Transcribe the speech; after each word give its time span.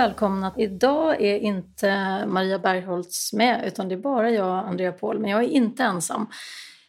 Välkomna. 0.00 0.54
Idag 0.56 1.22
är 1.22 1.38
inte 1.38 2.22
Maria 2.26 2.58
Bergholtz 2.58 3.32
med 3.32 3.64
utan 3.66 3.88
det 3.88 3.94
är 3.94 3.98
bara 3.98 4.30
jag 4.30 4.66
Andrea 4.68 4.92
Paul. 4.92 5.18
Men 5.18 5.30
jag 5.30 5.44
är 5.44 5.48
inte 5.48 5.82
ensam. 5.82 6.26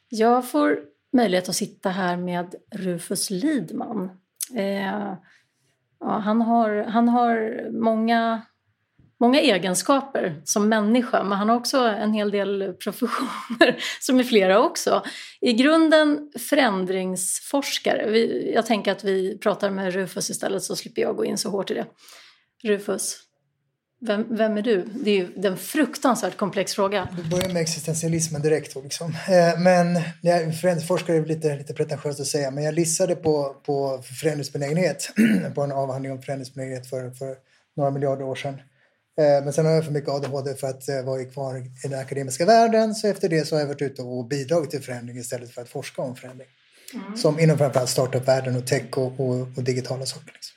Jag 0.09 0.51
får 0.51 0.79
möjlighet 1.13 1.49
att 1.49 1.55
sitta 1.55 1.89
här 1.89 2.17
med 2.17 2.55
Rufus 2.71 3.29
Lidman. 3.29 4.09
Eh, 4.55 5.13
ja, 5.99 6.19
han, 6.19 6.41
har, 6.41 6.83
han 6.83 7.09
har 7.09 7.67
många, 7.71 8.41
många 9.19 9.39
egenskaper 9.39 10.41
som 10.43 10.69
människa 10.69 11.23
men 11.23 11.37
han 11.37 11.49
har 11.49 11.55
också 11.55 11.77
en 11.77 12.13
hel 12.13 12.31
del 12.31 12.73
professioner 12.73 13.77
som 13.99 14.19
är 14.19 14.23
flera 14.23 14.59
också. 14.59 15.03
I 15.41 15.53
grunden 15.53 16.31
förändringsforskare. 16.49 18.09
Vi, 18.09 18.51
jag 18.55 18.65
tänker 18.65 18.91
att 18.91 19.03
vi 19.03 19.37
pratar 19.37 19.69
med 19.69 19.93
Rufus 19.93 20.29
istället 20.29 20.63
så 20.63 20.75
slipper 20.75 21.01
jag 21.01 21.15
gå 21.15 21.25
in 21.25 21.37
så 21.37 21.49
hårt 21.49 21.71
i 21.71 21.73
det. 21.73 21.85
Rufus, 22.63 23.17
vem, 24.07 24.35
vem 24.35 24.57
är 24.57 24.61
du? 24.61 24.85
Det 25.03 25.11
är 25.11 25.15
ju 25.15 25.47
en 25.47 25.57
fruktansvärt 25.57 26.37
komplex 26.37 26.73
fråga. 26.73 27.07
Du 27.17 27.29
börjar 27.29 27.49
med 27.49 27.61
existentialismen 27.61 28.41
direkt. 28.41 28.75
Liksom. 28.75 29.15
Eh, 29.29 29.59
men 29.59 29.95
förändringsforskare 30.53 31.17
är 31.17 31.25
lite, 31.25 31.55
lite 31.55 31.73
pretentiöst 31.73 32.19
att 32.19 32.27
säga, 32.27 32.51
men 32.51 32.63
jag 32.63 32.73
lissade 32.73 33.15
på, 33.15 33.55
på 33.65 34.03
förändringsbenägenhet 34.21 35.09
på 35.55 35.61
en 35.61 35.71
avhandling 35.71 36.11
om 36.11 36.21
förändringsbenägenhet 36.21 36.89
för, 36.89 37.11
för 37.11 37.35
några 37.75 37.91
miljarder 37.91 38.25
år 38.25 38.35
sedan. 38.35 38.53
Eh, 39.19 39.43
men 39.43 39.53
sen 39.53 39.65
har 39.65 39.73
jag 39.73 39.85
för 39.85 39.91
mycket 39.91 40.09
ADHD 40.09 40.55
för 40.55 40.67
att 40.67 40.89
eh, 40.89 41.01
vara 41.01 41.25
kvar 41.25 41.57
i 41.57 41.87
den 41.87 41.99
akademiska 41.99 42.45
världen. 42.45 42.95
Så 42.95 43.07
efter 43.07 43.29
det 43.29 43.47
så 43.47 43.55
har 43.55 43.59
jag 43.59 43.67
varit 43.67 43.81
ute 43.81 44.01
och 44.01 44.25
bidragit 44.25 44.69
till 44.69 44.81
förändring 44.81 45.17
istället 45.17 45.51
för 45.51 45.61
att 45.61 45.69
forska 45.69 46.01
om 46.01 46.15
förändring. 46.15 46.47
Mm. 46.93 47.17
Som 47.17 47.39
inom 47.39 47.57
framförallt 47.57 47.89
startup-världen 47.89 48.55
och 48.55 48.67
tech 48.67 48.97
och, 48.97 49.19
och, 49.19 49.47
och 49.57 49.63
digitala 49.63 50.05
saker. 50.05 50.31
Liksom. 50.33 50.50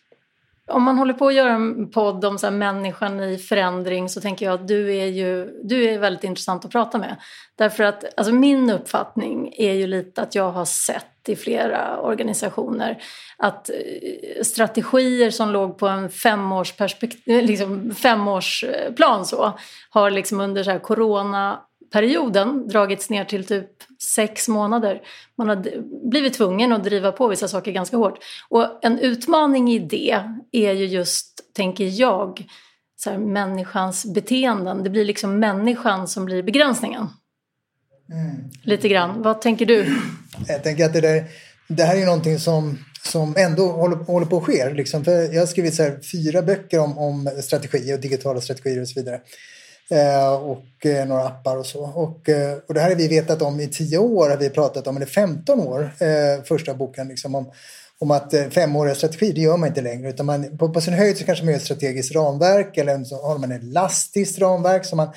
Om 0.67 0.83
man 0.83 0.99
håller 0.99 1.15
på 1.15 1.27
att 1.27 1.35
göra 1.35 1.53
en 1.53 1.91
podd 1.91 2.25
om 2.25 2.39
så 2.39 2.51
människan 2.51 3.21
i 3.21 3.39
förändring 3.39 4.09
så 4.09 4.21
tänker 4.21 4.47
jag 4.47 4.55
att 4.55 4.69
du 4.69 4.97
är 4.97 5.07
ju 5.07 5.61
du 5.65 5.85
är 5.85 5.99
väldigt 5.99 6.25
intressant 6.25 6.65
att 6.65 6.71
prata 6.71 6.99
med. 6.99 7.17
Därför 7.57 7.85
att 7.85 8.05
alltså 8.17 8.35
min 8.35 8.71
uppfattning 8.71 9.55
är 9.57 9.73
ju 9.73 9.87
lite 9.87 10.23
att 10.23 10.35
jag 10.35 10.51
har 10.51 10.65
sett 10.65 11.29
i 11.29 11.37
flera 11.37 12.01
organisationer 12.01 13.03
att 13.37 13.71
eh, 13.71 14.43
strategier 14.43 15.31
som 15.31 15.51
låg 15.51 15.79
på 15.79 15.89
en 15.89 16.11
femårsplan 16.11 16.89
liksom 17.27 17.95
femårsplan 17.95 19.27
så 19.27 19.59
har 19.91 20.11
liksom 20.11 20.41
under 20.41 20.63
så 20.63 20.71
här 20.71 20.79
corona 20.79 21.61
perioden 21.95 22.69
dragits 22.69 23.11
ner 23.11 23.25
till 23.25 23.45
typ 23.45 23.71
sex 24.15 24.49
månader. 24.49 25.03
Man 25.39 25.49
har 25.49 25.65
blivit 26.11 26.35
tvungen 26.35 26.73
att 26.73 26.85
driva 26.85 27.13
på 27.13 27.29
vissa 27.29 27.49
saker 27.49 27.73
ganska 27.73 27.97
hårt. 27.97 28.19
Och 28.49 28.85
en 28.85 28.99
utmaning 28.99 29.73
i 29.73 29.79
det 29.79 30.21
är 30.53 30.73
ju 30.73 30.87
just, 30.87 31.41
tänker 31.53 32.01
jag, 32.01 32.47
så 32.97 33.11
här, 33.11 33.19
människans 33.19 34.07
beteenden. 34.07 34.85
Det 34.85 34.91
blir 34.91 35.05
liksom 35.05 35.39
människan 35.39 36.09
som 36.09 36.25
blir 36.25 36.43
begränsningen. 36.43 37.07
Mm. 38.13 38.51
Lite 38.63 38.89
grann. 38.89 39.23
Vad 39.23 39.41
tänker 39.41 39.67
du? 39.67 39.97
Jag 40.49 40.63
tänker 40.63 40.85
att 40.85 40.93
det, 40.93 41.01
där, 41.01 41.25
det 41.69 41.83
här 41.83 41.97
är 41.97 42.07
någonting 42.07 42.39
som, 42.39 42.79
som 43.03 43.35
ändå 43.37 43.67
håller, 43.67 43.97
håller 43.97 44.27
på 44.27 44.37
att 44.37 44.45
ske. 44.45 44.71
Liksom. 44.71 45.05
Jag 45.07 45.41
har 45.41 45.47
skrivit 45.47 45.75
så 45.75 45.83
här, 45.83 46.01
fyra 46.13 46.43
böcker 46.43 46.79
om, 46.79 46.99
om 46.99 47.31
strategi 47.43 47.95
och 47.95 48.01
digitala 48.01 48.41
strategier 48.41 48.81
och 48.81 48.89
så 48.89 49.01
vidare. 49.01 49.21
Eh, 49.91 50.35
och 50.35 50.87
eh, 50.87 51.07
några 51.07 51.27
appar 51.27 51.57
och 51.57 51.67
så. 51.67 51.85
Och, 51.85 52.29
eh, 52.29 52.57
och 52.69 52.75
det 52.75 52.81
här 52.81 52.89
har 52.89 52.97
vi 52.97 53.09
vetat 53.09 53.43
om 53.43 53.61
i 53.61 53.69
tio 53.69 53.99
år, 53.99 54.31
har 54.31 54.37
vi 54.37 54.51
pratat 54.51 54.87
om, 54.87 54.97
eller 54.97 55.07
15 55.07 55.61
år, 55.61 55.91
första 56.45 56.75
boken, 56.75 57.09
liksom 57.09 57.35
om, 57.35 57.51
om 57.99 58.11
att 58.11 58.35
femåriga 58.51 58.95
strategi, 58.95 59.33
det 59.33 59.41
gör 59.41 59.57
man 59.57 59.69
inte 59.69 59.81
längre. 59.81 60.09
Utan 60.09 60.27
man, 60.27 60.59
på, 60.59 60.69
på 60.69 60.81
sin 60.81 60.95
höjd 60.95 61.19
så 61.19 61.25
kanske 61.25 61.45
man 61.45 61.53
gör 61.53 61.59
ett 61.59 61.65
strategiskt 61.65 62.15
ramverk 62.15 62.77
eller 62.77 63.05
så 63.05 63.27
har 63.27 63.39
man 63.39 63.53
ett 63.53 63.63
elastiskt 63.63 64.39
ramverk 64.39 64.85
som 64.85 64.97
man 64.97 65.09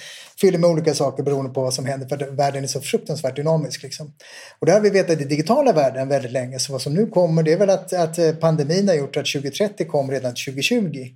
fyller 0.42 0.58
med 0.58 0.70
olika 0.70 0.94
saker 0.94 1.24
beroende 1.24 1.52
på 1.52 1.62
vad 1.62 1.74
som 1.74 1.86
händer. 1.86 2.08
För 2.08 2.32
världen 2.32 2.64
är 2.64 2.68
så 2.68 2.82
fruktansvärt 2.82 3.36
dynamisk. 3.36 3.84
Liksom. 3.84 4.14
Och 4.60 4.66
det 4.66 4.72
har 4.72 4.80
vi 4.80 4.90
vetat 4.90 5.22
i 5.22 5.24
digitala 5.24 5.74
världen 5.74 6.08
väldigt 6.08 6.32
länge. 6.32 6.60
Så 6.60 6.72
vad 6.72 6.82
som 6.82 6.94
nu 6.94 7.08
kommer 7.08 7.44
det 7.44 7.54
är 7.54 7.58
väl 7.58 7.70
att, 7.70 7.94
att 7.94 8.40
pandemin 8.40 8.88
har 8.88 8.96
gjort 8.96 9.18
att 9.18 9.26
2030 9.26 9.88
kom 9.88 10.12
redan 10.12 10.32
2020. 10.32 11.08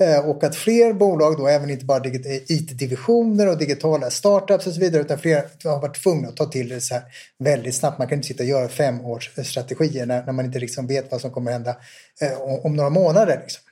Eh, 0.00 0.28
och 0.28 0.44
att 0.44 0.56
fler 0.56 0.92
bolag 0.92 1.36
då, 1.36 1.48
även 1.48 1.70
inte 1.70 1.84
bara 1.84 2.04
eh, 2.04 2.36
IT-divisioner 2.46 3.48
och 3.48 3.58
digitala 3.58 4.10
startups 4.10 4.66
och 4.66 4.72
så 4.72 4.80
vidare, 4.80 5.02
utan 5.02 5.18
fler 5.18 5.44
har 5.64 5.80
varit 5.80 6.02
tvungna 6.02 6.28
att 6.28 6.36
ta 6.36 6.46
till 6.46 6.68
det 6.68 6.80
så 6.80 6.94
här 6.94 7.02
väldigt 7.38 7.74
snabbt. 7.74 7.98
Man 7.98 8.08
kan 8.08 8.18
inte 8.18 8.28
sitta 8.28 8.42
och 8.42 8.48
göra 8.48 8.68
femårsstrategier 8.68 10.02
eh, 10.02 10.06
när, 10.06 10.26
när 10.26 10.32
man 10.32 10.44
inte 10.44 10.58
liksom 10.58 10.86
vet 10.86 11.10
vad 11.10 11.20
som 11.20 11.30
kommer 11.30 11.52
hända 11.52 11.76
eh, 12.20 12.40
om, 12.40 12.76
några 12.76 12.90
månader. 12.90 13.40
Liksom. 13.42 13.62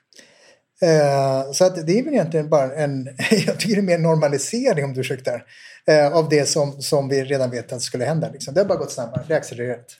Eh, 0.83 1.53
så 1.53 1.65
att 1.65 1.87
det 1.87 1.99
är 1.99 2.03
väl 2.05 2.15
egentligen 2.15 2.49
bara 2.49 2.75
en, 2.75 3.05
jag 3.47 3.61
tycker 3.61 3.75
det 3.75 3.81
är 3.81 3.83
mer 3.83 3.99
normalisering 3.99 4.85
om 4.85 4.95
du 4.95 5.01
ursäktar, 5.01 5.45
eh, 5.87 6.17
av 6.17 6.29
det 6.29 6.47
som, 6.47 6.83
som 6.83 7.09
vi 7.09 7.25
redan 7.25 7.51
vet 7.51 7.73
att 7.73 7.83
skulle 7.83 8.05
hända. 8.05 8.31
Liksom. 8.33 8.55
Det 8.55 8.61
har 8.61 8.69
bara 8.69 8.79
gått 8.79 8.93
snabbare, 8.93 9.25
det 9.29 9.35
är 9.35 9.39
accelererat. 9.39 9.97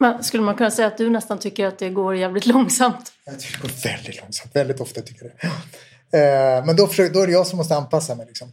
Men 0.00 0.24
skulle 0.24 0.42
man 0.42 0.54
kunna 0.54 0.70
säga 0.70 0.88
att 0.88 0.98
du 0.98 1.10
nästan 1.10 1.38
tycker 1.38 1.66
att 1.66 1.78
det 1.78 1.90
går 1.90 2.16
jävligt 2.16 2.46
långsamt? 2.46 3.12
Jag 3.24 3.40
tycker 3.40 3.56
det 3.56 3.62
går 3.62 3.90
väldigt 3.90 4.20
långsamt. 4.20 4.56
Väldigt 4.56 4.80
ofta 4.80 5.00
tycker 5.00 5.24
jag 5.24 5.32
det. 5.40 5.48
Eh, 6.18 6.64
men 6.64 6.76
då, 6.76 6.86
försöker, 6.86 7.14
då 7.14 7.20
är 7.20 7.26
det 7.26 7.32
jag 7.32 7.46
som 7.46 7.56
måste 7.56 7.76
anpassa 7.76 8.14
mig. 8.14 8.26
Liksom. 8.26 8.52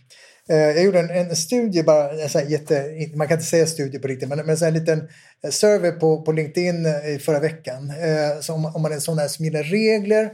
Eh, 0.50 0.58
jag 0.58 0.84
gjorde 0.84 1.00
en, 1.00 1.10
en 1.10 1.36
studie, 1.36 1.84
bara, 1.84 2.30
så 2.30 2.40
jätte, 2.40 2.86
man 3.16 3.28
kan 3.28 3.38
inte 3.38 3.50
säga 3.50 3.66
studie 3.66 4.00
på 4.00 4.08
riktigt, 4.08 4.30
men, 4.30 4.46
men 4.46 4.58
en 4.64 4.74
liten 4.74 5.10
survey 5.50 5.92
på, 5.92 6.22
på 6.22 6.32
LinkedIn 6.32 6.86
eh, 6.86 7.16
i 7.16 7.20
förra 7.20 7.40
veckan. 7.40 7.94
Så 8.42 8.54
om, 8.54 8.66
om 8.66 8.82
man 8.82 8.92
är 8.92 8.96
en 8.96 9.02
sån 9.02 9.20
här 9.20 9.28
som 9.28 9.46
gillar 9.46 9.64
regler 9.64 10.32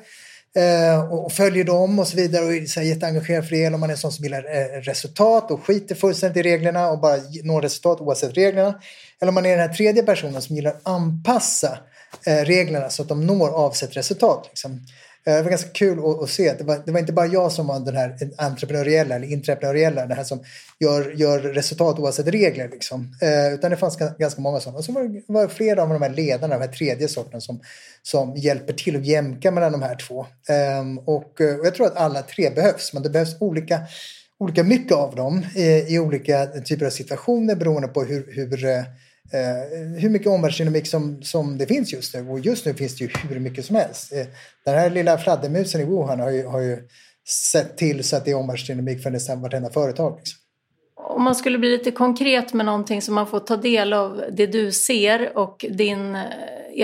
Eh, 0.56 1.14
och, 1.14 1.31
följer 1.31 1.64
dem 1.64 2.00
och 2.00 2.08
så 2.08 2.18
vidare 2.18 2.46
och 2.46 2.53
är 2.53 2.66
så 2.66 2.80
här 2.80 2.88
jätteengagerad 2.88 3.47
för 3.47 3.56
det. 3.56 3.68
Om 3.68 3.80
man 3.80 3.90
är 3.90 3.94
en 3.94 3.97
sån 3.97 4.12
som 4.12 4.24
gillar 4.24 4.46
eh, 4.56 4.81
resultat 4.81 5.52
och 5.52 5.66
skiter 5.66 5.96
fullständigt 5.96 6.46
i 6.46 6.50
reglerna 6.50 6.90
och 6.90 7.00
bara 7.00 7.18
når 7.44 7.62
resultat 7.62 8.02
oavsett 8.02 8.38
reglerna. 8.38 8.80
Eller 9.22 9.30
om 9.30 9.36
man 9.36 9.46
är 9.46 9.58
den 9.58 9.69
här 9.69 9.75
tredje 9.75 10.03
personen 10.03 10.42
som 10.42 10.56
gillar 10.56 10.72
att 10.72 10.88
anpassa 10.88 11.78
eh, 12.25 12.46
reglerna 12.46 12.90
så 12.90 13.02
att 13.02 13.09
de 13.09 13.25
når 13.25 13.50
avsett 13.50 13.97
resultat. 13.97 14.46
Liksom. 14.50 14.86
Eh, 15.25 15.35
det 15.35 15.41
var 15.41 15.50
ganska 15.50 15.69
kul 15.69 16.00
att, 16.00 16.23
att 16.23 16.29
se. 16.29 16.53
Det 16.53 16.63
var, 16.63 16.81
det 16.85 16.91
var, 16.91 17.00
inte 17.00 17.13
bara 17.13 17.25
jag 17.25 17.51
som 17.51 17.67
var 17.67 17.79
den 17.79 17.95
här 17.95 18.17
entreprenöriella 18.38 19.16
eller 19.16 19.28
intraprenöriella, 19.28 20.06
den 20.06 20.17
här 20.17 20.23
som 20.23 20.44
gör, 20.79 21.11
gör 21.11 21.39
resultat 21.39 22.00
oavsett 22.00 22.28
regler. 22.28 22.69
Liksom. 22.69 23.16
Eh, 23.22 23.53
utan 23.53 23.72
det 23.72 23.78
fanns 23.78 23.97
ganska 23.97 24.41
många 24.41 24.59
sådana. 24.59 24.78
Och 24.78 24.85
så 24.85 24.91
var 24.91 25.03
det 25.03 25.22
var 25.28 25.47
flera 25.47 25.83
av 25.83 25.89
de 25.89 26.01
här 26.01 26.09
ledarna, 26.09 26.53
den 26.53 26.62
här 26.62 26.75
tredje 26.75 27.07
sorten, 27.07 27.41
som, 27.41 27.59
som 28.01 28.35
hjälper 28.35 28.73
till 28.73 28.95
att 28.95 29.06
jämka 29.06 29.51
mellan 29.51 29.72
de 29.72 29.81
här 29.81 29.95
två. 29.95 30.25
Ehm, 30.50 30.97
eh, 30.97 31.03
och, 31.03 31.41
och 31.41 31.66
jag 31.66 31.75
tror 31.75 31.88
att 31.88 31.97
alla 31.97 32.22
tre 32.22 32.50
behövs, 32.50 32.94
men 32.94 33.03
det 33.03 33.09
behövs 33.09 33.35
olika 33.39 33.79
olika 34.39 34.63
mycket 34.63 34.97
av 34.97 35.16
dem 35.16 35.45
i, 35.56 35.95
i 35.95 36.00
olika 36.00 36.45
typer 36.45 36.85
av 36.85 36.89
situationer 36.89 37.56
beroende 37.56 37.88
på 37.88 38.03
hur, 38.03 38.28
hur 38.31 38.66
eh, 38.66 38.83
eh, 39.31 40.00
hur 40.01 40.09
mycket 40.09 40.28
omvärldsdynamik 40.28 40.88
som, 40.88 41.23
som 41.23 41.57
det 41.57 41.66
finns 41.66 41.94
just 41.94 42.13
nu. 42.13 42.29
Och 42.29 42.39
just 42.39 42.66
nu 42.66 42.73
finns 42.73 42.97
det 42.97 43.03
ju 43.03 43.11
hur 43.29 43.39
mycket 43.39 43.66
som 43.66 43.75
helst. 43.75 44.13
Eh, 44.13 44.25
den 44.66 44.75
här 44.75 44.89
lilla 44.89 45.17
fladdermusen 45.17 45.81
i 45.81 45.84
Wuhan 45.84 46.19
har 46.19 46.29
ju, 46.29 46.45
har 46.45 46.59
ju 46.59 46.88
sett 47.28 47.78
till 47.78 48.03
så 48.03 48.16
att 48.16 48.25
det 48.25 48.31
är 48.31 48.35
omvärldsdynamik 48.35 49.03
för 49.03 49.09
nästan 49.09 49.41
vartenda 49.41 49.69
företag. 49.69 50.17
Liksom. 50.17 50.39
Om 50.95 51.23
man 51.23 51.35
skulle 51.35 51.57
bli 51.57 51.69
lite 51.69 51.91
konkret 51.91 52.53
med 52.53 52.66
någonting 52.66 53.01
som 53.01 53.16
man 53.16 53.28
får 53.28 53.39
ta 53.39 53.57
del 53.57 53.94
av 53.94 54.23
det 54.31 54.47
du 54.47 54.72
ser 54.72 55.38
och 55.38 55.66
din 55.69 56.16
eh, 56.16 56.22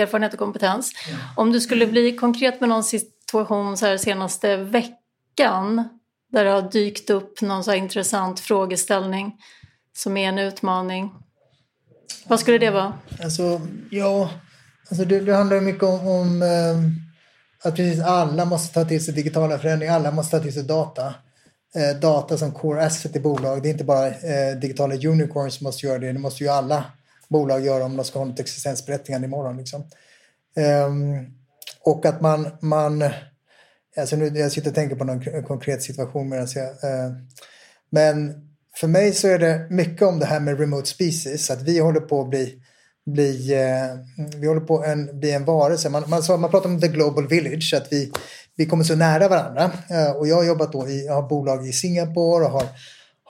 erfarenhet 0.00 0.32
och 0.32 0.38
kompetens. 0.38 0.92
Mm. 1.08 1.20
Om 1.36 1.52
du 1.52 1.60
skulle 1.60 1.86
bli 1.86 2.16
konkret 2.16 2.60
med 2.60 2.68
någon 2.68 2.84
situation 2.84 3.76
så 3.76 3.86
här 3.86 3.96
senaste 3.96 4.56
veckan 4.56 5.88
där 6.32 6.44
det 6.44 6.50
har 6.50 6.70
dykt 6.70 7.10
upp 7.10 7.40
någon 7.40 7.64
så 7.64 7.74
intressant 7.74 8.40
frågeställning 8.40 9.32
som 9.96 10.16
är 10.16 10.28
en 10.28 10.38
utmaning. 10.38 11.10
Vad 12.26 12.40
skulle 12.40 12.58
det 12.58 12.70
vara? 12.70 12.98
Alltså, 13.22 13.60
ja, 13.90 14.30
alltså 14.90 15.04
det, 15.04 15.20
det 15.20 15.34
handlar 15.34 15.60
mycket 15.60 15.82
om, 15.82 16.06
om 16.06 16.42
eh, 16.42 16.78
att 17.68 17.76
precis 17.76 18.00
alla 18.04 18.44
måste 18.44 18.74
ta 18.74 18.84
till 18.84 19.04
sig 19.04 19.14
digitala 19.14 19.58
förändringar. 19.58 19.94
Alla 19.94 20.10
måste 20.10 20.36
ta 20.36 20.42
till 20.42 20.54
sig 20.54 20.62
data. 20.62 21.14
Eh, 21.74 22.00
data 22.00 22.38
som 22.38 22.52
core 22.52 22.86
asset 22.86 23.16
i 23.16 23.20
bolag. 23.20 23.62
Det 23.62 23.68
är 23.68 23.72
inte 23.72 23.84
bara 23.84 24.06
eh, 24.08 24.56
digitala 24.60 24.94
unicorns 24.94 25.54
som 25.54 25.64
måste 25.64 25.86
göra 25.86 25.98
det. 25.98 26.12
Det 26.12 26.18
måste 26.18 26.44
ju 26.44 26.50
alla 26.50 26.84
bolag 27.28 27.64
göra 27.64 27.84
om 27.84 27.96
de 27.96 28.04
ska 28.04 28.18
ha 28.18 28.26
något 28.26 28.40
existensberättigande 28.40 29.26
imorgon. 29.26 29.56
Liksom. 29.56 29.84
Ehm, 30.56 31.26
och 31.80 32.06
att 32.06 32.20
man, 32.20 32.48
man 32.60 33.04
alltså 33.96 34.16
nu, 34.16 34.38
jag 34.38 34.52
sitter 34.52 34.68
och 34.68 34.74
tänker 34.74 34.96
på 34.96 35.04
någon 35.04 35.42
konkret 35.42 35.82
situation 35.82 36.28
medan 36.28 36.48
jag 36.54 36.64
eh, 36.64 37.12
men 37.90 38.49
för 38.76 38.88
mig 38.88 39.12
så 39.12 39.28
är 39.28 39.38
det 39.38 39.66
mycket 39.70 40.02
om 40.02 40.18
det 40.18 40.26
här 40.26 40.40
med 40.40 40.60
remote 40.60 40.88
species, 40.88 41.50
att 41.50 41.62
vi 41.62 41.78
håller 41.78 42.00
på 42.00 42.20
att 42.20 42.30
bli 42.30 42.60
bli, 43.06 43.52
eh, 43.54 44.26
vi 44.40 44.46
håller 44.46 44.60
på 44.60 44.78
att 44.78 45.14
bli 45.14 45.32
en 45.32 45.44
varelse. 45.44 45.88
Man, 45.88 46.04
man, 46.06 46.22
man 46.40 46.50
pratar 46.50 46.70
om 46.70 46.80
the 46.80 46.88
global 46.88 47.28
village, 47.28 47.74
att 47.76 47.92
vi, 47.92 48.12
vi 48.56 48.66
kommer 48.66 48.84
så 48.84 48.96
nära 48.96 49.28
varandra. 49.28 49.70
Eh, 49.90 50.10
och 50.10 50.28
jag 50.28 50.36
har 50.36 50.44
jobbat 50.44 50.72
då 50.72 50.88
i, 50.88 51.06
jag 51.06 51.14
har 51.14 51.28
bolag 51.28 51.68
i 51.68 51.72
Singapore 51.72 52.44
och 52.44 52.50
har, 52.50 52.66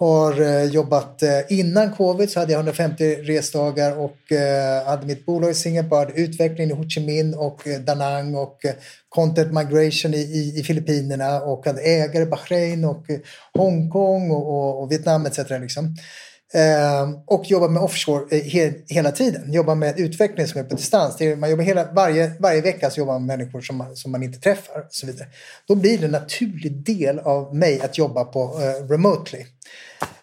har 0.00 0.40
eh, 0.40 0.64
jobbat 0.64 1.22
eh, 1.22 1.40
innan 1.48 1.92
covid 1.92 2.30
så 2.30 2.40
hade 2.40 2.52
jag 2.52 2.58
150 2.58 3.14
resdagar 3.14 3.98
och 3.98 4.32
eh, 4.32 4.86
hade 4.86 5.06
mitt 5.06 5.26
bolag 5.26 5.50
i 5.50 5.54
Singapore, 5.54 5.98
hade 5.98 6.20
utveckling 6.20 6.70
i 6.70 6.72
Ho 6.72 6.88
Chi 6.88 7.00
Minh 7.00 7.34
och 7.34 7.62
Danang 7.80 8.34
och 8.34 8.58
content 9.08 9.52
migration 9.52 10.14
i, 10.14 10.18
i, 10.18 10.60
i 10.60 10.62
Filippinerna 10.62 11.40
och 11.40 11.66
hade 11.66 11.80
ägare 11.80 12.22
i 12.22 12.26
Bahrain 12.26 12.84
och 12.84 13.04
Hongkong 13.54 14.30
och, 14.30 14.48
och, 14.48 14.82
och 14.82 14.92
Vietnam 14.92 15.26
etc. 15.26 15.38
Liksom. 15.50 15.96
Eh, 16.54 17.10
och 17.26 17.50
jobbar 17.50 17.68
med 17.68 17.82
offshore 17.82 18.36
eh, 18.36 18.42
he 18.42 18.72
hela 18.88 19.12
tiden. 19.12 19.52
Jobbar 19.52 19.74
med 19.74 20.00
utveckling 20.00 20.46
som 20.46 20.60
är 20.60 20.64
på 20.64 20.74
distans. 20.74 21.20
Är, 21.20 21.36
man 21.36 21.50
jobbar 21.50 21.64
hela, 21.64 21.92
varje, 21.92 22.32
varje 22.38 22.60
vecka 22.60 22.90
så 22.90 23.00
jobbar 23.00 23.12
man 23.12 23.26
med 23.26 23.38
människor 23.38 23.60
som 23.60 23.76
man, 23.76 23.96
som 23.96 24.12
man 24.12 24.22
inte 24.22 24.40
träffar. 24.40 24.80
Och 24.80 24.86
så 24.90 25.06
vidare. 25.06 25.28
Då 25.66 25.74
blir 25.74 25.98
det 25.98 26.04
en 26.04 26.10
naturlig 26.10 26.84
del 26.84 27.18
av 27.18 27.56
mig 27.56 27.80
att 27.80 27.98
jobba 27.98 28.24
på 28.24 28.60
eh, 28.62 28.88
remotely. 28.88 29.44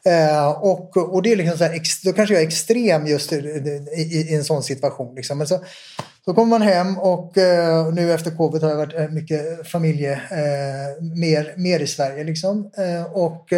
Eh, 0.06 0.50
och, 0.50 0.98
och 0.98 1.22
det 1.22 1.32
är 1.32 1.36
liksom 1.36 1.58
så 1.58 1.64
här, 1.64 1.82
då 2.04 2.14
kanske 2.14 2.36
jag 2.36 2.44
är 2.44 2.48
extrem 2.48 3.08
just 3.08 3.34
i, 3.34 3.36
i, 3.98 4.02
i 4.32 4.36
en 4.36 4.44
sån 4.44 4.64
situation. 4.64 5.16
Liksom. 5.16 5.38
Men 5.38 5.48
så, 5.48 5.60
så 6.26 6.34
kommer 6.34 6.60
man 6.60 6.62
hem 6.62 6.98
och 6.98 7.38
eh, 7.38 7.94
nu 7.94 8.14
efter 8.14 8.32
covid 8.32 8.62
har 8.64 8.70
jag 8.70 8.78
varit 8.78 8.96
eh, 8.96 9.10
mycket 9.10 9.68
familje, 9.68 10.14
eh, 10.14 11.04
mer, 11.16 11.54
mer 11.58 11.80
i 11.80 11.88
Sverige. 11.88 12.24
Liksom. 12.24 12.72
Ehm, 12.78 12.96
eh, 12.96 13.04
och 13.04 13.54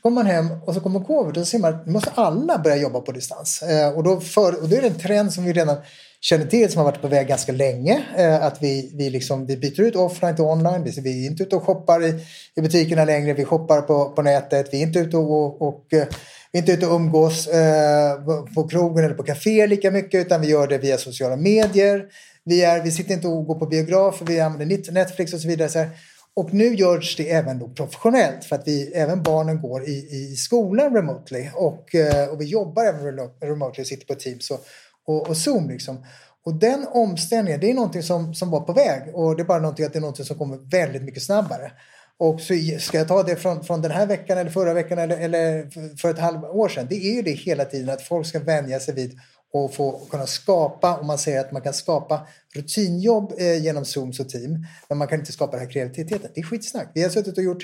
så 0.00 0.02
kommer 0.02 0.22
man 0.22 0.26
hem 0.26 0.48
och 0.66 0.74
så 0.74 0.80
kommer 0.80 1.00
covid 1.00 1.36
och 1.36 1.42
så 1.42 1.44
ser 1.44 1.58
man 1.58 1.74
att 1.74 1.86
nu 1.86 1.92
måste 1.92 2.10
alla 2.14 2.58
börja 2.58 2.76
jobba 2.76 3.00
på 3.00 3.12
distans. 3.12 3.62
Eh, 3.62 3.88
och, 3.88 4.02
då 4.04 4.20
för, 4.20 4.62
och 4.62 4.68
då 4.68 4.76
är 4.76 4.80
det 4.80 4.86
en 4.86 4.98
trend 4.98 5.32
som 5.32 5.44
vi 5.44 5.52
redan 5.52 5.76
känner 6.20 6.46
till 6.46 6.72
som 6.72 6.78
har 6.78 6.84
varit 6.84 7.02
på 7.02 7.08
väg 7.08 7.28
ganska 7.28 7.52
länge. 7.52 8.02
Eh, 8.16 8.44
att 8.44 8.62
vi, 8.62 8.92
vi, 8.94 9.10
liksom, 9.10 9.46
vi 9.46 9.56
byter 9.56 9.80
ut 9.80 9.96
offline 9.96 10.34
till 10.34 10.44
online. 10.44 10.84
Vi, 10.84 11.00
vi 11.00 11.26
är 11.26 11.30
inte 11.30 11.42
ute 11.42 11.56
och 11.56 11.62
shoppar 11.62 12.04
i, 12.04 12.26
i 12.54 12.60
butikerna 12.60 13.04
längre. 13.04 13.32
Vi 13.32 13.44
shoppar 13.44 13.80
på, 13.80 14.10
på 14.10 14.22
nätet. 14.22 14.68
Vi 14.72 14.78
är 14.78 14.86
inte 14.86 14.98
ute 14.98 15.16
och, 15.16 15.62
och 15.62 15.92
eh, 15.92 16.06
vi 16.52 16.58
är 16.58 16.62
inte 16.62 16.72
ute 16.72 16.86
och 16.86 16.94
umgås 16.94 17.46
eh, 17.46 18.44
på 18.54 18.68
krogen 18.68 19.04
eller 19.04 19.14
på 19.14 19.22
kafé 19.22 19.66
lika 19.66 19.90
mycket 19.90 20.26
utan 20.26 20.40
vi 20.40 20.46
gör 20.46 20.66
det 20.66 20.78
via 20.78 20.98
sociala 20.98 21.36
medier. 21.36 22.04
Vi, 22.44 22.64
är, 22.64 22.82
vi 22.82 22.90
sitter 22.90 23.14
inte 23.14 23.28
och 23.28 23.46
går 23.46 23.58
på 23.58 23.66
biograf, 23.66 24.22
vi 24.26 24.40
använder 24.40 24.92
Netflix 24.92 25.34
och 25.34 25.40
så 25.40 25.48
vidare. 25.48 25.68
Så 25.68 25.78
här. 25.78 25.90
Och 26.34 26.54
nu 26.54 26.74
görs 26.74 27.16
det 27.16 27.30
även 27.30 27.58
då 27.58 27.68
professionellt 27.68 28.44
för 28.44 28.56
att 28.56 28.68
vi, 28.68 28.92
även 28.92 29.22
barnen 29.22 29.60
går 29.60 29.88
i, 29.88 30.08
i 30.10 30.36
skolan 30.36 30.94
remotely 30.94 31.48
och, 31.54 31.94
eh, 31.94 32.28
och 32.28 32.40
vi 32.40 32.44
jobbar 32.44 32.84
även 32.84 33.30
remotely, 33.42 33.84
sitter 33.84 34.06
på 34.06 34.14
Teams 34.14 34.50
och, 34.50 34.60
och, 35.06 35.28
och 35.28 35.36
Zoom. 35.36 35.70
Liksom. 35.70 36.04
Och 36.44 36.54
den 36.54 36.86
omställningen, 36.92 37.60
det 37.60 37.70
är 37.70 37.74
någonting 37.74 38.02
som, 38.02 38.34
som 38.34 38.50
var 38.50 38.60
på 38.60 38.72
väg 38.72 39.14
och 39.14 39.36
det 39.36 39.42
är 39.42 39.44
bara 39.44 39.60
någonting 39.60 39.86
att 39.86 39.92
det 39.92 39.98
är 39.98 40.00
någonting 40.00 40.24
som 40.24 40.38
kommer 40.38 40.70
väldigt 40.70 41.02
mycket 41.02 41.22
snabbare. 41.22 41.72
Och 42.18 42.40
så 42.40 42.54
ska 42.78 42.98
jag 42.98 43.08
ta 43.08 43.22
det 43.22 43.36
från, 43.36 43.64
från 43.64 43.82
den 43.82 43.90
här 43.90 44.06
veckan 44.06 44.38
eller 44.38 44.50
förra 44.50 44.74
veckan 44.74 44.98
eller, 44.98 45.18
eller 45.18 45.70
för 45.96 46.10
ett 46.10 46.18
halvår 46.18 46.68
sedan. 46.68 46.86
Det 46.90 46.94
är 46.94 47.14
ju 47.14 47.22
det 47.22 47.30
hela 47.30 47.64
tiden 47.64 47.90
att 47.90 48.02
folk 48.02 48.26
ska 48.26 48.38
vänja 48.38 48.80
sig 48.80 48.94
vid 48.94 49.18
och 49.52 49.74
få 49.74 50.06
kunna 50.10 50.26
skapa, 50.26 50.96
om 50.96 51.06
man 51.06 51.18
säger 51.18 51.40
att 51.40 51.52
man 51.52 51.62
kan 51.62 51.74
skapa 51.74 52.26
rutinjobb 52.54 53.32
eh, 53.38 53.62
genom 53.64 53.84
Zooms 53.84 54.20
och 54.20 54.28
team, 54.28 54.66
men 54.88 54.98
man 54.98 55.08
kan 55.08 55.20
inte 55.20 55.32
skapa 55.32 55.52
den 55.52 55.66
här 55.66 55.72
kreativiteten. 55.72 56.30
Det 56.34 56.40
är 56.40 56.44
skitsnack. 56.44 56.90
Vi 56.94 57.02
har 57.02 57.10
suttit 57.10 57.38
och 57.38 57.44
gjort, 57.44 57.62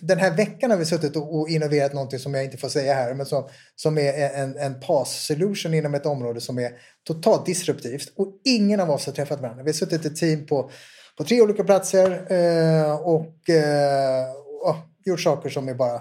den 0.00 0.18
här 0.18 0.36
veckan 0.36 0.70
har 0.70 0.78
vi 0.78 0.84
suttit 0.84 1.16
och 1.16 1.48
innoverat 1.48 1.92
någonting 1.92 2.18
som 2.18 2.34
jag 2.34 2.44
inte 2.44 2.56
får 2.56 2.68
säga 2.68 2.94
här, 2.94 3.14
men 3.14 3.26
som, 3.26 3.48
som 3.76 3.98
är 3.98 4.30
en, 4.34 4.56
en 4.56 4.80
pass-solution 4.80 5.74
inom 5.74 5.94
ett 5.94 6.06
område 6.06 6.40
som 6.40 6.58
är 6.58 6.72
totalt 7.06 7.46
disruptivt 7.46 8.12
och 8.16 8.40
ingen 8.44 8.80
av 8.80 8.90
oss 8.90 9.06
har 9.06 9.12
träffat 9.12 9.40
varandra. 9.40 9.62
Vi 9.62 9.68
har 9.68 9.74
suttit 9.74 10.04
ett 10.04 10.16
team 10.16 10.46
på, 10.46 10.70
på 11.18 11.24
tre 11.24 11.42
olika 11.42 11.64
platser 11.64 12.10
eh, 12.32 12.92
och, 12.92 13.50
eh, 13.50 14.30
och 14.62 14.76
gjort 15.04 15.20
saker 15.20 15.50
som 15.50 15.68
är 15.68 15.74
bara 15.74 16.00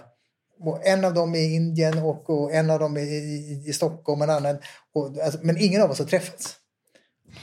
och 0.61 0.87
en 0.87 1.05
av 1.05 1.13
dem 1.13 1.35
är 1.35 1.39
i 1.39 1.55
Indien 1.55 1.97
och, 1.97 2.29
och 2.29 2.53
en 2.53 2.69
av 2.69 2.79
dem 2.79 2.97
är 2.97 3.01
i, 3.01 3.63
i 3.67 3.73
Stockholm, 3.73 4.21
en 4.21 4.29
annan. 4.29 4.57
Och, 4.93 5.17
alltså, 5.23 5.39
men 5.43 5.57
ingen 5.57 5.81
av 5.81 5.91
oss 5.91 5.99
har 5.99 6.05
träffats. 6.05 6.55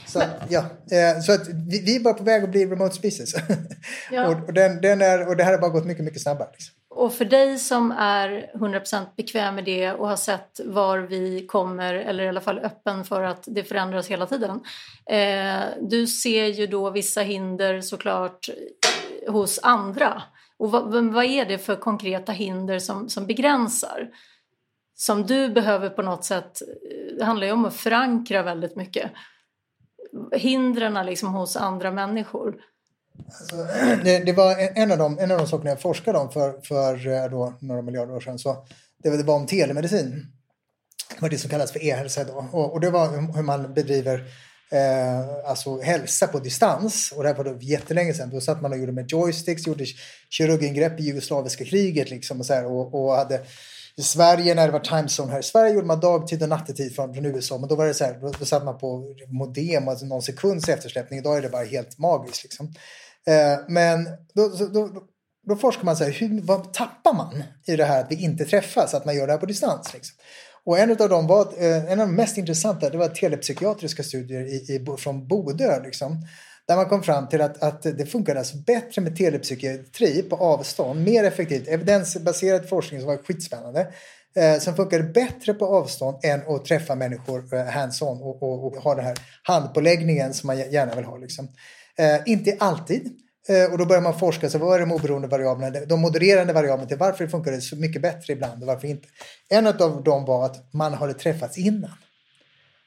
Så, 0.05 0.19
men, 0.19 0.29
ja, 0.49 0.65
eh, 0.91 1.21
så 1.21 1.31
att 1.31 1.47
vi, 1.47 1.81
vi, 1.81 1.95
är 1.95 1.99
bara 1.99 2.13
på 2.13 2.23
väg 2.23 2.43
att 2.43 2.49
bli 2.49 2.65
remote 2.65 2.95
species. 2.95 3.35
Ja. 4.11 4.27
och, 4.27 4.47
och, 4.47 4.53
den, 4.53 4.81
den 4.81 5.01
är, 5.01 5.27
och 5.27 5.35
det 5.35 5.43
här 5.43 5.51
har 5.51 5.59
bara 5.59 5.71
gått 5.71 5.85
mycket, 5.85 6.05
mycket 6.05 6.21
snabbare. 6.21 6.49
Liksom. 6.51 6.75
Och 6.89 7.13
för 7.13 7.25
dig 7.25 7.59
som 7.59 7.91
är 7.91 8.51
100% 8.53 9.05
bekväm 9.17 9.55
med 9.55 9.65
det 9.65 9.91
och 9.91 10.07
har 10.07 10.15
sett 10.15 10.59
var 10.65 10.97
vi 10.99 11.45
kommer, 11.47 11.93
eller 11.93 12.23
i 12.23 12.27
alla 12.27 12.41
fall 12.41 12.59
öppen 12.59 13.05
för 13.05 13.23
att 13.23 13.43
det 13.47 13.63
förändras 13.63 14.07
hela 14.07 14.25
tiden. 14.25 14.59
Eh, 15.09 15.61
du 15.81 16.07
ser 16.07 16.45
ju 16.45 16.67
då 16.67 16.89
vissa 16.89 17.21
hinder 17.21 17.81
såklart 17.81 18.49
hos 19.27 19.59
andra. 19.63 20.23
Och 20.59 20.71
vad, 20.71 21.13
vad 21.13 21.25
är 21.25 21.45
det 21.45 21.57
för 21.57 21.75
konkreta 21.75 22.31
hinder 22.31 22.79
som, 22.79 23.09
som 23.09 23.25
begränsar? 23.25 24.09
Som 24.95 25.25
du 25.25 25.49
behöver 25.49 25.89
på 25.89 26.01
något 26.01 26.25
sätt, 26.25 26.61
eh, 26.61 27.17
det 27.17 27.23
handlar 27.23 27.47
ju 27.47 27.53
om 27.53 27.65
att 27.65 27.75
förankra 27.75 28.43
väldigt 28.43 28.75
mycket. 28.75 29.11
Hindren 30.31 31.05
liksom 31.05 31.33
hos 31.33 31.55
andra 31.55 31.91
människor. 31.91 32.55
Alltså, 33.25 33.55
det, 34.03 34.19
det, 34.19 34.33
var 34.33 34.55
en 34.75 34.91
av, 34.91 34.97
de, 34.97 35.19
en 35.19 35.31
av 35.31 35.37
de 35.37 35.47
sakerna 35.47 35.69
jag 35.69 35.81
forskade 35.81 36.17
om 36.17 36.31
för, 36.31 36.61
för 36.61 37.07
eh, 37.07 37.31
då, 37.31 37.53
några 37.59 37.81
miljarder 37.81 38.15
år 38.15 38.19
sedan. 38.19 38.39
Så 38.39 38.65
det, 39.03 39.17
det 39.17 39.23
var 39.23 39.35
om 39.35 39.45
telemedicin. 39.45 40.25
Det 41.15 41.21
var 41.21 41.29
det 41.29 41.37
som 41.37 41.49
kallas 41.49 41.71
för 41.71 41.83
e-hälsa 41.83 42.21
idag. 42.21 42.47
Och, 42.51 42.73
och 42.73 42.79
det 42.79 42.89
var 42.89 43.35
hur 43.35 43.43
man 43.43 43.73
bedriver 43.73 44.23
eh, 44.71 45.49
alltså 45.49 45.81
hälsa 45.81 46.27
på 46.27 46.39
distans. 46.39 47.11
Och 47.15 47.23
det 47.23 47.29
här 47.29 47.35
var 47.35 47.43
då 47.43 47.57
jättelänge 47.61 48.13
sedan. 48.13 48.29
Då 48.29 48.41
satt 48.41 48.61
man 48.61 48.71
och 48.71 48.77
gjorde 48.77 48.91
med 48.91 49.11
joysticks, 49.11 49.67
gjorde 49.67 49.85
kirurgingrepp 50.29 50.99
i 50.99 51.03
jugoslaviska 51.03 51.65
kriget 51.65 52.09
liksom 52.09 52.39
och, 52.39 52.45
så 52.45 52.53
här, 52.53 52.65
och, 52.65 52.93
och 52.93 53.15
hade 53.15 53.41
i 53.99 54.03
Sverige 54.03 54.55
när 54.55 54.65
det 54.65 54.73
var 54.73 54.79
timezone 54.79 55.31
här 55.31 55.39
i 55.39 55.43
Sverige 55.43 55.73
gjorde 55.73 55.87
man 55.87 55.99
dagtid 55.99 56.43
och 56.43 56.49
nattetid 56.49 56.95
från, 56.95 57.13
från 57.13 57.25
USA. 57.25 57.57
Men 57.57 57.69
då 57.69 57.75
var 57.75 57.85
det 57.85 57.93
så 57.93 58.05
här, 58.05 58.19
då, 58.21 58.31
då 58.39 58.45
satt 58.45 58.65
man 58.65 58.77
på 58.77 59.15
modem, 59.27 59.87
alltså 59.87 60.05
någon 60.05 60.21
sekunds 60.21 60.69
eftersläppning. 60.69 61.19
Idag 61.19 61.37
är 61.37 61.41
det 61.41 61.49
bara 61.49 61.63
helt 61.63 61.97
magiskt 61.97 62.43
liksom. 62.43 62.73
Eh, 63.27 63.59
men 63.67 64.05
då, 64.33 64.47
då, 64.47 64.67
då, 64.67 65.03
då 65.47 65.55
forskar 65.55 65.83
man 65.83 65.97
så 65.97 66.03
här, 66.03 66.11
hur, 66.11 66.41
vad 66.41 66.73
tappar 66.73 67.13
man 67.13 67.43
i 67.65 67.75
det 67.75 67.85
här 67.85 68.03
att 68.03 68.11
vi 68.11 68.23
inte 68.23 68.45
träffas, 68.45 68.93
att 68.93 69.05
man 69.05 69.15
gör 69.15 69.27
det 69.27 69.33
här 69.33 69.39
på 69.39 69.45
distans? 69.45 69.93
Liksom? 69.93 70.17
Och 70.69 70.79
en 70.79 70.91
av 70.91 71.09
dem 71.09 71.27
var, 71.27 71.41
eh, 71.57 71.91
en 71.91 71.99
av 71.99 72.07
de 72.07 72.15
mest 72.15 72.37
intressanta, 72.37 72.89
det 72.89 72.97
var 72.97 73.07
telepsykiatriska 73.07 74.03
studier 74.03 74.41
i, 74.41 74.55
i, 74.55 74.85
från 74.97 75.27
Bodö. 75.27 75.83
Liksom, 75.83 76.27
där 76.67 76.75
man 76.75 76.89
kom 76.89 77.03
fram 77.03 77.27
till 77.27 77.41
att, 77.41 77.63
att 77.63 77.81
det 77.81 78.05
funkade 78.05 78.39
alltså 78.39 78.57
bättre 78.57 79.01
med 79.01 79.17
telepsykiatri 79.17 80.21
på 80.21 80.35
avstånd, 80.35 81.03
mer 81.03 81.23
effektivt, 81.23 81.67
evidensbaserad 81.67 82.69
forskning 82.69 82.99
som 82.99 83.09
var 83.09 83.17
skitspännande. 83.17 83.87
Eh, 84.35 84.59
som 84.59 84.75
funkade 84.75 85.03
bättre 85.03 85.53
på 85.53 85.65
avstånd 85.65 86.17
än 86.23 86.41
att 86.47 86.65
träffa 86.65 86.95
människor 86.95 87.53
eh, 87.53 87.65
hands-on 87.65 88.21
och, 88.21 88.43
och, 88.43 88.67
och, 88.67 88.75
ha 88.75 88.95
den 88.95 89.05
här 89.05 89.17
handpåläggningen 89.43 90.33
som 90.33 90.47
man 90.47 90.57
gärna 90.57 90.95
vill 90.95 91.05
ha. 91.05 91.17
Liksom. 91.17 91.47
Eh, 91.97 92.19
inte 92.25 92.55
alltid. 92.59 93.09
Eh, 93.49 93.71
och 93.71 93.77
då 93.77 93.85
börjar 93.85 94.01
man 94.01 94.19
forska, 94.19 94.49
så 94.49 94.57
vad 94.57 94.75
är 94.75 94.79
de 94.79 94.91
oberoende 94.91 95.27
variablerna? 95.27 95.79
De 95.85 95.99
modererande 96.01 96.53
variablerna 96.53 96.87
till 96.87 96.97
varför 96.97 97.23
det 97.23 97.29
funkar 97.29 97.59
så 97.59 97.75
mycket 97.75 98.01
bättre 98.01 98.33
ibland 98.33 98.61
och 98.61 98.67
varför 98.67 98.87
inte. 98.87 99.07
En 99.49 99.67
av 99.67 100.03
dem 100.03 100.25
var 100.25 100.45
att 100.45 100.73
man 100.73 100.93
hade 100.93 101.13
träffats 101.13 101.57
innan. 101.57 101.93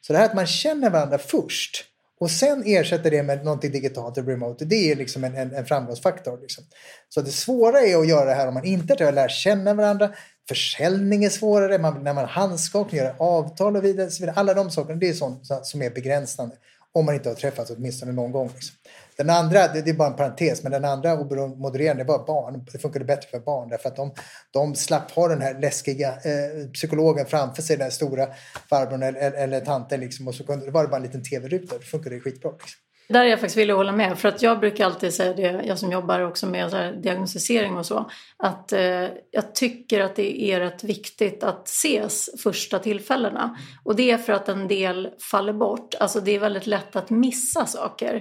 Så 0.00 0.12
det 0.12 0.18
här 0.18 0.26
att 0.26 0.34
man 0.34 0.46
känner 0.46 0.90
varandra 0.90 1.18
först 1.18 1.84
och 2.20 2.30
sen 2.30 2.62
ersätter 2.66 3.10
det 3.10 3.22
med 3.22 3.44
någonting 3.44 3.72
digitalt 3.72 4.18
och 4.18 4.26
remote, 4.26 4.64
det 4.64 4.92
är 4.92 4.96
liksom 4.96 5.24
en, 5.24 5.34
en, 5.34 5.54
en 5.54 5.66
framgångsfaktor. 5.66 6.38
Liksom. 6.40 6.64
Så 7.08 7.20
det 7.20 7.30
svåra 7.30 7.80
är 7.80 7.96
att 7.96 8.08
göra 8.08 8.24
det 8.24 8.34
här 8.34 8.48
om 8.48 8.54
man 8.54 8.64
inte 8.64 9.04
har 9.04 9.12
lärt 9.12 9.30
känna 9.30 9.74
varandra. 9.74 10.10
Försäljning 10.48 11.24
är 11.24 11.28
svårare, 11.28 11.78
man, 11.78 12.04
när 12.04 12.14
man 12.14 12.26
handskakar, 12.26 12.96
gör 12.96 13.14
avtal 13.18 13.76
och 13.76 13.84
vidare, 13.84 14.10
så 14.10 14.22
vidare. 14.22 14.36
Alla 14.36 14.54
de 14.54 14.70
sakerna, 14.70 14.98
det 14.98 15.08
är 15.08 15.12
sånt 15.12 15.46
som 15.62 15.82
är 15.82 15.90
begränsande. 15.90 16.54
Om 16.94 17.04
man 17.06 17.14
inte 17.14 17.28
har 17.28 17.36
träffats 17.36 17.70
åtminstone 17.70 18.12
någon 18.12 18.32
gång. 18.32 18.50
Liksom. 18.54 18.76
Den 19.16 19.30
andra, 19.30 19.68
det, 19.68 19.90
är 19.90 19.94
bara 19.94 20.08
en 20.08 20.16
parentes, 20.16 20.62
men 20.62 20.72
den 20.72 20.84
andra 20.84 21.16
modererande 21.56 22.04
var 22.04 22.26
barn. 22.26 22.66
Det 22.72 22.78
funkade 22.78 23.04
bättre 23.04 23.28
för 23.28 23.40
barn 23.40 23.68
därför 23.68 23.88
att 23.88 23.96
de, 23.96 24.14
de 24.50 24.74
slapp 24.74 25.10
ha 25.10 25.28
den 25.28 25.40
här 25.40 25.60
läskiga 25.60 26.08
eh, 26.08 26.68
psykologen 26.72 27.26
framför 27.26 27.62
sig, 27.62 27.76
den 27.76 27.90
stora 27.90 28.28
farbrorn 28.70 29.02
eller, 29.02 29.32
eller 29.32 29.60
tanten 29.60 30.00
liksom. 30.00 30.28
Och 30.28 30.34
så 30.34 30.44
kunde, 30.44 30.64
det 30.64 30.70
var 30.70 30.82
det 30.82 30.88
bara 30.88 30.96
en 30.96 31.02
liten 31.02 31.22
tv-ruta. 31.22 31.78
Det 31.78 31.84
funkade 31.84 32.20
skitbra. 32.20 32.50
Liksom. 32.50 32.81
Där 33.08 33.24
är 33.24 33.28
jag 33.28 33.40
faktiskt 33.40 33.56
villig 33.56 33.72
att 33.72 33.78
hålla 33.78 33.92
med. 33.92 34.18
För 34.18 34.28
att 34.28 34.42
jag 34.42 34.60
brukar 34.60 34.84
alltid 34.84 35.14
säga 35.14 35.32
det, 35.32 35.66
jag 35.66 35.78
som 35.78 35.92
jobbar 35.92 36.20
också 36.20 36.46
med 36.46 36.98
diagnostisering 37.02 37.76
och 37.76 37.86
så, 37.86 38.10
att 38.36 38.72
eh, 38.72 39.08
jag 39.30 39.54
tycker 39.54 40.00
att 40.00 40.16
det 40.16 40.42
är 40.42 40.60
rätt 40.60 40.84
viktigt 40.84 41.44
att 41.44 41.68
ses 41.68 42.42
första 42.42 42.78
tillfällena. 42.78 43.58
Och 43.84 43.96
det 43.96 44.10
är 44.10 44.18
för 44.18 44.32
att 44.32 44.48
en 44.48 44.68
del 44.68 45.08
faller 45.30 45.52
bort. 45.52 45.94
Alltså 46.00 46.20
det 46.20 46.34
är 46.36 46.38
väldigt 46.38 46.66
lätt 46.66 46.96
att 46.96 47.10
missa 47.10 47.66
saker. 47.66 48.14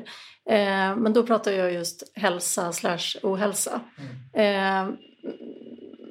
Eh, 0.50 0.96
men 0.96 1.14
då 1.14 1.24
pratar 1.24 1.52
jag 1.52 1.74
just 1.74 2.12
hälsa 2.16 2.74
slash 2.74 3.20
ohälsa. 3.24 3.82
Mm. 4.34 4.90
Eh, 4.90 4.94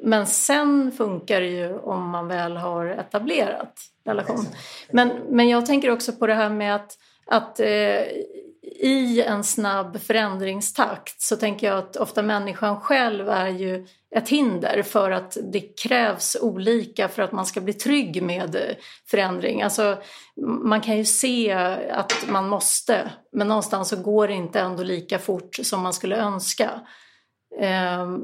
men 0.02 0.26
sen 0.26 0.92
funkar 0.92 1.40
det 1.40 1.46
ju 1.46 1.78
om 1.78 2.10
man 2.10 2.28
väl 2.28 2.56
har 2.56 2.86
etablerat 2.86 3.80
relation. 4.04 4.46
Men, 4.90 5.08
men 5.28 5.48
jag 5.48 5.66
tänker 5.66 5.90
också 5.90 6.12
på 6.12 6.26
det 6.26 6.34
här 6.34 6.50
med 6.50 6.74
att, 6.74 6.98
att 7.26 7.60
eh, 7.60 8.02
i 8.82 9.22
en 9.22 9.44
snabb 9.44 10.00
förändringstakt 10.00 11.20
så 11.20 11.37
tänker 11.37 11.66
jag 11.66 11.78
att 11.78 11.96
ofta 11.96 12.22
människan 12.22 12.80
själv 12.80 13.28
är 13.28 13.49
ju 13.49 13.87
ett 14.16 14.28
hinder 14.28 14.82
för 14.82 15.10
att 15.10 15.37
det 15.52 15.60
krävs 15.60 16.37
olika 16.40 17.08
för 17.08 17.22
att 17.22 17.32
man 17.32 17.46
ska 17.46 17.60
bli 17.60 17.72
trygg 17.72 18.22
med 18.22 18.76
förändring. 19.06 19.62
Alltså, 19.62 19.99
man 20.64 20.80
kan 20.80 20.96
ju 20.96 21.04
se 21.04 21.52
att 21.90 22.25
man 22.28 22.49
måste 22.49 23.10
men 23.32 23.49
någonstans 23.49 23.88
så 23.88 23.96
går 23.96 24.28
det 24.28 24.34
inte 24.34 24.60
ändå 24.60 24.82
lika 24.82 25.18
fort 25.18 25.58
som 25.62 25.80
man 25.80 25.92
skulle 25.92 26.16
önska. 26.16 26.70
Ehm, 27.60 28.20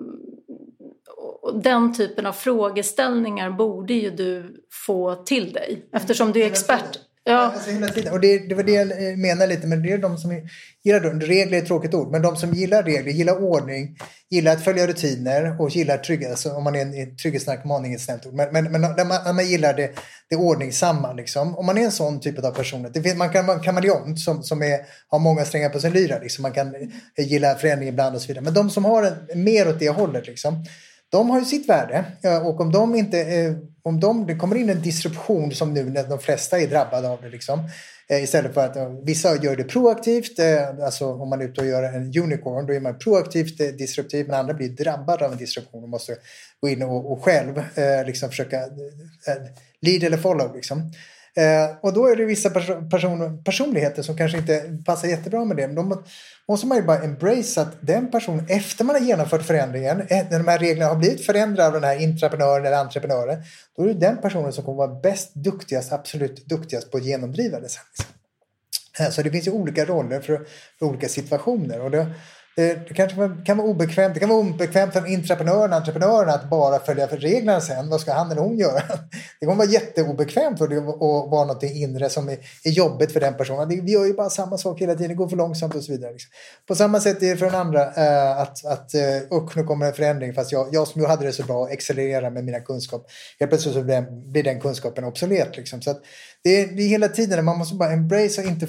den 1.55 1.95
typen 1.95 2.27
av 2.27 2.33
frågeställningar 2.33 3.51
borde 3.51 3.95
ju 3.95 4.11
du 4.11 4.65
få 4.87 5.15
till 5.15 5.53
dig 5.53 5.89
eftersom 5.93 6.33
du 6.33 6.43
är 6.43 6.47
expert. 6.47 6.99
Ja. 7.29 7.53
Alltså 7.55 7.71
hela 7.71 7.89
tiden. 7.89 8.13
Och 8.13 8.21
det, 8.21 8.39
det 8.39 8.55
var 8.55 8.63
det 8.63 8.73
jag 8.73 9.11
eh, 9.11 9.17
menar 9.17 9.47
lite, 9.47 9.67
men 9.67 9.83
det 9.83 9.93
är 9.93 9.99
de 9.99 10.19
som 10.19 10.49
gillar 10.85 11.01
regler 11.01 11.59
är 11.59 11.63
ett 11.63 11.67
tråkigt 11.67 11.95
ord, 11.95 12.11
men 12.11 12.23
de 12.23 12.37
som 12.37 12.53
gillar 12.53 12.83
regler, 12.83 13.13
gillar 13.13 13.43
ordning, 13.43 13.97
gillar 14.31 14.53
att 14.53 14.65
följa 14.65 14.87
rutiner 14.87 15.61
och 15.61 15.71
gillar 15.71 15.99
trygghet, 15.99 16.31
alltså 16.31 16.51
om 16.51 16.65
man 16.65 16.75
är 16.77 16.81
en 16.81 17.17
trygghetsnarkoman, 17.17 17.85
inget 17.85 18.01
snällt 18.01 18.27
ord, 18.27 18.35
men, 18.35 18.53
men, 18.53 18.65
men 18.65 18.81
när, 18.81 19.05
man, 19.05 19.25
när 19.25 19.33
man 19.33 19.47
gillar 19.47 19.75
det, 19.75 19.91
det 20.31 20.37
ordningsamma, 20.37 21.13
liksom. 21.13 21.57
om 21.59 21.67
man 21.67 21.79
är 21.79 21.83
en 21.83 21.93
sån 21.93 22.21
typ 22.21 22.45
av 22.45 22.51
person, 22.51 22.91
det 22.95 23.03
finns, 23.03 23.17
man 23.17 23.31
kan 23.31 23.47
vara 23.47 23.57
en 23.57 23.63
kameleont 23.63 24.21
som, 24.21 24.43
som 24.43 24.63
är, 24.63 24.81
har 25.09 25.19
många 25.19 25.45
strängar 25.45 25.69
på 25.69 25.81
sin 25.81 25.93
lyra, 25.93 26.19
liksom. 26.19 26.43
man 26.43 26.53
kan 26.53 26.75
eh, 26.75 27.27
gilla 27.27 27.55
förändring 27.55 27.89
ibland 27.89 28.17
och 28.17 28.23
så 28.23 28.29
vidare, 28.29 28.45
men 28.45 28.55
de 28.55 28.71
som 28.71 28.85
har 28.85 29.03
en, 29.03 29.45
mer 29.45 29.69
åt 29.69 29.79
det 29.79 29.89
hållet, 29.89 30.27
liksom, 30.27 30.65
de 31.09 31.31
har 31.31 31.39
ju 31.39 31.45
sitt 31.45 31.69
värde 31.69 32.05
och 32.45 32.61
om 32.61 32.73
de 32.73 32.95
inte, 32.95 33.21
eh, 33.21 33.53
om 33.87 34.01
de, 34.01 34.27
det 34.27 34.37
kommer 34.37 34.57
in 34.57 34.71
en 34.71 34.83
disruption 34.83 35.53
som 35.53 35.75
nu 35.75 35.85
när 35.85 36.05
de 36.05 36.19
flesta 36.19 36.61
är 36.61 36.67
drabbade 36.67 37.09
av 37.09 37.23
det 37.23 37.29
liksom. 37.29 37.69
Eh, 38.09 38.23
istället 38.25 38.55
för 38.55 38.65
att 38.65 38.77
eh, 38.77 38.89
vissa 39.03 39.43
gör 39.43 39.57
det 39.57 39.65
proaktivt, 39.65 40.39
eh, 40.39 40.85
alltså 40.85 41.13
om 41.13 41.29
man 41.29 41.41
är 41.41 41.45
ute 41.45 41.61
och 41.61 41.67
gör 41.67 41.83
en 41.83 42.13
unicorn 42.23 42.67
då 42.67 42.75
är 42.75 42.81
man 42.81 42.99
proaktivt 42.99 43.61
eh, 43.61 43.67
disruptiv 43.67 44.27
men 44.27 44.35
andra 44.35 44.55
blir 44.55 44.69
drabbade 44.69 45.27
av 45.27 45.33
en 45.33 45.39
disruption 45.39 45.83
och 45.83 45.89
måste 45.89 46.17
gå 46.61 46.69
in 46.69 46.83
och, 46.83 47.13
och 47.13 47.25
själv 47.25 47.59
eh, 47.59 48.07
liksom 48.07 48.29
försöka 48.29 48.61
lead 49.81 50.03
eller 50.03 50.17
follow 50.17 50.55
liksom. 50.55 50.93
Eh, 51.37 51.77
och 51.81 51.93
då 51.93 52.07
är 52.07 52.17
det 52.17 52.25
vissa 52.25 52.51
person, 52.91 53.43
personligheter 53.45 54.03
som 54.03 54.17
kanske 54.17 54.39
inte 54.39 54.79
passar 54.85 55.09
jättebra 55.09 55.45
med 55.45 55.57
det. 55.57 55.67
Men 55.67 55.77
då 55.77 56.03
måste 56.49 56.67
man 56.67 56.79
ju 56.79 56.83
bara 56.85 56.99
embrace 56.99 57.61
att 57.61 57.77
den 57.81 58.11
personen, 58.11 58.47
efter 58.49 58.85
man 58.85 58.97
har 58.97 59.03
genomfört 59.03 59.43
förändringen, 59.43 60.01
eh, 60.01 60.27
när 60.31 60.39
de 60.39 60.49
här 60.49 60.59
reglerna 60.59 60.89
har 60.89 60.97
blivit 60.97 61.27
förändrade 61.27 61.67
av 61.67 61.73
den 61.73 61.85
här 61.85 62.03
intraprenören 62.03 62.67
eller 62.67 62.77
entreprenören, 62.77 63.43
då 63.77 63.83
är 63.83 63.87
det 63.87 63.95
den 63.95 64.21
personen 64.21 64.53
som 64.53 64.65
kommer 64.65 64.77
vara 64.77 65.01
bäst, 65.01 65.35
duktigast, 65.35 65.93
absolut 65.93 66.47
duktigast 66.47 66.91
på 66.91 66.97
att 66.97 67.05
genomdriva 67.05 67.61
det 67.61 67.69
sen. 67.69 67.83
Liksom. 67.99 68.17
Eh, 69.01 69.11
så 69.11 69.23
det 69.23 69.31
finns 69.31 69.47
ju 69.47 69.51
olika 69.51 69.85
roller 69.85 70.21
för, 70.21 70.47
för 70.79 70.87
olika 70.87 71.09
situationer. 71.09 71.81
Och 71.81 71.91
det, 71.91 72.07
Eh, 72.59 72.79
det, 72.89 72.95
kanske 72.95 73.31
kan 73.47 73.57
vara 73.57 73.69
obekvämt. 73.69 74.15
Det 74.15 74.21
kan 74.21 74.29
vara 74.29 74.39
obekvämt 74.39 74.93
för 74.93 75.07
intraprenören 75.07 75.73
entreprenören 75.73 76.29
att 76.29 76.51
bara 76.51 76.79
följa 76.79 77.09
för 77.09 77.17
reglerna 77.17 77.61
sen. 77.61 77.89
Vad 77.89 78.01
ska 78.01 78.13
han 78.13 78.31
eller 78.31 78.41
hon 78.41 78.59
göra? 78.59 78.83
Det 79.41 79.47
kommer 79.47 79.59
vara 79.59 79.69
jätteobekvämt 79.69 80.59
för 80.59 80.69
det 80.69 80.77
att 80.77 81.31
vara 81.31 81.45
något 81.45 81.63
inre 81.63 82.11
som 82.11 82.29
är, 82.29 82.39
är 82.65 82.71
jobbigt 82.71 83.13
för 83.13 83.21
den 83.21 83.35
personen. 83.35 83.69
Vi 83.69 83.93
gör 83.93 84.05
ju 84.05 84.15
bara 84.15 84.31
samma 84.31 84.59
sak 84.59 84.81
hela 84.81 84.95
tiden, 84.95 85.09
det 85.09 85.15
går 85.15 85.29
för 85.29 85.37
långsamt 85.37 85.75
och 85.75 85.83
så 85.83 85.93
vidare. 85.93 86.13
Liksom. 86.13 86.31
På 86.69 86.75
samma 86.75 87.01
sätt 87.01 87.23
är 87.23 87.31
det 87.31 87.37
för 87.37 87.47
den 87.47 87.55
andra 87.55 87.83
eh, 87.83 88.41
att, 88.41 88.65
att 88.65 88.91
uh, 89.31 89.49
nu 89.57 89.65
kommer 89.65 89.87
en 89.87 89.93
förändring 89.93 90.35
fast 90.35 90.53
jag, 90.53 90.69
jag 90.73 90.89
som 90.89 91.01
ju 91.01 91.07
hade 91.07 91.27
det 91.27 91.33
så 91.33 91.43
bra 91.43 91.65
accelererar 91.65 92.31
med 92.31 92.45
mina 92.45 92.61
kunskaper. 92.61 93.11
Helt 93.41 93.51
plötsligt 93.51 93.75
så 93.75 93.83
blir 93.83 93.95
den, 93.95 94.33
blir 94.33 94.43
den 94.43 94.61
kunskapen 94.61 95.05
obsolet. 95.05 95.57
Liksom. 95.57 95.83
Så 95.83 95.91
att, 95.91 96.03
det 96.47 96.61
är, 96.63 96.67
det 96.67 96.83
är 96.83 96.89
hela 96.89 97.09
tiden, 97.09 97.45
man 97.45 97.59
måste 97.59 97.75
bara 97.75 97.93
embrace 97.93 98.43
och 98.43 98.49
inte 98.49 98.67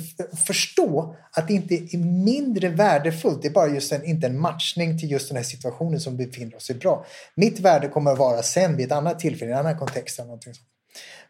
förstå 0.47 1.15
att 1.31 1.47
det 1.47 1.53
inte 1.53 1.75
är 1.75 1.97
mindre 2.23 2.69
värdefullt. 2.69 3.41
Det 3.41 3.47
är 3.47 3.51
bara 3.51 3.67
just 3.67 3.91
en, 3.91 4.05
inte 4.05 4.27
en 4.27 4.39
matchning 4.39 4.99
till 4.99 5.11
just 5.11 5.27
den 5.27 5.37
här 5.37 5.43
situationen 5.43 5.99
som 5.99 6.17
befinner 6.17 6.55
oss 6.55 6.69
i 6.69 6.73
bra. 6.73 7.05
Mitt 7.35 7.59
värde 7.59 7.87
kommer 7.87 8.11
att 8.11 8.17
vara 8.17 8.43
sen 8.43 8.77
vid 8.77 8.85
ett 8.85 8.91
annat 8.91 9.19
tillfälle, 9.19 9.51
i 9.51 9.53
en 9.53 9.59
annan 9.59 9.77
kontext. 9.77 10.19
Eller 10.19 10.27
någonting 10.27 10.53
sånt. 10.53 10.67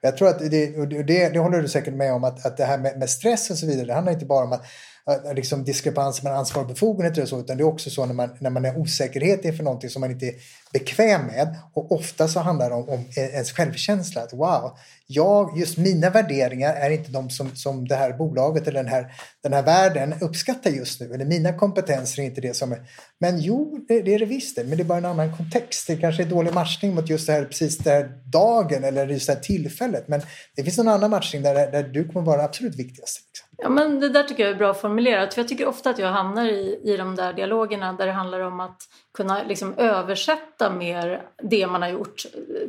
Jag 0.01 0.17
tror 0.17 0.27
att 0.27 0.39
det, 0.39 0.93
det, 1.03 1.29
det 1.29 1.39
håller 1.39 1.61
du 1.61 1.67
säkert 1.67 1.93
med 1.93 2.13
om, 2.13 2.23
att, 2.23 2.45
att 2.45 2.57
det 2.57 2.65
här 2.65 2.77
med, 2.77 2.99
med 2.99 3.09
stress 3.09 3.49
och 3.49 3.57
så 3.57 3.65
vidare, 3.65 3.85
det 3.85 3.93
handlar 3.93 4.13
inte 4.13 4.25
bara 4.25 4.45
om 4.45 4.51
att 4.51 4.65
Eh, 5.09 5.33
liksom 5.33 5.63
diskrepans 5.63 6.23
mellan 6.23 6.39
ansvar 6.39 6.61
och 6.61 6.67
befogenheter 6.67 7.21
och 7.21 7.29
så, 7.29 7.39
utan 7.39 7.57
det 7.57 7.63
är 7.63 7.67
också 7.67 7.89
så 7.89 8.05
när 8.05 8.13
man, 8.13 8.29
när 8.39 8.49
man 8.49 8.65
är 8.65 8.77
osäkerhet 8.77 9.45
inför 9.45 9.63
någonting 9.63 9.89
som 9.89 9.99
man 9.99 10.11
inte 10.11 10.25
är 10.25 10.35
bekväm 10.73 11.25
med. 11.25 11.55
Och 11.73 11.91
ofta 11.91 12.27
så 12.27 12.39
handlar 12.39 12.69
det 12.69 12.75
om, 12.75 12.89
om 12.89 13.05
ens 13.15 13.51
självkänsla. 13.51 14.21
Att 14.21 14.33
wow, 14.33 14.77
jag, 15.07 15.57
just 15.57 15.77
mina 15.77 16.09
värderingar 16.09 16.73
är 16.73 16.89
inte 16.89 17.11
de 17.11 17.29
som, 17.29 17.55
som 17.55 17.87
det 17.87 17.95
här 17.95 18.13
bolaget 18.13 18.67
eller 18.67 18.83
den 18.83 18.91
här, 18.91 19.13
den 19.43 19.53
här 19.53 19.63
världen 19.63 20.13
uppskattar 20.21 20.69
just 20.69 21.01
nu. 21.01 21.13
Eller 21.13 21.25
mina 21.25 21.53
kompetenser 21.53 22.21
är 22.21 22.25
inte 22.25 22.41
det 22.41 22.53
som 22.53 22.71
är... 22.71 22.81
Men 23.19 23.39
jo, 23.39 23.85
det, 23.87 24.01
det 24.01 24.13
är 24.13 24.19
det 24.19 24.25
visst 24.25 24.55
det, 24.55 24.63
men 24.63 24.77
det 24.77 24.83
är 24.83 24.85
bara 24.85 24.97
en 24.97 25.05
annan 25.05 25.37
kontext. 25.37 25.87
Det 25.87 25.97
kanske 25.97 26.23
är 26.23 26.27
dålig 26.27 26.53
matchning 26.53 26.95
mot 26.95 27.09
just 27.09 27.27
det 27.27 27.33
här, 27.33 27.45
precis 27.45 27.77
den 27.77 27.93
här 27.93 28.11
dagen 28.31 28.83
eller 28.83 29.07
just 29.07 29.27
det 29.27 29.33
här 29.33 29.39
tillfället. 29.39 30.07
Men 30.07 30.21
det 30.55 30.63
finns 30.63 30.79
en 30.79 30.87
annan 30.87 31.09
matchning 31.09 31.41
där, 31.41 31.71
där 31.71 31.83
du 31.83 32.07
kommer 32.07 32.25
vara 32.25 32.43
absolut 32.43 32.75
viktigast. 32.75 33.21
Liksom. 33.27 33.46
Ja, 33.59 33.69
men 33.69 33.99
det 33.99 34.09
där 34.09 34.23
tycker 34.23 34.43
jag 34.43 34.51
är 34.51 34.57
bra 34.57 34.73
formulerat. 34.73 35.33
För 35.33 35.41
jag 35.41 35.49
tycker 35.49 35.67
ofta 35.67 35.89
att 35.89 35.99
jag 35.99 36.07
hamnar 36.07 36.45
i, 36.45 36.81
i 36.83 36.97
de 36.97 37.15
där 37.15 37.33
dialogerna 37.33 37.93
där 37.93 38.05
det 38.05 38.11
handlar 38.11 38.39
om 38.39 38.59
att 38.59 38.81
kunna 39.13 39.43
liksom 39.43 39.73
översätta 39.77 40.69
mer 40.69 41.27
det 41.43 41.67
man 41.67 41.81
har 41.81 41.89
gjort 41.89 42.25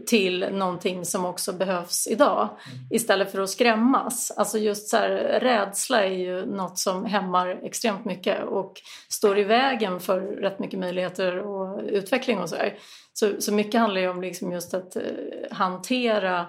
till 0.06 0.48
någonting 0.52 1.04
som 1.04 1.24
också 1.24 1.52
behövs 1.52 2.06
idag. 2.06 2.42
Mm. 2.42 2.86
Istället 2.90 3.32
för 3.32 3.40
att 3.40 3.50
skrämmas. 3.50 4.30
Alltså 4.36 4.58
just 4.58 4.88
så 4.88 4.96
här, 4.96 5.10
rädsla 5.40 6.04
är 6.04 6.12
ju 6.12 6.46
något 6.46 6.78
som 6.78 7.04
hämmar 7.04 7.60
extremt 7.62 8.04
mycket 8.04 8.44
och 8.44 8.72
står 9.08 9.38
i 9.38 9.44
vägen 9.44 10.00
för 10.00 10.20
rätt 10.20 10.58
mycket 10.58 10.78
möjligheter 10.78 11.38
och 11.38 11.82
utveckling 11.86 12.38
och 12.38 12.48
sådär. 12.48 12.74
Så, 13.12 13.32
så 13.38 13.52
mycket 13.52 13.80
handlar 13.80 14.00
ju 14.00 14.08
om 14.08 14.20
liksom 14.20 14.52
just 14.52 14.74
att 14.74 14.96
eh, 14.96 15.02
hantera 15.50 16.46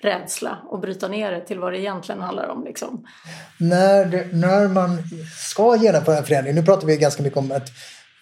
rädsla 0.00 0.58
och 0.70 0.80
bryta 0.80 1.08
ner 1.08 1.32
det 1.32 1.46
till 1.46 1.58
vad 1.58 1.72
det 1.72 1.78
egentligen 1.78 2.20
handlar 2.20 2.48
om. 2.48 2.64
Liksom. 2.64 3.06
När, 3.58 4.04
det, 4.04 4.26
när 4.32 4.68
man 4.68 5.02
ska 5.38 5.76
genomföra 5.76 6.18
en 6.18 6.24
förändring, 6.24 6.54
nu 6.54 6.62
pratar 6.62 6.86
vi 6.86 6.96
ganska 6.96 7.22
mycket 7.22 7.38
om 7.38 7.52
att 7.52 7.68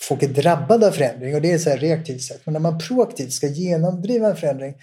folk 0.00 0.22
är 0.22 0.28
drabbade 0.28 0.86
av 0.86 0.90
förändring 0.90 1.34
och 1.34 1.42
det 1.42 1.52
är 1.52 1.58
så 1.58 1.70
här 1.70 1.78
reaktivt 1.78 2.22
sätt. 2.22 2.40
Men 2.44 2.52
när 2.52 2.60
man 2.60 2.78
proaktivt 2.78 3.32
ska 3.32 3.46
genomdriva 3.46 4.28
en 4.28 4.36
förändring, 4.36 4.74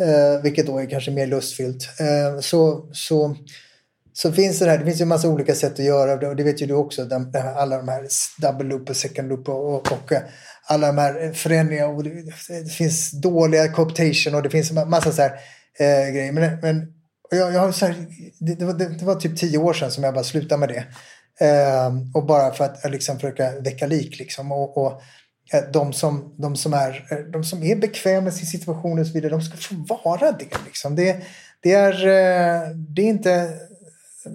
eh, 0.00 0.42
vilket 0.42 0.66
då 0.66 0.78
är 0.78 0.86
kanske 0.86 1.10
mer 1.10 1.26
lustfyllt, 1.26 1.88
eh, 2.00 2.40
så, 2.40 2.88
så, 2.92 3.36
så 4.12 4.32
finns 4.32 4.58
det 4.58 4.70
här, 4.70 4.78
det 4.78 4.84
finns 4.84 5.00
ju 5.00 5.02
en 5.02 5.08
massa 5.08 5.28
olika 5.28 5.54
sätt 5.54 5.72
att 5.72 5.84
göra 5.84 6.16
det 6.16 6.28
och 6.28 6.36
det 6.36 6.44
vet 6.44 6.62
ju 6.62 6.66
du 6.66 6.74
också, 6.74 7.04
de, 7.04 7.32
alla 7.56 7.76
de 7.76 7.88
här 7.88 8.08
double 8.38 8.68
loop 8.68 8.90
och 8.90 8.96
second 8.96 9.28
loop 9.28 9.48
och, 9.48 9.74
och, 9.74 9.92
och 9.92 10.12
eh, 10.12 10.22
alla 10.64 10.86
de 10.86 10.98
här 10.98 11.32
förändringarna 11.32 11.88
och 11.88 12.04
det, 12.04 12.10
det 12.48 12.72
finns 12.72 13.10
dåliga 13.10 13.68
cooptation 13.68 14.34
och 14.34 14.42
det 14.42 14.50
finns 14.50 14.70
en 14.70 14.90
massa 14.90 15.12
så 15.12 15.22
här 15.22 15.32
eh, 15.78 16.14
grej. 16.14 16.32
Men, 16.32 16.58
men 16.62 16.92
jag, 17.30 17.52
jag 17.54 17.60
har 17.60 17.72
så 17.72 17.86
här, 17.86 17.94
det, 18.38 18.54
det, 18.54 18.64
var, 18.64 18.72
det, 18.72 18.98
det, 18.98 19.04
var, 19.04 19.14
typ 19.14 19.36
tio 19.36 19.58
år 19.58 19.72
sedan 19.72 19.90
som 19.90 20.04
jag 20.04 20.14
bara 20.14 20.24
slutade 20.24 20.60
med 20.60 20.68
det. 20.68 20.84
Eh, 21.46 21.92
och 22.14 22.26
bara 22.26 22.52
för 22.52 22.64
att 22.64 22.84
eh, 22.84 22.90
liksom, 22.90 23.16
försöka 23.16 23.60
väcka 23.60 23.86
lik. 23.86 24.18
Liksom. 24.18 24.52
Och, 24.52 24.76
och 24.76 25.02
eh, 25.52 25.62
de, 25.72 25.92
som, 25.92 26.34
de, 26.38 26.56
som 26.56 26.74
är, 26.74 27.06
eh, 27.10 27.18
de 27.18 27.44
som 27.44 27.62
är 27.62 27.76
bekväma 27.76 28.20
med 28.20 28.34
sin 28.34 28.46
situation 28.46 28.98
och 28.98 29.06
så 29.06 29.12
vidare, 29.12 29.30
de 29.30 29.42
ska 29.42 29.56
få 29.88 30.00
vara 30.04 30.32
det. 30.32 30.64
Liksom. 30.66 30.96
Det, 30.96 31.16
det, 31.62 31.72
är, 31.72 31.92
eh, 31.92 32.68
det 32.70 33.02
är 33.02 33.06
inte... 33.06 33.58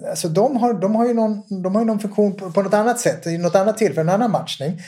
Alltså 0.08 0.28
de, 0.28 0.56
har, 0.56 0.74
de, 0.74 0.94
har 0.94 1.06
ju 1.06 1.14
någon, 1.14 1.62
de 1.62 1.74
har 1.74 1.82
ju 1.82 1.86
någon 1.86 2.00
funktion 2.00 2.36
på, 2.36 2.52
på 2.52 2.62
något 2.62 2.74
annat 2.74 3.00
sätt, 3.00 3.26
i 3.26 3.38
något 3.38 3.54
annat 3.54 3.78
tillfälle, 3.78 4.00
en 4.00 4.14
annan 4.14 4.30
matchning. 4.30 4.80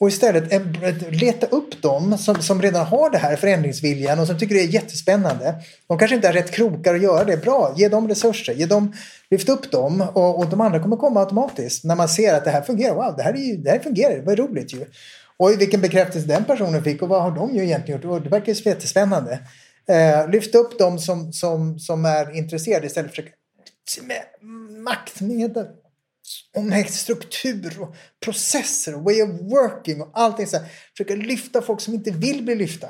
Och 0.00 0.08
istället 0.08 0.52
eh, 0.52 0.62
leta 1.10 1.46
upp 1.46 1.82
dem 1.82 2.18
som, 2.18 2.42
som 2.42 2.62
redan 2.62 2.86
har 2.86 3.10
det 3.10 3.18
här 3.18 3.36
förändringsviljan 3.36 4.18
och 4.18 4.26
som 4.26 4.38
tycker 4.38 4.54
det 4.54 4.60
är 4.60 4.66
jättespännande. 4.66 5.54
De 5.86 5.98
kanske 5.98 6.14
inte 6.14 6.28
har 6.28 6.32
rätt 6.32 6.50
krokar 6.50 6.94
att 6.94 7.02
göra 7.02 7.24
det. 7.24 7.36
Bra, 7.36 7.74
ge 7.76 7.88
dem 7.88 8.08
resurser. 8.08 8.52
Ge 8.52 8.66
dem, 8.66 8.92
lyft 9.30 9.48
upp 9.48 9.70
dem 9.70 10.00
och, 10.12 10.38
och 10.38 10.46
de 10.46 10.60
andra 10.60 10.80
kommer 10.80 10.96
komma 10.96 11.20
automatiskt. 11.20 11.84
När 11.84 11.96
man 11.96 12.08
ser 12.08 12.34
att 12.34 12.44
det 12.44 12.50
här 12.50 12.62
fungerar. 12.62 12.94
Wow, 12.94 13.14
det 13.16 13.22
här, 13.22 13.32
är 13.32 13.38
ju, 13.38 13.56
det 13.56 13.70
här 13.70 13.78
fungerar. 13.78 14.22
Vad 14.22 14.38
roligt 14.38 14.74
ju. 14.74 14.84
Och 15.36 15.60
vilken 15.60 15.80
bekräftelse 15.80 16.28
den 16.28 16.44
personen 16.44 16.84
fick 16.84 17.02
och 17.02 17.08
vad 17.08 17.22
har 17.22 17.30
de 17.30 17.54
ju 17.54 17.64
egentligen 17.64 18.00
gjort. 18.00 18.10
Och 18.10 18.22
det 18.22 18.28
verkar 18.28 18.52
ju 18.52 18.70
jättespännande. 18.70 19.38
Eh, 19.88 20.30
lyft 20.30 20.54
upp 20.54 20.78
dem 20.78 20.98
som, 20.98 21.32
som, 21.32 21.78
som 21.78 22.04
är 22.04 22.36
intresserade 22.36 22.86
istället 22.86 23.14
för 23.14 23.22
att 23.22 23.28
försöka 23.28 24.06
med 24.06 24.22
maktmedel 24.82 25.66
om 26.56 26.84
struktur 26.88 27.80
och 27.80 27.96
processer 28.24 28.94
och 28.94 29.04
way 29.04 29.22
of 29.22 29.28
working 29.28 30.02
och 30.02 30.10
allting 30.14 30.46
så 30.46 30.56
här. 30.56 30.66
Försöka 30.96 31.14
lyfta 31.14 31.62
folk 31.62 31.80
som 31.80 31.94
inte 31.94 32.10
vill 32.10 32.44
bli 32.44 32.54
lyfta. 32.54 32.88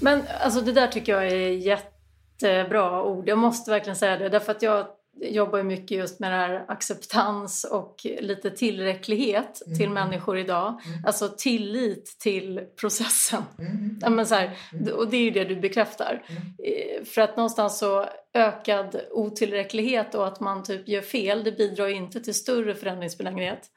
Men 0.00 0.22
alltså 0.40 0.60
det 0.60 0.72
där 0.72 0.86
tycker 0.86 1.12
jag 1.12 1.26
är 1.26 1.50
jättebra 1.50 3.02
ord. 3.02 3.28
Jag 3.28 3.38
måste 3.38 3.70
verkligen 3.70 3.96
säga 3.96 4.16
det 4.16 4.28
därför 4.28 4.52
att 4.52 4.62
jag 4.62 4.86
jobbar 5.20 5.62
mycket 5.62 5.98
just 5.98 6.20
med 6.20 6.32
det 6.32 6.36
här 6.36 6.64
acceptans 6.68 7.64
och 7.64 8.06
lite 8.20 8.50
tillräcklighet 8.50 9.62
mm. 9.66 9.78
till 9.78 9.90
människor 9.90 10.38
idag. 10.38 10.80
Mm. 10.86 11.04
Alltså 11.06 11.28
tillit 11.38 12.16
till 12.20 12.60
processen. 12.80 13.42
Mm. 13.58 13.98
Ja, 14.02 14.10
men 14.10 14.26
så 14.26 14.34
här, 14.34 14.56
och 14.96 15.08
det 15.08 15.16
är 15.16 15.22
ju 15.22 15.30
det 15.30 15.44
du 15.44 15.56
bekräftar. 15.56 16.24
Mm. 16.28 16.42
Eh, 16.42 17.04
för 17.04 17.22
att 17.22 17.36
någonstans 17.36 17.78
så 17.78 18.06
ökad 18.34 19.00
otillräcklighet 19.10 20.14
och 20.14 20.26
att 20.26 20.40
man 20.40 20.62
typ 20.62 20.88
gör 20.88 21.02
fel, 21.02 21.44
det 21.44 21.52
bidrar 21.52 21.88
inte 21.88 22.20
till 22.20 22.34
större 22.34 22.74
förändringsbenägenhet. 22.74 23.70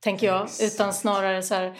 Tänker 0.00 0.26
jag. 0.26 0.48
Utan 0.62 0.92
snarare 0.92 1.42
så 1.42 1.54
här, 1.54 1.76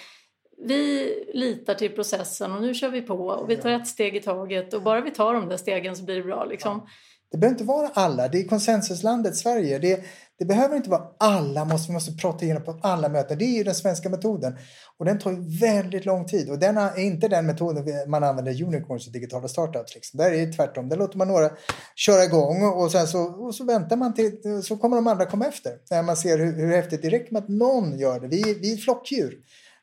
vi 0.65 1.15
litar 1.35 1.75
till 1.75 1.93
processen 1.93 2.53
och 2.53 2.63
nu 2.63 2.75
kör 2.75 2.89
vi 2.89 3.03
på 3.03 3.15
och 3.15 3.51
vi 3.51 3.57
tar 3.57 3.71
ett 3.71 3.87
steg 3.87 4.17
i 4.17 4.21
taget 4.21 4.75
och 4.75 4.83
bara 4.83 5.01
vi 5.01 5.11
tar 5.11 5.35
de 5.35 5.49
där 5.49 5.57
stegen 5.57 5.97
så 5.97 6.05
blir 6.05 6.17
det 6.17 6.23
bra. 6.23 6.45
Liksom. 6.45 6.87
Det 7.33 7.39
behöver 7.39 7.55
inte 7.55 7.65
vara 7.65 7.89
alla. 7.95 8.29
Det 8.29 8.41
är 8.41 8.45
konsensuslandet 8.45 9.37
Sverige. 9.37 9.79
Det, 9.79 10.01
det 10.39 10.45
behöver 10.45 10.77
inte 10.77 10.91
vara 10.91 11.03
alla. 11.19 11.65
Måste, 11.65 11.89
vi 11.89 11.95
måste 11.95 12.13
prata 12.13 12.45
igenom 12.45 12.65
på 12.65 12.79
alla 12.83 13.09
möten. 13.09 13.39
Det 13.39 13.45
är 13.45 13.57
ju 13.57 13.65
den 13.65 13.75
svenska 13.75 14.09
metoden. 14.09 14.57
Och 14.99 15.05
den 15.05 15.19
tar 15.19 15.31
ju 15.31 15.59
väldigt 15.61 16.05
lång 16.05 16.27
tid. 16.27 16.51
Och 16.51 16.59
den 16.59 16.77
är 16.77 16.99
inte 16.99 17.29
den 17.29 17.47
metoden 17.47 18.11
man 18.11 18.25
använder 18.25 18.63
unicorns 18.63 19.07
och 19.07 19.13
digitala 19.13 19.49
startups. 19.49 19.95
Liksom. 19.95 20.19
Där 20.19 20.33
är 20.33 20.47
det 20.47 20.53
tvärtom. 20.53 20.89
Där 20.89 20.97
låter 20.97 21.19
man 21.19 21.29
några 21.29 21.51
köra 21.97 22.25
igång 22.25 22.65
och 22.65 22.93
sen 22.93 23.07
så, 23.07 23.23
och 23.23 23.55
så 23.55 23.65
väntar 23.65 23.97
man 23.97 24.15
till 24.15 24.63
så 24.63 24.77
kommer 24.77 24.97
de 24.97 25.07
andra 25.07 25.27
komma 25.27 25.47
efter. 25.47 25.73
När 25.91 26.03
man 26.03 26.17
ser 26.17 26.39
hur, 26.39 26.53
hur 26.57 26.77
häftigt 26.77 27.03
det 27.03 27.11
räcker 27.11 27.33
med 27.33 27.43
att 27.43 27.49
någon 27.49 27.99
gör 27.99 28.21
det. 28.21 28.29
Vi, 28.29 28.59
vi 28.61 28.73
är 28.73 28.77
flockdjur. 28.77 29.39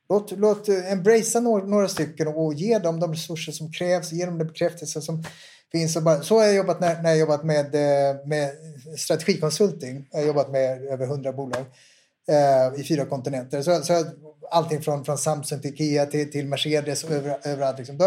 Låt, 0.09 0.31
låt 0.31 0.69
eh, 0.69 0.91
embracea 0.91 1.41
några, 1.41 1.65
några 1.65 1.87
stycken 1.87 2.27
och 2.27 2.53
ge 2.53 2.79
dem 2.79 2.99
de 2.99 3.11
resurser 3.11 3.51
som 3.51 3.71
krävs. 3.71 4.11
Ge 4.11 4.25
dem 4.25 4.37
den 4.37 4.47
bekräftelse 4.47 5.01
som 5.01 5.23
finns. 5.71 5.95
Och 5.95 6.03
bara, 6.03 6.21
så 6.21 6.39
har 6.39 6.45
jag 6.45 6.55
jobbat 6.55 6.79
när, 6.79 7.01
när 7.01 7.09
jag 7.09 7.19
jobbat 7.19 7.43
med, 7.43 7.75
eh, 7.75 8.25
med 8.25 8.51
strategikonsulting. 8.97 10.07
Jag 10.11 10.19
har 10.19 10.27
jobbat 10.27 10.51
med 10.51 10.85
över 10.85 11.05
hundra 11.05 11.33
bolag 11.33 11.65
eh, 12.29 12.79
i 12.79 12.83
fyra 12.83 13.05
kontinenter. 13.05 13.61
Så, 13.61 13.81
så 13.81 14.05
allting 14.51 14.81
från, 14.81 15.05
från 15.05 15.17
Samsung 15.17 15.59
till 15.61 15.73
Ikea 15.73 16.05
till, 16.05 16.31
till 16.31 16.47
Mercedes 16.47 17.03
och 17.03 17.11
över, 17.11 17.37
överallt. 17.43 17.77
Liksom. 17.77 17.97
Då, 17.97 18.05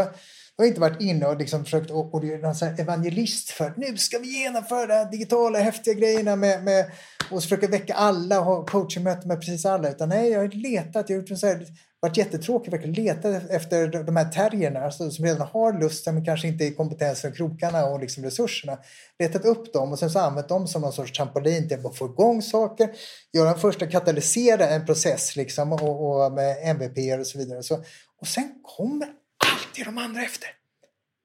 jag 0.57 0.65
har 0.65 0.69
inte 0.69 0.81
varit 0.81 1.01
inne 1.01 1.27
och 1.27 1.37
liksom 1.37 1.65
försökt 1.65 1.91
och, 1.91 2.15
och 2.15 2.25
någon 2.25 2.55
evangelist 2.79 3.51
för 3.51 3.73
nu 3.77 3.97
ska 3.97 4.19
vi 4.19 4.43
genomföra 4.43 5.05
de 5.05 5.11
digitala 5.11 5.59
häftiga 5.59 5.95
grejerna 5.95 6.37
med, 6.37 6.65
med 6.65 6.91
och 7.31 7.43
försöka 7.43 7.67
väcka 7.67 7.95
alla 7.95 8.41
och 8.41 8.45
ha 8.45 8.67
coachingmöten 8.67 9.29
med 9.29 9.41
precis 9.41 9.67
alla. 9.67 9.91
Utan 9.91 10.09
nej, 10.09 10.31
jag 10.31 10.41
har 10.41 10.49
letat, 10.49 11.09
jag 11.09 11.17
har 11.17 11.21
gjort 11.21 11.31
en 11.31 11.39
så 11.39 11.47
här 11.47 11.67
varit 12.03 12.17
jättetråkigt 12.17 12.73
verkligen 12.73 13.05
letat 13.05 13.51
efter 13.51 14.05
de 14.05 14.17
här 14.17 14.25
terrierna 14.25 14.81
alltså, 14.81 15.11
som 15.11 15.25
redan 15.25 15.49
har 15.49 15.81
lusten 15.81 16.15
men 16.15 16.25
kanske 16.25 16.49
inte 16.49 16.71
kompetensen 16.71 17.31
och 17.31 17.37
krokarna 17.37 17.85
och 17.85 18.01
liksom 18.01 18.25
resurserna. 18.25 18.79
Letat 19.19 19.45
upp 19.45 19.73
dem 19.73 19.93
och 19.93 19.99
sen 19.99 20.11
så 20.11 20.19
använt 20.19 20.49
dem 20.49 20.69
som 20.69 20.83
någon 20.83 20.93
sorts 20.93 21.13
trampolin 21.13 21.69
till 21.69 21.87
att 21.87 21.97
få 21.97 22.07
igång 22.07 22.43
saker, 22.43 22.91
göra 23.33 23.51
en 23.51 23.59
första 23.59 23.87
katalysera 23.87 24.69
en 24.69 24.87
process 24.87 25.37
liksom 25.37 25.73
och, 25.73 26.25
och 26.25 26.33
med 26.33 26.57
MVP 26.63 27.21
och 27.21 27.27
så 27.27 27.39
vidare. 27.39 27.63
Så, 27.63 27.85
och 28.21 28.27
sen 28.27 28.53
kommer 28.63 29.09
alltid 29.45 29.85
de 29.85 29.99
andra 29.99 30.23
efter. 30.23 30.49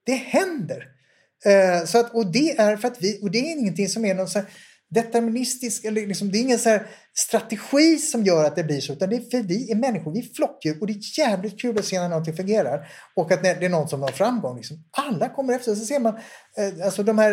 Det 0.06 0.16
händer. 0.16 0.88
Uh, 1.48 1.86
så 1.86 2.00
att, 2.00 2.14
och 2.14 2.32
det 2.32 2.60
är 2.60 2.78
för 2.78 2.88
att 2.88 3.02
vi, 3.02 3.20
och 3.22 3.32
det 3.32 3.38
är 3.38 3.60
ingenting 3.60 3.90
som 3.90 4.06
är 4.06 4.16
någon 4.16 4.28
så 4.28 4.40
här, 4.40 4.48
deterministisk, 4.90 5.86
eller 5.86 6.08
liksom, 6.08 6.32
det 6.32 6.38
är 6.38 6.42
ingen 6.42 6.60
så 6.60 6.80
strategi 7.14 7.98
som 7.98 8.24
gör 8.24 8.46
att 8.46 8.56
det 8.56 8.64
blir 8.64 8.82
så, 8.82 8.94
utan 8.94 9.10
det 9.10 9.16
är 9.16 9.30
för 9.32 9.48
vi 9.48 9.72
är 9.72 9.76
människor, 9.76 10.12
vi 10.12 10.20
är 10.20 10.34
flockdjur 10.36 10.78
och 10.82 10.88
det 10.88 10.94
är 10.94 11.20
jävligt 11.20 11.62
kul 11.62 11.80
att 11.80 11.86
se 11.86 12.00
när 12.00 12.10
någonting 12.10 12.36
fungerar 12.36 12.88
och 13.16 13.32
att 13.32 13.44
det 13.44 13.50
är 13.50 13.70
någon 13.70 13.88
som 13.88 14.02
har 14.02 14.10
framgång. 14.10 14.56
Liksom. 14.56 14.78
Alla 14.92 15.30
kommer 15.30 15.54
efter, 15.54 15.76
så 15.76 15.86
ser 15.86 16.00
man 16.00 16.14
eh, 16.58 16.86
alltså 16.86 17.04
de 17.04 17.18
här, 17.18 17.32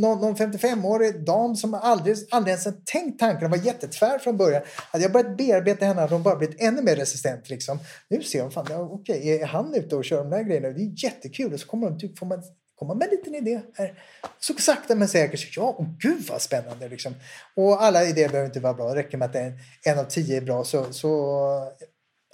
någon, 0.00 0.20
någon 0.20 0.36
55-årig 0.36 1.24
dam 1.24 1.56
som 1.56 1.74
aldrig, 1.74 2.16
aldrig 2.30 2.52
ens 2.52 2.68
tänkt 2.84 3.20
tanken, 3.20 3.50
var 3.50 3.58
jättetvär 3.58 4.18
från 4.18 4.36
början. 4.36 4.62
Hade 4.92 5.04
jag 5.04 5.12
börjat 5.12 5.36
bearbeta 5.36 5.84
henne 5.84 6.00
hade 6.00 6.14
hon 6.14 6.22
bara 6.22 6.36
blivit 6.36 6.60
ännu 6.60 6.82
mer 6.82 6.96
resistent. 6.96 7.50
Liksom. 7.50 7.78
Nu 8.10 8.22
ser 8.22 8.42
hon, 8.42 8.50
fan, 8.50 8.66
ja, 8.70 8.78
okej, 8.78 9.40
är 9.40 9.46
han 9.46 9.74
ute 9.74 9.96
och 9.96 10.04
kör 10.04 10.18
de 10.18 10.30
där 10.30 10.42
grejerna? 10.42 10.68
Det 10.68 10.82
är 10.82 11.04
jättekul. 11.04 11.52
Och 11.52 11.60
så 11.60 11.66
kommer 11.66 11.90
de, 11.90 11.98
typ, 11.98 12.18
får 12.18 12.26
man 12.26 12.42
komma 12.78 12.94
med 12.94 13.08
en 13.08 13.10
liten 13.10 13.34
idé. 13.34 13.60
Här. 13.74 13.94
Så 14.38 14.54
sakta 14.54 14.94
men 14.94 15.08
säkert, 15.08 15.56
ja, 15.56 15.76
oh, 15.78 15.86
gud 15.98 16.26
vad 16.28 16.42
spännande. 16.42 16.88
Liksom. 16.88 17.14
Och 17.54 17.82
alla 17.82 18.04
idéer 18.04 18.28
behöver 18.28 18.46
inte 18.46 18.60
vara 18.60 18.74
bra. 18.74 18.88
Det 18.88 18.94
räcker 18.94 19.18
med 19.18 19.30
att 19.30 19.36
en, 19.36 19.52
en 19.84 19.98
av 19.98 20.04
tio 20.04 20.36
är 20.36 20.40
bra 20.40 20.64
så, 20.64 20.92
så 20.92 21.38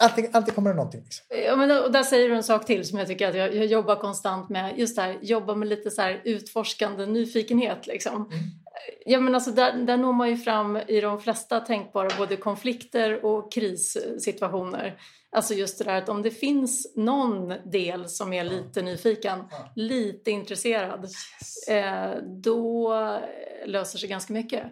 alltid, 0.01 0.37
alltid 0.37 0.55
kommer 0.55 0.71
det 0.71 0.77
någonting. 0.77 1.03
Liksom. 1.05 1.27
Ja, 1.47 1.57
men 1.57 1.71
och 1.85 1.93
där 1.93 2.03
säger 2.03 2.29
du 2.29 2.35
en 2.35 2.43
sak 2.43 2.67
till 2.67 2.85
som 2.85 2.99
jag 2.99 3.09
tycker 3.09 3.29
att 3.29 3.37
jag, 3.37 3.55
jag 3.55 3.67
jobbar 3.67 3.97
konstant 3.97 4.51
med. 4.51 4.79
Just 4.79 4.97
det 4.97 5.03
här, 5.03 5.19
jobba 5.23 5.55
med 5.55 5.69
lite 5.69 5.91
så 5.91 6.17
utforskande 6.25 7.07
nyfikenhet. 7.07 7.87
Liksom. 7.87 8.31
Ja, 9.07 9.21
men 9.21 9.35
alltså 9.35 9.51
där, 9.51 9.73
där 9.73 9.97
når 9.97 10.13
man 10.13 10.31
ju 10.31 10.37
fram 10.37 10.77
i 10.77 11.01
de 11.01 11.21
flesta 11.21 11.61
tänkbara 11.61 12.09
både 12.19 12.37
konflikter 12.37 13.25
och 13.25 13.53
krissituationer. 13.53 14.99
Alltså 15.31 15.55
just 15.55 15.79
det 15.79 15.85
där 15.85 16.03
att 16.03 16.09
om 16.09 16.23
det 16.23 16.31
finns 16.31 16.93
någon 16.97 17.49
del 17.65 18.09
som 18.09 18.33
är 18.33 18.45
lite 18.45 18.83
nyfiken, 18.83 19.45
lite 19.77 20.31
intresserad, 20.31 21.05
yes. 21.05 21.69
eh, 21.69 22.23
då 22.23 22.95
löser 23.67 23.99
sig 23.99 24.09
ganska 24.09 24.33
mycket. 24.33 24.63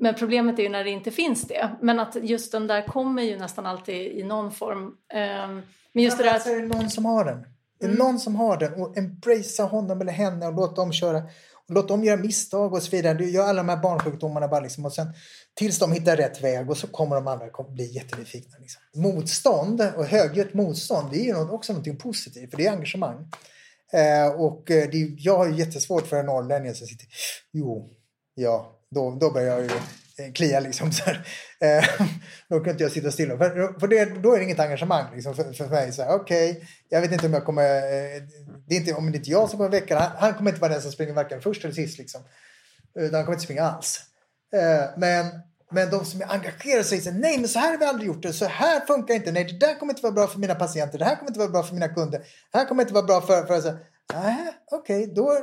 Men 0.00 0.14
problemet 0.14 0.58
är 0.58 0.62
ju 0.62 0.68
när 0.68 0.84
det 0.84 0.90
inte 0.90 1.10
finns 1.10 1.42
det. 1.42 1.70
Men 1.80 2.00
att 2.00 2.16
just 2.22 2.52
den 2.52 2.66
där 2.66 2.86
kommer 2.86 3.22
ju 3.22 3.38
nästan 3.38 3.66
alltid 3.66 4.18
i 4.18 4.22
någon 4.22 4.52
form. 4.52 4.94
Eh, 5.12 5.48
men 5.92 6.04
just 6.04 6.18
det 6.18 6.24
där... 6.24 6.34
Alltså 6.34 6.50
är 6.50 6.60
det 6.60 6.66
någon 6.66 6.90
som 6.90 7.04
har 7.04 7.24
den. 7.24 7.46
Det 7.78 7.86
är 7.86 7.88
mm. 7.90 7.98
någon 7.98 8.18
som 8.18 8.36
har 8.36 8.56
den 8.56 8.82
och 8.82 8.98
embracea 8.98 9.66
honom 9.66 10.00
eller 10.00 10.12
henne 10.12 10.46
och 10.46 10.54
låt 10.54 10.76
dem 10.76 10.92
köra. 10.92 11.22
Låt 11.68 11.88
dem 11.88 12.04
göra 12.04 12.16
misstag 12.16 12.74
och 12.74 12.82
så 12.82 12.90
vidare. 12.90 13.14
Du 13.14 13.30
gör 13.30 13.44
alla 13.44 13.62
de 13.62 13.68
här 13.68 13.82
barnsjukdomarna 13.82 14.48
bara 14.48 14.60
liksom 14.60 14.84
och 14.84 14.92
sen 14.92 15.14
Tills 15.58 15.78
de 15.78 15.92
hittar 15.92 16.16
rätt 16.16 16.42
väg 16.42 16.70
och 16.70 16.76
så 16.76 16.86
kommer 16.86 17.16
de 17.16 17.26
andra 17.26 17.46
bli 17.68 17.92
jättenyfikna. 17.92 18.58
Liksom. 18.58 18.82
Motstånd 18.94 19.80
och 19.96 20.04
högljutt 20.04 20.54
motstånd 20.54 21.10
det 21.10 21.20
är 21.20 21.24
ju 21.24 21.50
också 21.50 21.72
något 21.72 21.98
positivt 21.98 22.50
för 22.50 22.56
det 22.56 22.66
är 22.66 22.72
engagemang. 22.72 23.30
Eh, 23.92 24.40
och 24.40 24.70
eh, 24.70 24.90
det, 24.90 24.98
jag 24.98 25.38
har 25.38 25.48
ju 25.48 25.54
jättesvårt 25.54 26.06
för 26.06 26.16
en 26.16 26.26
norrlänning 26.26 26.74
som 26.74 26.86
sitter 26.86 27.06
jo, 27.52 27.90
ja, 28.34 28.80
då, 28.90 29.18
då 29.20 29.30
börjar 29.30 29.48
jag 29.48 29.62
ju 29.62 29.70
Eh, 30.18 30.32
kliar 30.32 30.60
liksom. 30.60 30.92
Så 30.92 31.04
här. 31.04 31.26
Eh, 31.60 31.84
då 32.48 32.60
kan 32.60 32.70
inte 32.70 32.82
jag 32.82 32.92
sitta 32.92 33.10
stilla. 33.10 33.38
För, 33.38 33.80
för 33.80 33.88
det, 33.88 34.04
då 34.04 34.32
är 34.32 34.38
det 34.38 34.44
inget 34.44 34.60
engagemang 34.60 35.14
liksom, 35.14 35.34
för, 35.34 35.52
för 35.52 35.68
mig. 35.68 35.92
Okej, 36.08 36.50
okay, 36.50 36.64
jag 36.88 37.00
vet 37.00 37.12
inte 37.12 37.26
om 37.26 37.32
jag 37.32 37.44
kommer... 37.44 37.76
Eh, 37.76 38.22
det 38.66 38.74
är 38.74 38.80
inte, 38.80 38.94
om 38.94 39.06
det 39.12 39.16
är 39.16 39.18
inte 39.18 39.30
jag 39.30 39.48
som 39.48 39.58
kommer 39.58 39.70
väcka 39.70 39.98
han, 39.98 40.10
han 40.16 40.34
kommer 40.34 40.50
inte 40.50 40.60
vara 40.60 40.72
den 40.72 40.82
som 40.82 40.92
springer 40.92 41.12
varken 41.12 41.42
först 41.42 41.64
eller 41.64 41.74
sist. 41.74 41.98
Liksom. 41.98 42.20
Utan 42.94 43.14
han 43.14 43.24
kommer 43.24 43.34
inte 43.34 43.44
springa 43.44 43.62
alls. 43.62 44.00
Eh, 44.54 44.90
men 44.96 45.26
men 45.70 45.90
de 45.90 46.04
som 46.04 46.20
är 46.20 46.32
engagerade 46.32 46.84
säger 46.84 47.02
så 47.02 47.10
nej 47.10 47.38
men 47.38 47.48
så 47.48 47.58
här 47.58 47.70
har 47.70 47.78
vi 47.78 47.84
aldrig 47.84 48.06
gjort 48.06 48.22
det, 48.22 48.32
så 48.32 48.44
här 48.44 48.86
funkar 48.86 49.14
inte, 49.14 49.32
nej 49.32 49.44
det 49.44 49.66
där 49.66 49.78
kommer 49.78 49.92
inte 49.92 50.02
vara 50.02 50.12
bra 50.12 50.26
för 50.26 50.38
mina 50.38 50.54
patienter, 50.54 50.98
det 50.98 51.04
här 51.04 51.16
kommer 51.16 51.30
inte 51.30 51.38
vara 51.38 51.50
bra 51.50 51.62
för 51.62 51.74
mina 51.74 51.88
kunder, 51.88 52.18
det 52.52 52.58
här 52.58 52.64
kommer 52.64 52.82
inte 52.82 52.94
vara 52.94 53.06
bra 53.06 53.20
för, 53.20 53.46
för 53.46 53.60
så, 53.60 53.78
nej 54.14 54.54
okej, 54.70 55.02
okay, 55.02 55.14
då 55.14 55.42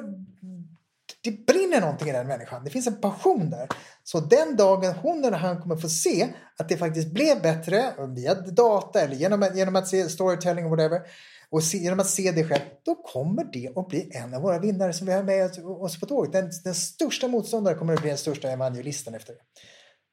det 1.25 1.45
brinner 1.45 1.81
någonting 1.81 2.09
i 2.09 2.11
den 2.11 2.27
människan. 2.27 2.63
Det 2.63 2.69
finns 2.69 2.87
en 2.87 3.01
passion 3.01 3.49
där. 3.49 3.67
Så 4.03 4.19
den 4.19 4.55
dagen 4.55 4.93
hon 4.93 5.25
eller 5.25 5.37
han 5.37 5.61
kommer 5.61 5.75
få 5.75 5.89
se 5.89 6.27
att 6.57 6.69
det 6.69 6.77
faktiskt 6.77 7.11
blev 7.11 7.41
bättre 7.41 7.93
via 8.15 8.33
data 8.35 9.01
eller 9.01 9.15
genom, 9.15 9.49
genom 9.55 9.75
att 9.75 9.87
se 9.87 10.09
storytelling 10.09 10.65
och 10.65 10.71
whatever 10.71 11.01
och 11.49 11.63
se, 11.63 11.77
genom 11.77 11.99
att 11.99 12.07
se 12.07 12.31
det 12.31 12.43
själv, 12.43 12.61
då 12.85 12.95
kommer 12.95 13.43
det 13.53 13.71
att 13.75 13.87
bli 13.87 14.11
en 14.13 14.33
av 14.33 14.41
våra 14.41 14.59
vinnare 14.59 14.93
som 14.93 15.07
vi 15.07 15.13
har 15.13 15.23
med 15.23 15.65
oss 15.65 15.99
på 15.99 16.05
tåget. 16.05 16.31
Den, 16.31 16.51
den 16.63 16.75
största 16.75 17.27
motståndaren 17.27 17.77
kommer 17.77 17.93
att 17.93 18.01
bli 18.01 18.09
den 18.09 18.17
största 18.17 18.49
evangelisten 18.49 19.15
efter 19.15 19.33
det. 19.33 19.39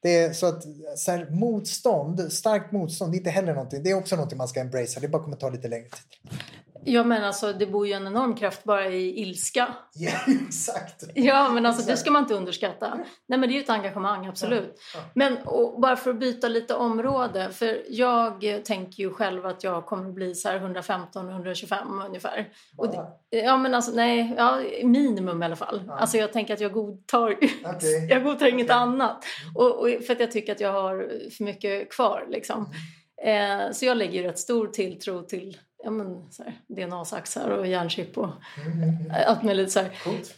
Det 0.02 0.18
är 0.18 0.32
så 0.32 0.46
att 0.46 0.62
så 0.96 1.10
här, 1.10 1.30
motstånd, 1.30 2.32
starkt 2.32 2.72
motstånd, 2.72 3.12
det 3.12 3.16
är 3.16 3.18
inte 3.18 3.30
heller 3.30 3.54
någonting. 3.54 3.82
Det 3.82 3.90
är 3.90 3.94
också 3.94 4.16
någonting 4.16 4.38
man 4.38 4.48
ska 4.48 4.60
embracea. 4.60 5.00
Det 5.00 5.08
bara 5.08 5.22
kommer 5.22 5.36
ta 5.36 5.50
lite 5.50 5.68
längre 5.68 5.88
tid. 5.88 6.40
Ja 6.84 7.04
men 7.04 7.24
alltså 7.24 7.52
det 7.52 7.66
bor 7.66 7.86
ju 7.86 7.92
en 7.92 8.06
enorm 8.06 8.34
kraft 8.34 8.64
bara 8.64 8.86
i 8.86 9.20
ilska. 9.20 9.74
Ja 9.94 10.12
exakt. 10.46 11.04
Ja 11.14 11.48
men 11.48 11.66
alltså 11.66 11.82
exakt. 11.82 11.96
det 11.96 12.00
ska 12.00 12.10
man 12.10 12.22
inte 12.22 12.34
underskatta. 12.34 12.98
Nej 13.28 13.38
men 13.38 13.40
det 13.40 13.52
är 13.54 13.56
ju 13.56 13.60
ett 13.60 13.70
engagemang 13.70 14.26
absolut. 14.26 14.80
Ja. 14.94 15.00
Ja. 15.00 15.10
Men 15.14 15.38
bara 15.80 15.96
för 15.96 16.10
att 16.10 16.18
byta 16.18 16.48
lite 16.48 16.74
område. 16.74 17.48
För 17.52 17.82
jag 17.88 18.44
tänker 18.64 19.02
ju 19.02 19.10
själv 19.10 19.46
att 19.46 19.64
jag 19.64 19.86
kommer 19.86 20.08
att 20.08 20.14
bli 20.14 20.34
så 20.34 20.48
här 20.48 20.58
115-125 20.60 22.06
ungefär. 22.06 22.48
Och 22.76 22.88
det, 22.88 23.06
ja 23.42 23.56
men 23.56 23.74
alltså 23.74 23.92
nej, 23.92 24.34
ja, 24.36 24.60
minimum 24.82 25.42
i 25.42 25.44
alla 25.44 25.56
fall. 25.56 25.82
Ja. 25.86 25.98
Alltså 25.98 26.16
jag 26.16 26.32
tänker 26.32 26.54
att 26.54 26.60
jag 26.60 26.72
godtar, 26.72 27.32
okay. 27.32 28.06
jag 28.08 28.24
godtar 28.24 28.46
inget 28.46 28.66
okay. 28.66 28.76
annat. 28.78 29.24
Och, 29.54 29.80
och, 29.80 29.88
för 30.06 30.12
att 30.12 30.20
jag 30.20 30.30
tycker 30.30 30.52
att 30.52 30.60
jag 30.60 30.72
har 30.72 31.10
för 31.36 31.44
mycket 31.44 31.92
kvar 31.92 32.26
liksom. 32.28 32.58
Mm. 32.58 32.76
Eh, 33.22 33.72
så 33.72 33.84
jag 33.84 33.96
lägger 33.96 34.22
ju 34.22 34.28
rätt 34.28 34.38
stor 34.38 34.66
tilltro 34.66 35.22
till 35.22 35.58
ja, 35.84 35.90
men, 35.90 36.32
så 36.32 36.42
här, 36.42 36.60
DNA-saxar 36.66 37.50
och 37.50 37.66
järnchip 37.66 38.18
och 38.18 38.28
mm. 38.66 39.12
allt 39.26 39.42
möjligt. 39.42 39.72
Så. 39.72 39.80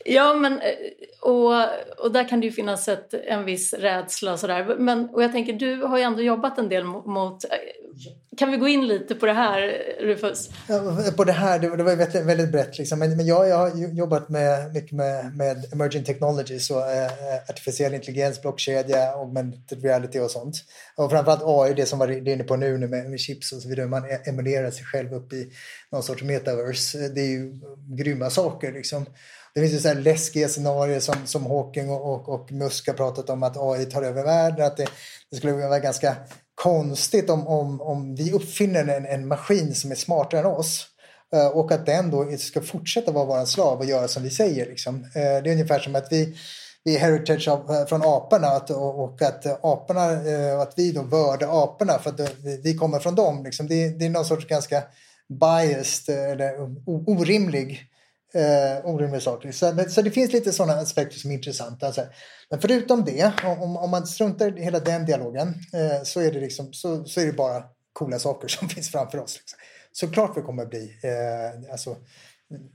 Ja, 0.04 0.34
men, 0.34 0.52
eh, 0.52 0.68
och, 1.20 1.52
och 2.04 2.12
där 2.12 2.28
kan 2.28 2.40
det 2.40 2.46
ju 2.46 2.52
finnas 2.52 2.88
ett, 2.88 3.14
en 3.14 3.44
viss 3.44 3.72
rädsla. 3.72 4.36
Så 4.36 4.46
där. 4.46 4.76
Men, 4.78 5.08
och 5.08 5.22
jag 5.22 5.32
tänker, 5.32 5.52
du 5.52 5.82
har 5.82 5.98
ju 5.98 6.04
ändå 6.04 6.22
jobbat 6.22 6.58
en 6.58 6.68
del 6.68 6.84
mot, 6.84 7.06
mot 7.06 7.44
kan 8.36 8.50
vi 8.50 8.56
gå 8.56 8.68
in 8.68 8.86
lite 8.86 9.14
på 9.14 9.26
det 9.26 9.32
här, 9.32 9.82
Rufus? 10.00 10.50
Ja, 10.68 10.98
på 11.16 11.24
det 11.24 11.32
här, 11.32 11.58
det, 11.58 11.76
det 11.76 11.82
var 11.82 11.96
väldigt, 11.96 12.24
väldigt 12.24 12.52
brett. 12.52 12.78
Liksom. 12.78 12.98
Men, 12.98 13.16
men 13.16 13.26
jag, 13.26 13.48
jag 13.48 13.56
har 13.56 13.94
jobbat 13.94 14.28
med, 14.28 14.72
mycket 14.74 14.92
med, 14.92 15.36
med 15.36 15.72
emerging 15.72 16.04
technologies, 16.04 16.70
och 16.70 16.90
eh, 16.90 17.10
artificiell 17.48 17.94
intelligens, 17.94 18.42
blockkedja, 18.42 19.12
augmented 19.12 19.82
reality 19.82 20.18
och 20.18 20.30
sånt. 20.30 20.56
Och 20.96 21.10
framförallt 21.10 21.42
AI, 21.44 21.74
det 21.74 21.86
som 21.86 21.98
var 21.98 22.06
det 22.06 22.32
inne 22.32 22.44
på 22.44 22.56
nu, 22.56 22.78
nu 22.78 22.88
med, 22.88 23.10
med 23.10 23.20
chips 23.20 23.52
och 23.52 23.62
så 23.62 23.68
vidare. 23.68 23.86
Man 23.86 24.04
e-, 24.04 24.20
emulerar 24.24 24.70
sig 24.70 24.84
själv 24.84 25.14
upp 25.14 25.32
i 25.32 25.52
någon 25.92 26.02
sorts 26.02 26.22
metaverse. 26.22 27.08
Det 27.08 27.20
är 27.20 27.30
ju 27.30 27.60
grymma 27.96 28.30
saker. 28.30 28.72
Liksom. 28.72 29.06
Det 29.54 29.60
finns 29.60 29.72
ju 29.72 29.78
så 29.78 29.88
här 29.88 29.94
läskiga 29.94 30.48
scenarier 30.48 31.00
som, 31.00 31.14
som 31.24 31.46
Hawking 31.46 31.90
och, 31.90 32.14
och, 32.14 32.28
och 32.28 32.52
Musk 32.52 32.86
har 32.86 32.94
pratat 32.94 33.30
om 33.30 33.42
att 33.42 33.56
AI 33.56 33.84
tar 33.84 34.02
över 34.02 34.22
världen. 34.22 34.66
Att 34.66 34.76
det, 34.76 34.86
det 35.30 35.36
skulle 35.36 35.52
vara 35.52 35.78
ganska 35.78 36.16
konstigt 36.54 37.30
om, 37.30 37.46
om, 37.46 37.80
om 37.80 38.14
vi 38.14 38.32
uppfinner 38.32 38.88
en, 38.88 39.06
en 39.06 39.28
maskin 39.28 39.74
som 39.74 39.90
är 39.90 39.94
smartare 39.94 40.40
än 40.40 40.46
oss 40.46 40.86
eh, 41.34 41.46
och 41.46 41.72
att 41.72 41.86
den 41.86 42.10
då 42.10 42.36
ska 42.38 42.60
fortsätta 42.60 43.12
vara 43.12 43.24
vår 43.24 43.44
slav 43.44 43.78
och 43.78 43.84
göra 43.84 44.08
som 44.08 44.22
vi 44.22 44.30
säger. 44.30 44.66
Liksom. 44.66 44.94
Eh, 44.94 45.12
det 45.14 45.50
är 45.50 45.52
ungefär 45.52 45.78
som 45.78 45.94
att 45.94 46.08
vi, 46.10 46.36
vi 46.84 46.96
är 46.96 47.00
heritage 47.00 47.48
av, 47.48 47.70
eh, 47.70 47.86
från 47.86 48.02
aporna 48.02 48.48
att, 48.48 48.70
och 48.70 49.22
att 49.22 49.46
aporna, 49.64 50.06
att 50.62 50.72
vi 50.76 50.92
då 50.92 51.02
vördar 51.02 51.64
aporna 51.64 51.98
för 51.98 52.10
att 52.10 52.20
vi 52.64 52.74
kommer 52.74 52.98
från 52.98 53.14
dem. 53.14 53.44
Liksom. 53.44 53.68
Det, 53.68 53.88
det 53.88 54.04
är 54.04 54.10
någon 54.10 54.24
sorts 54.24 54.46
ganska 54.46 54.82
biased 55.28 56.32
eller 56.32 56.52
orimlig 56.86 57.90
eh, 58.34 58.86
orimliga 58.86 59.20
saker. 59.20 59.52
Så, 59.52 59.84
så 59.88 60.02
det 60.02 60.10
finns 60.10 60.32
lite 60.32 60.52
sådana 60.52 60.80
aspekter 60.80 61.18
som 61.18 61.30
är 61.30 61.34
intressanta. 61.34 61.86
Alltså. 61.86 62.02
Men 62.50 62.60
förutom 62.60 63.04
det, 63.04 63.32
om, 63.60 63.76
om 63.76 63.90
man 63.90 64.06
struntar 64.06 64.58
i 64.58 64.62
hela 64.62 64.80
den 64.80 65.06
dialogen 65.06 65.48
eh, 65.48 66.02
så, 66.02 66.20
är 66.20 66.32
det 66.32 66.40
liksom, 66.40 66.72
så, 66.72 67.04
så 67.04 67.20
är 67.20 67.26
det 67.26 67.32
bara 67.32 67.64
coola 67.92 68.18
saker 68.18 68.48
som 68.48 68.68
finns 68.74 68.90
framför 68.90 69.18
oss. 69.18 69.36
Liksom. 69.36 69.58
Såklart 69.92 70.36
vi 70.36 70.42
kommer 70.42 70.66
bli, 70.66 70.98
eh, 71.02 71.72
alltså, 71.72 71.96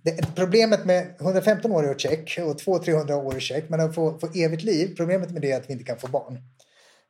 det, 0.04 0.36
problemet 0.36 0.86
med 0.86 1.15
115 1.19 1.72
år 1.72 1.91
i 1.91 2.00
check 2.00 2.39
och 2.43 2.56
200-300 2.56 3.13
år 3.13 3.38
i 3.38 3.39
check, 3.39 3.69
men 3.69 3.80
att 3.80 3.95
få, 3.95 4.19
få 4.19 4.28
evigt 4.36 4.63
liv, 4.63 4.95
problemet 4.98 5.32
med 5.32 5.41
det 5.41 5.52
är 5.52 5.58
att 5.58 5.69
vi 5.69 5.74
inte 5.74 5.86
kan 5.86 6.00
få 6.00 6.08
barn. 6.08 6.38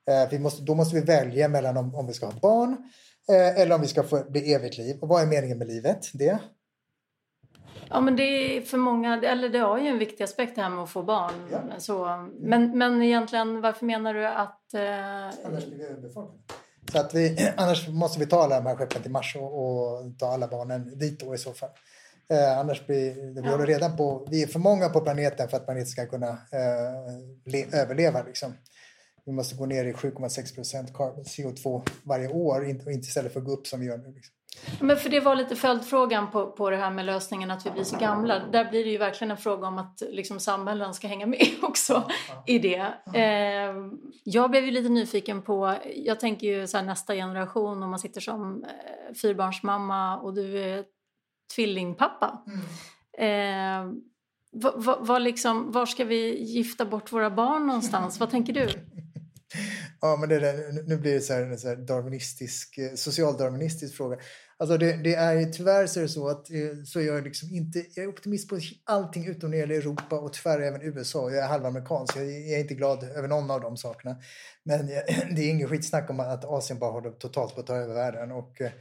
Eh, 0.10 0.30
vi 0.32 0.40
måste, 0.40 0.64
då 0.64 0.76
måste 0.76 0.96
vi 0.96 1.02
välja 1.02 1.48
mellan 1.48 1.78
om, 1.78 1.96
om 1.96 2.08
vi 2.08 2.14
ska 2.14 2.26
ha 2.26 2.40
barn 2.42 2.78
eh, 3.32 3.62
eller 3.62 3.76
om 3.76 3.82
vi 3.82 3.88
ska 3.88 4.04
få 4.04 4.24
bli 4.30 4.54
evigt 4.54 4.78
liv. 4.78 4.98
Och 5.02 5.08
vad 5.08 5.22
är 5.22 5.26
meningen 5.26 5.58
med 5.58 5.68
livet? 5.68 6.10
Det 6.14 6.40
Ja 7.90 8.02
men 8.02 8.16
det 8.16 8.24
är 8.24 8.62
för 8.62 8.78
många, 8.78 9.22
eller 9.24 9.50
det 9.50 9.60
har 9.60 9.80
ju 9.80 9.88
en 9.88 10.00
viktig 10.00 10.24
aspekt 10.24 10.56
det 10.56 10.62
här 10.62 10.70
med 10.70 10.84
att 10.84 10.90
få 10.90 11.04
barn. 11.04 11.34
Ja. 11.52 11.80
Så, 11.80 12.28
men, 12.40 12.78
men 12.78 13.02
egentligen 13.02 13.62
varför 13.62 13.86
menar 13.86 14.14
du 14.14 14.28
att... 14.28 14.74
Eh... 14.74 15.46
Annars 15.46 15.66
blir 15.66 15.78
vi 15.78 15.84
överbefolkade. 15.84 16.40
Så 16.92 17.00
att 17.00 17.14
vi, 17.14 17.52
annars 17.58 17.88
måste 17.88 18.20
vi 18.20 18.26
ta 18.26 18.44
alla 18.44 18.56
de 18.56 18.66
här 18.66 18.76
skeppen 18.76 19.02
till 19.02 19.12
Mars 19.12 19.36
och, 19.36 19.44
och 19.44 20.18
ta 20.20 20.28
alla 20.28 20.48
barnen 20.48 21.00
dit 21.00 21.20
då 21.20 21.36
i 21.36 21.38
så 21.38 21.54
fall. 21.54 21.70
Eh, 22.34 22.60
annars 22.60 22.86
blir 22.86 23.34
vi 23.34 23.42
ja. 23.42 23.52
håller 23.52 23.66
redan 23.66 23.98
på, 23.98 24.28
vi 24.30 24.44
är 24.44 24.48
för 24.48 24.60
många 24.60 24.90
på 24.90 25.02
planeten 25.02 25.50
för 25.50 25.58
att 25.58 25.66
planeten 25.66 25.88
ska 25.88 26.06
kunna 26.06 26.30
eh, 26.30 27.20
le, 27.46 27.66
överleva 27.74 28.24
liksom. 28.24 28.54
Vi 29.26 29.32
måste 29.32 29.56
gå 29.56 29.66
ner 29.66 29.86
i 29.86 29.94
7,6 29.94 30.56
procent 30.56 30.92
CO2 31.26 31.82
varje 32.04 32.28
år, 32.28 32.66
inte, 32.66 32.92
inte 32.92 33.08
istället 33.08 33.34
för 33.34 33.40
att 33.40 33.46
gå 33.46 33.52
upp 33.52 33.68
som 33.68 33.80
vi 33.80 33.86
gör 33.86 33.98
nu. 33.98 34.14
Liksom. 34.16 34.36
Men 34.82 34.98
för 34.98 35.10
det 35.10 35.20
var 35.20 35.36
lite 35.36 35.56
följdfrågan 35.56 36.32
på, 36.32 36.52
på 36.52 36.70
det 36.70 36.78
här 36.78 36.92
med 36.92 37.06
lösningen 37.06 37.52
att 37.52 37.66
vi 37.66 37.72
blir 37.72 37.84
så 37.84 37.98
gamla. 37.98 38.40
Där 38.40 38.70
blir 38.70 38.86
det 38.86 38.92
ju 38.92 38.98
verkligen 38.98 39.32
en 39.32 39.38
fråga 39.38 39.68
om 39.68 39.78
att 39.78 40.04
liksom, 40.10 40.40
samhällen 40.40 40.94
ska 40.94 41.08
hänga 41.08 41.26
med 41.26 41.48
också 41.62 42.10
i 42.48 42.60
det. 42.60 42.94
Eh, 43.14 43.76
jag 44.24 44.52
blev 44.52 44.66
ju 44.66 44.72
lite 44.72 44.90
nyfiken 44.90 45.42
på, 45.42 45.76
jag 45.96 46.20
tänker 46.20 46.48
ju 46.48 46.68
så 46.68 46.78
här, 46.78 46.86
nästa 46.86 47.14
generation 47.14 47.84
om 47.84 47.90
man 47.90 48.00
sitter 48.00 48.22
som 48.22 48.64
eh, 48.64 49.16
fyrbarnsmamma 49.22 50.18
och 50.18 50.34
du 50.34 50.60
är 50.60 50.84
tvillingpappa. 51.56 52.44
Mm. 52.48 52.60
Eh, 53.20 53.94
va, 54.52 54.74
va, 54.76 54.98
va 55.02 55.20
liksom, 55.20 55.72
var 55.72 55.86
ska 55.86 56.06
vi 56.06 56.44
gifta 56.44 56.86
bort 56.86 57.12
våra 57.12 57.30
barn 57.30 57.68
någonstans? 57.68 58.20
Vad 58.20 58.30
tänker 58.30 58.54
du? 58.54 58.68
Ja, 60.02 60.18
men 60.20 60.30
det 60.30 60.40
där, 60.40 60.84
nu 60.88 60.98
blir 60.98 61.14
det 61.14 61.22
så 61.22 61.34
här, 61.34 61.42
en 61.42 61.58
så 61.58 61.68
här 61.68 61.76
darwinistisk, 61.76 62.78
eh, 62.78 62.94
socialdarwinistisk 62.96 63.96
fråga. 63.96 64.18
Alltså 64.58 64.78
det, 64.78 64.94
det 65.04 65.16
är 65.16 65.46
tyvärr 65.46 65.88
så 65.88 66.00
är 66.00 66.04
det 66.04 66.10
så 66.10 66.28
att 66.28 66.52
eh, 66.52 66.84
så 66.86 67.02
jag 67.02 67.18
är 67.18 67.22
liksom 67.22 67.50
inte, 67.50 67.86
jag 67.96 68.04
är 68.04 68.10
optimist 68.10 68.50
på 68.50 68.60
allting 68.84 69.26
utom 69.26 69.50
när 69.50 69.58
det 69.58 69.62
gäller 69.62 69.76
Europa 69.76 70.20
och 70.20 70.34
tyvärr 70.34 70.62
även 70.62 70.82
USA. 70.82 71.30
Jag 71.32 71.44
är 71.44 71.48
halvamerikansk, 71.48 72.18
jag 72.18 72.26
är 72.26 72.60
inte 72.60 72.74
glad 72.74 73.04
över 73.04 73.28
någon 73.28 73.52
av 73.52 73.62
de 73.62 73.78
sakerna. 73.78 74.18
Men 74.64 74.88
det 75.36 75.42
är 75.42 75.50
inget 75.50 75.70
skitsnack 75.70 76.10
om 76.10 76.20
att 76.20 76.46
Asien 76.46 76.80
bara 76.80 76.92
håller 76.92 77.12
totalt 77.12 77.56
på 77.56 77.62
att 77.62 77.68
ta 77.68 77.76
över 77.76 77.94
världen. 77.94 78.32
Och, 78.32 78.62
eh, 78.62 78.72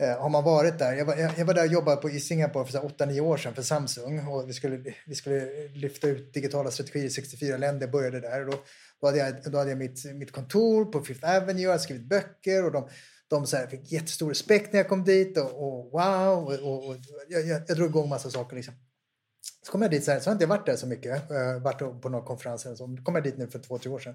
Eh, 0.00 0.18
har 0.18 0.28
man 0.28 0.44
varit 0.44 0.78
där, 0.78 0.92
jag 0.92 1.04
var, 1.04 1.16
jag 1.16 1.44
var 1.44 1.54
där 1.54 1.66
och 1.66 1.72
jobbade 1.72 1.96
på, 1.96 2.10
i 2.10 2.20
Singapore 2.20 2.66
för 2.66 2.78
8-9 2.78 3.20
år 3.20 3.36
sedan 3.36 3.54
för 3.54 3.62
Samsung 3.62 4.26
och 4.26 4.48
vi 4.48 4.52
skulle, 4.52 4.94
vi 5.06 5.14
skulle 5.14 5.68
lyfta 5.68 6.08
ut 6.08 6.34
digitala 6.34 6.70
strategier 6.70 7.04
i 7.04 7.10
64 7.10 7.56
länder, 7.56 7.86
Jag 7.86 7.90
började 7.90 8.20
där. 8.20 8.40
Och 8.40 8.50
då, 8.50 8.58
då 9.00 9.06
hade 9.06 9.18
jag, 9.18 9.34
då 9.52 9.58
hade 9.58 9.70
jag 9.70 9.78
mitt, 9.78 10.04
mitt 10.14 10.32
kontor 10.32 10.84
på 10.84 11.00
Fifth 11.02 11.36
Avenue, 11.36 11.62
jag 11.62 11.70
hade 11.70 11.82
skrivit 11.82 12.08
böcker 12.08 12.64
och 12.64 12.72
de, 12.72 12.88
de 13.28 13.46
så 13.46 13.56
här, 13.56 13.66
fick 13.66 13.92
jättestor 13.92 14.28
respekt 14.28 14.72
när 14.72 14.80
jag 14.80 14.88
kom 14.88 15.04
dit 15.04 15.38
och, 15.38 15.44
och 15.44 15.90
wow, 15.92 16.44
och, 16.44 16.52
och, 16.52 16.88
och 16.88 16.96
jag, 17.28 17.46
jag, 17.46 17.62
jag 17.68 17.76
drog 17.76 17.90
igång 17.90 18.08
massa 18.08 18.30
saker. 18.30 18.56
Liksom. 18.56 18.74
Så 19.66 19.72
kom 19.72 19.82
jag 19.82 19.90
dit, 19.90 20.04
så, 20.04 20.10
här, 20.10 20.20
så 20.20 20.30
har 20.30 20.32
jag 20.32 20.36
inte 20.36 20.46
varit 20.46 20.66
där 20.66 20.76
så 20.76 20.86
mycket, 20.86 21.30
uh, 21.30 21.62
varit 21.62 22.02
på 22.02 22.08
några 22.08 22.24
konferenser. 22.24 22.74
Så 22.74 22.96
kom 23.04 23.14
jag 23.14 23.24
dit 23.24 23.38
nu 23.38 23.48
för 23.48 23.58
två, 23.58 23.78
tre 23.78 23.90
år 23.90 23.98
sedan. 23.98 24.14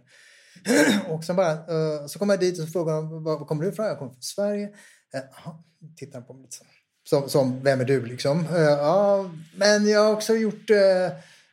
och 1.10 1.24
sen 1.24 1.36
bara, 1.36 1.54
uh, 1.54 2.08
så 2.08 2.20
kom 2.20 2.30
jag 2.30 2.40
dit 2.40 2.60
och 2.60 2.66
så 2.66 2.72
frågade 2.72 2.98
de, 2.98 3.24
var, 3.24 3.40
var 3.40 3.46
kommer 3.46 3.64
du 3.64 3.70
ifrån? 3.70 3.86
Jag 3.86 3.98
kommer 3.98 4.12
från 4.12 4.22
Sverige. 4.22 4.70
Eh, 5.14 5.22
Jaha, 5.32 5.56
tittar 5.98 6.22
på 6.22 6.34
mig 6.34 6.42
lite 6.42 6.56
så. 6.56 6.64
Som, 7.04 7.30
som, 7.30 7.64
vem 7.64 7.82
är 7.82 7.86
du 7.86 8.06
liksom? 8.06 8.40
Eh, 8.40 8.62
ja, 8.62 9.30
men 9.56 9.88
jag 9.88 10.04
har 10.04 10.14
också 10.14 10.36
gjort 10.36 10.70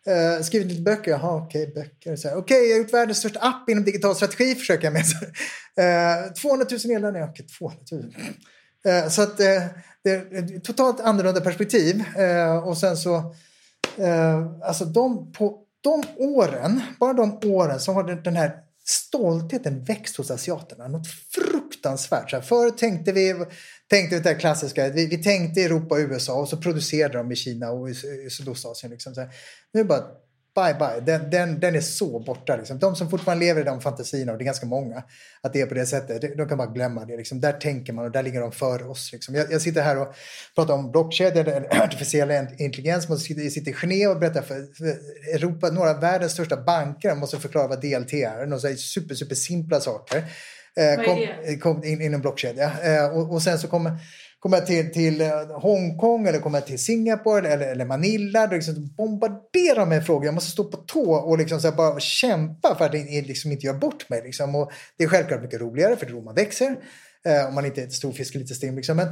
Uh, 0.08 0.42
skrivit 0.42 0.68
lite 0.68 0.82
böcker. 0.82 1.10
Jaha, 1.10 1.36
okej, 1.36 1.68
okay, 1.68 1.74
böcker. 1.74 2.12
Okej, 2.14 2.36
okay, 2.36 2.56
jag 2.56 2.74
har 2.74 2.78
gjort 2.78 2.92
världens 2.92 3.18
största 3.18 3.40
app 3.40 3.68
inom 3.68 3.84
digital 3.84 4.14
strategi, 4.14 4.54
försöker 4.54 4.84
jag 4.84 4.92
med. 4.92 5.04
Uh, 6.26 6.32
200 6.32 6.66
000 6.70 6.80
nedladdningar. 6.84 7.28
Okej, 7.28 7.44
okay, 7.44 7.76
200 7.86 8.12
000. 8.84 9.04
Uh, 9.04 9.08
så 9.08 9.22
att 9.22 9.36
det 9.36 9.70
är 10.04 10.54
ett 10.54 10.64
totalt 10.64 11.00
annorlunda 11.00 11.40
perspektiv. 11.40 12.04
Och 12.64 12.78
sen 12.78 12.96
så, 12.96 13.34
alltså 14.62 14.84
de, 14.84 15.32
på 15.32 15.62
de 15.80 16.02
åren, 16.16 16.80
bara 17.00 17.12
de 17.12 17.38
åren 17.44 17.80
så 17.80 17.92
har 17.92 18.04
den 18.04 18.36
här 18.36 18.52
stoltheten 18.84 19.84
växt 19.84 20.16
hos 20.16 20.30
asiaterna. 20.30 20.88
Något 20.88 21.06
fruktansvärt 21.06 21.51
fruktansvärt. 21.82 22.30
Så 22.30 22.36
här, 22.36 22.42
förr 22.42 22.70
tänkte 22.70 23.12
vi, 23.12 23.34
tänkte 23.90 24.16
det 24.16 24.22
där 24.22 24.40
klassiska, 24.40 24.88
vi, 24.88 25.06
vi 25.06 25.22
tänkte 25.22 25.62
Europa 25.62 25.94
och 25.94 26.00
USA 26.00 26.34
och 26.34 26.48
så 26.48 26.56
producerade 26.56 27.18
de 27.18 27.32
i 27.32 27.36
Kina 27.36 27.70
och 27.70 27.90
i, 27.90 27.92
i 28.26 28.30
Sydostasien. 28.30 28.90
Liksom, 28.92 29.14
så 29.14 29.20
här. 29.20 29.30
Nu 29.72 29.80
är 29.80 29.84
det 29.84 29.88
bara 29.88 30.04
bye 30.54 30.74
bye, 30.74 31.00
den, 31.00 31.30
den, 31.30 31.60
den 31.60 31.74
är 31.74 31.80
så 31.80 32.18
borta. 32.18 32.56
Liksom. 32.56 32.78
De 32.78 32.96
som 32.96 33.10
fortfarande 33.10 33.44
lever 33.44 33.60
i 33.60 33.64
de 33.64 33.80
fantasierna, 33.80 34.32
och 34.32 34.38
det 34.38 34.44
är 34.44 34.46
ganska 34.46 34.66
många, 34.66 35.02
att 35.42 35.52
det 35.52 35.60
är 35.60 35.66
på 35.66 35.74
det 35.74 35.86
sättet, 35.86 36.36
de 36.36 36.48
kan 36.48 36.58
bara 36.58 36.72
glömma 36.72 37.04
det. 37.04 37.16
Liksom. 37.16 37.40
Där 37.40 37.52
tänker 37.52 37.92
man 37.92 38.04
och 38.04 38.10
där 38.10 38.22
ligger 38.22 38.40
de 38.40 38.52
före 38.52 38.84
oss. 38.84 39.12
Liksom. 39.12 39.34
Jag, 39.34 39.52
jag, 39.52 39.62
sitter 39.62 39.82
här 39.82 39.98
och 39.98 40.14
pratar 40.54 40.74
om 40.74 40.90
blockkedjor, 40.90 41.48
eller 41.48 41.82
artificiell 41.82 42.46
intelligens, 42.58 43.06
jag 43.08 43.18
sitter, 43.18 43.42
jag 43.42 43.52
sitter 43.52 43.70
i 43.70 43.74
Genève 43.74 44.06
och 44.06 44.20
berättar 44.20 44.42
för 44.42 44.56
Europa, 45.34 45.70
några 45.70 45.90
av 45.90 46.00
världens 46.00 46.32
största 46.32 46.56
banker, 46.56 47.08
jag 47.08 47.18
måste 47.18 47.38
förklara 47.38 47.66
vad 47.66 47.80
DLT 47.80 48.12
är, 48.12 48.46
några 48.46 48.76
super, 48.76 49.14
super 49.14 49.34
simpla 49.34 49.80
saker. 49.80 50.24
Eh, 50.76 51.04
kom, 51.04 51.18
kom 51.60 51.84
in, 51.84 52.02
in 52.02 52.14
en 52.14 52.20
blockkedja. 52.20 52.72
Eh, 52.82 53.16
och, 53.16 53.32
och 53.32 53.42
sen 53.42 53.58
så 53.58 53.68
kommer 53.68 53.92
Kommer 54.42 54.56
jag 54.56 54.66
till, 54.66 54.92
till 54.92 55.20
eh, 55.20 55.60
Hongkong 55.60 56.26
eller 56.26 56.38
kommer 56.38 56.58
jag 56.58 56.66
till 56.66 56.78
Singapore 56.78 57.48
eller, 57.48 57.72
eller 57.72 57.84
Manila, 57.84 58.46
då 58.46 58.54
liksom 58.54 58.94
bombarderar 58.96 59.78
de 59.80 59.88
med 59.88 60.06
frågor. 60.06 60.24
Jag 60.24 60.34
måste 60.34 60.50
stå 60.50 60.64
på 60.64 60.76
tå 60.76 61.14
och 61.14 61.38
liksom 61.38 61.60
så 61.60 61.72
bara 61.72 62.00
kämpa 62.00 62.74
för 62.78 62.84
att 62.84 62.92
liksom 63.26 63.52
inte 63.52 63.66
göra 63.66 63.78
bort 63.78 64.08
mig. 64.08 64.22
Liksom. 64.24 64.54
Och 64.54 64.72
det 64.98 65.04
är 65.04 65.08
självklart 65.08 65.42
mycket 65.42 65.60
roligare 65.60 65.96
för 65.96 66.06
det 66.06 66.12
är 66.12 66.14
då 66.14 66.20
man 66.20 66.34
växer. 66.34 66.76
Eh, 67.26 67.48
om 67.48 67.54
man 67.54 67.66
inte 67.66 67.80
är 67.82 67.86
ett 67.86 67.92
stor 67.92 68.12
fisk 68.12 68.34
i 68.34 68.38
lite 68.38 68.54
stim. 68.54 68.76
Liksom. 68.76 68.96
Men, 68.96 69.08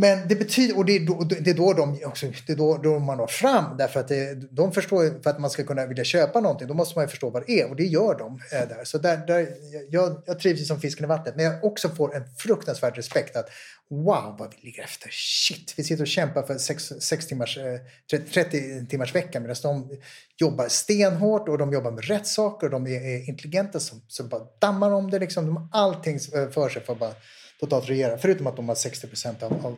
men 0.00 0.28
det 0.28 0.34
betyder, 0.34 0.78
och 0.78 0.84
det 0.84 0.96
är 0.96 1.00
då, 1.00 1.24
det 1.24 1.50
är 1.50 1.54
då, 1.54 1.72
de 1.72 2.04
också, 2.04 2.26
det 2.46 2.52
är 2.52 2.56
då, 2.56 2.76
då 2.76 2.98
man 2.98 3.18
når 3.18 3.26
fram. 3.26 3.76
Därför 3.76 4.00
att 4.00 4.08
det, 4.08 4.34
de 4.34 4.72
förstår, 4.72 5.22
för 5.22 5.30
att 5.30 5.40
man 5.40 5.50
ska 5.50 5.64
kunna 5.64 5.86
vilja 5.86 6.04
köpa 6.04 6.40
någonting, 6.40 6.68
då 6.68 6.74
måste 6.74 6.98
man 6.98 7.04
ju 7.04 7.08
förstå 7.08 7.30
vad 7.30 7.46
det 7.46 7.60
är. 7.60 7.70
Och 7.70 7.76
det 7.76 7.84
gör 7.84 8.18
de 8.18 8.40
eh, 8.52 8.68
där. 8.68 8.84
Så 8.84 8.98
där, 8.98 9.16
där, 9.26 9.48
jag, 9.90 10.22
jag 10.26 10.40
trivs 10.40 10.68
som 10.68 10.80
fisken 10.80 11.04
i 11.04 11.08
vattnet. 11.08 11.36
Men 11.36 11.44
jag 11.44 11.64
också 11.64 11.88
får 11.88 12.16
en 12.16 12.22
fruktansvärd 12.38 12.96
respekt 12.96 13.36
att 13.36 13.48
wow 13.90 14.36
vad 14.38 14.50
vi 14.50 14.66
ligger 14.66 14.82
efter. 14.82 15.08
Shit, 15.12 15.74
vi 15.76 15.84
sitter 15.84 16.02
och 16.02 16.08
kämpar 16.08 16.42
för 16.42 16.58
sex, 16.58 16.92
sex 17.00 17.26
timmars, 17.26 17.58
eh, 17.58 18.20
30 18.20 18.86
timmars 18.86 19.14
vecka 19.14 19.40
medan 19.40 19.56
de 19.62 19.90
jobbar 20.36 20.68
stenhårt 20.68 21.48
och 21.48 21.58
de 21.58 21.72
jobbar 21.72 21.90
med 21.90 22.04
rätt 22.04 22.26
saker 22.26 22.66
och 22.66 22.70
de 22.70 22.86
är 22.86 23.28
intelligenta 23.28 23.80
som, 23.80 24.02
som 24.08 24.28
bara 24.28 24.42
dammar 24.58 24.90
om 24.90 25.10
det. 25.10 25.18
Liksom. 25.18 25.46
De 25.46 25.56
har 25.56 25.68
allting 25.72 26.14
eh, 26.14 26.50
för 26.50 26.68
sig 26.68 26.82
för 26.82 26.92
att 26.92 26.98
bara 26.98 27.14
totalt 27.60 27.88
regera. 27.88 28.18
Förutom 28.18 28.46
att 28.46 28.56
de 28.56 28.68
har 28.68 28.74
60 28.74 29.06
procent 29.06 29.42
av, 29.42 29.52
av, 29.52 29.76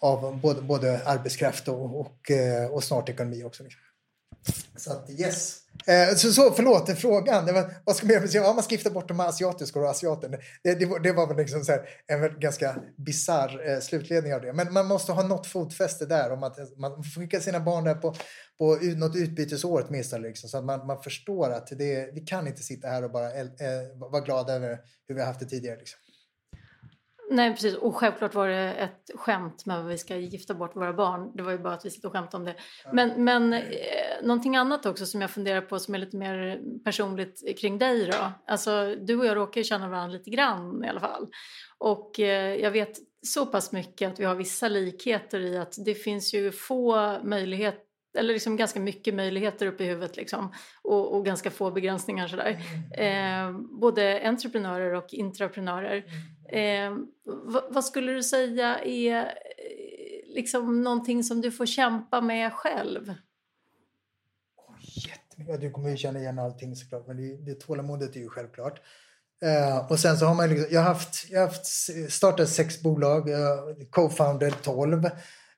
av, 0.00 0.40
både, 0.40 0.62
både 0.62 1.00
arbetskraft 1.04 1.68
och, 1.68 2.00
och, 2.00 2.30
eh, 2.30 2.66
och 2.66 2.84
snart 2.84 3.08
ekonomi 3.08 3.44
också. 3.44 3.62
Liksom. 3.62 3.80
Så 4.76 4.92
att 4.92 5.10
yes. 5.10 5.56
Eh, 5.86 6.14
så, 6.16 6.32
så 6.32 6.50
förlåt, 6.50 6.98
frågan. 6.98 7.46
Det 7.46 7.52
var, 7.52 7.74
vad 7.84 7.96
ska 7.96 8.06
man 8.06 8.14
göra? 8.14 8.28
Ja, 8.32 8.52
man 8.52 8.62
ska 8.64 8.74
gifta 8.74 8.90
bort 8.90 9.08
de 9.08 9.20
asiatiska 9.20 9.80
och 9.80 9.90
asiaten. 9.90 10.30
Det, 10.62 10.74
det, 10.74 10.86
var, 10.86 10.98
det 10.98 11.12
var 11.12 11.26
väl 11.26 11.36
liksom 11.36 11.64
så 11.64 11.72
här, 11.72 11.88
en 12.06 12.40
ganska 12.40 12.76
bisarr 12.96 13.70
eh, 13.70 13.80
slutledning 13.80 14.34
av 14.34 14.40
det. 14.40 14.52
Men 14.52 14.72
man 14.72 14.86
måste 14.86 15.12
ha 15.12 15.22
något 15.22 15.46
fotfäste 15.46 16.06
där. 16.06 16.32
Om 16.32 16.42
att 16.42 16.58
eh, 16.58 16.64
man 16.76 17.04
får 17.04 17.20
skicka 17.20 17.40
sina 17.40 17.60
barn 17.60 17.84
där 17.84 17.94
på, 17.94 18.14
på 18.58 18.78
något 18.96 19.16
utbytesår 19.16 19.86
åtminstone. 19.88 20.28
Liksom, 20.28 20.48
så 20.48 20.58
att 20.58 20.64
man, 20.64 20.86
man 20.86 21.02
förstår 21.02 21.50
att 21.50 21.66
det, 21.66 22.10
vi 22.14 22.20
kan 22.20 22.46
inte 22.46 22.62
sitta 22.62 22.88
här 22.88 23.04
och 23.04 23.10
bara 23.10 23.32
eh, 23.32 23.48
vara 24.10 24.20
glada 24.20 24.52
över 24.52 24.78
hur 25.08 25.14
vi 25.14 25.20
har 25.20 25.28
haft 25.28 25.40
det 25.40 25.46
tidigare. 25.46 25.78
Liksom. 25.78 26.00
Nej 27.30 27.50
precis 27.50 27.74
och 27.74 27.96
självklart 27.96 28.34
var 28.34 28.48
det 28.48 28.72
ett 28.74 29.10
skämt 29.14 29.66
med 29.66 29.78
att 29.78 29.86
vi 29.86 29.98
ska 29.98 30.16
gifta 30.16 30.54
bort 30.54 30.76
våra 30.76 30.92
barn. 30.92 31.36
Det 31.36 31.42
var 31.42 31.52
ju 31.52 31.58
bara 31.58 31.74
att 31.74 31.84
vi 31.84 31.90
sitter 31.90 32.08
och 32.08 32.12
skämtade 32.12 32.36
om 32.36 32.44
det. 32.44 32.54
Men, 32.92 33.24
men 33.24 33.52
eh, 33.52 33.60
någonting 34.22 34.56
annat 34.56 34.86
också 34.86 35.06
som 35.06 35.20
jag 35.20 35.30
funderar 35.30 35.60
på 35.60 35.78
som 35.78 35.94
är 35.94 35.98
lite 35.98 36.16
mer 36.16 36.60
personligt 36.84 37.58
kring 37.60 37.78
dig 37.78 38.06
då. 38.06 38.32
Alltså 38.46 38.94
du 39.00 39.18
och 39.18 39.26
jag 39.26 39.36
råkar 39.36 39.60
ju 39.60 39.64
känna 39.64 39.88
varandra 39.88 40.18
lite 40.18 40.30
grann 40.30 40.84
i 40.84 40.88
alla 40.88 41.00
fall. 41.00 41.28
Och 41.78 42.20
eh, 42.20 42.54
jag 42.54 42.70
vet 42.70 42.96
så 43.22 43.46
pass 43.46 43.72
mycket 43.72 44.12
att 44.12 44.20
vi 44.20 44.24
har 44.24 44.34
vissa 44.34 44.68
likheter 44.68 45.40
i 45.40 45.58
att 45.58 45.74
det 45.84 45.94
finns 45.94 46.34
ju 46.34 46.52
få 46.52 47.18
möjligheter 47.22 47.89
eller 48.18 48.32
liksom 48.32 48.56
ganska 48.56 48.80
mycket 48.80 49.14
möjligheter 49.14 49.66
upp 49.66 49.80
i 49.80 49.84
huvudet 49.84 50.16
liksom, 50.16 50.52
och, 50.82 51.16
och 51.16 51.24
ganska 51.24 51.50
få 51.50 51.70
begränsningar. 51.70 52.28
Sådär. 52.28 52.62
Eh, 52.94 53.52
både 53.80 54.28
entreprenörer 54.28 54.94
och 54.94 55.14
intraprenörer. 55.14 56.04
Eh, 56.52 56.96
vad, 57.24 57.64
vad, 57.70 57.84
skulle 57.84 58.12
du 58.12 58.22
säga 58.22 58.78
är 58.78 59.16
eh, 59.16 60.34
liksom 60.34 60.82
någonting 60.82 61.24
som 61.24 61.40
du 61.40 61.50
får 61.50 61.66
kämpa 61.66 62.20
med 62.20 62.52
själv? 62.52 63.08
Oh, 64.56 64.76
jättemycket. 64.80 65.60
Du 65.60 65.70
kommer 65.70 65.90
ju 65.90 65.96
känna 65.96 66.18
igen 66.18 66.38
allting 66.38 66.76
såklart, 66.76 67.06
men 67.06 67.16
det, 67.16 67.36
det 67.36 67.60
tålamodet 67.60 68.16
är 68.16 68.20
ju 68.20 68.28
självklart. 68.28 68.80
Uh, 69.44 69.90
och 69.90 70.00
sen 70.00 70.16
så 70.16 70.26
har 70.26 70.34
man 70.34 70.48
liksom, 70.48 70.68
jag 70.70 70.80
har 70.80 70.88
haft, 70.88 71.30
jag 71.30 71.40
har 71.40 71.46
haft 71.46 71.66
startat 72.12 72.48
sex 72.48 72.82
bolag, 72.82 73.28
uh, 73.28 73.36
co-founded 73.90 74.62
12 74.62 75.10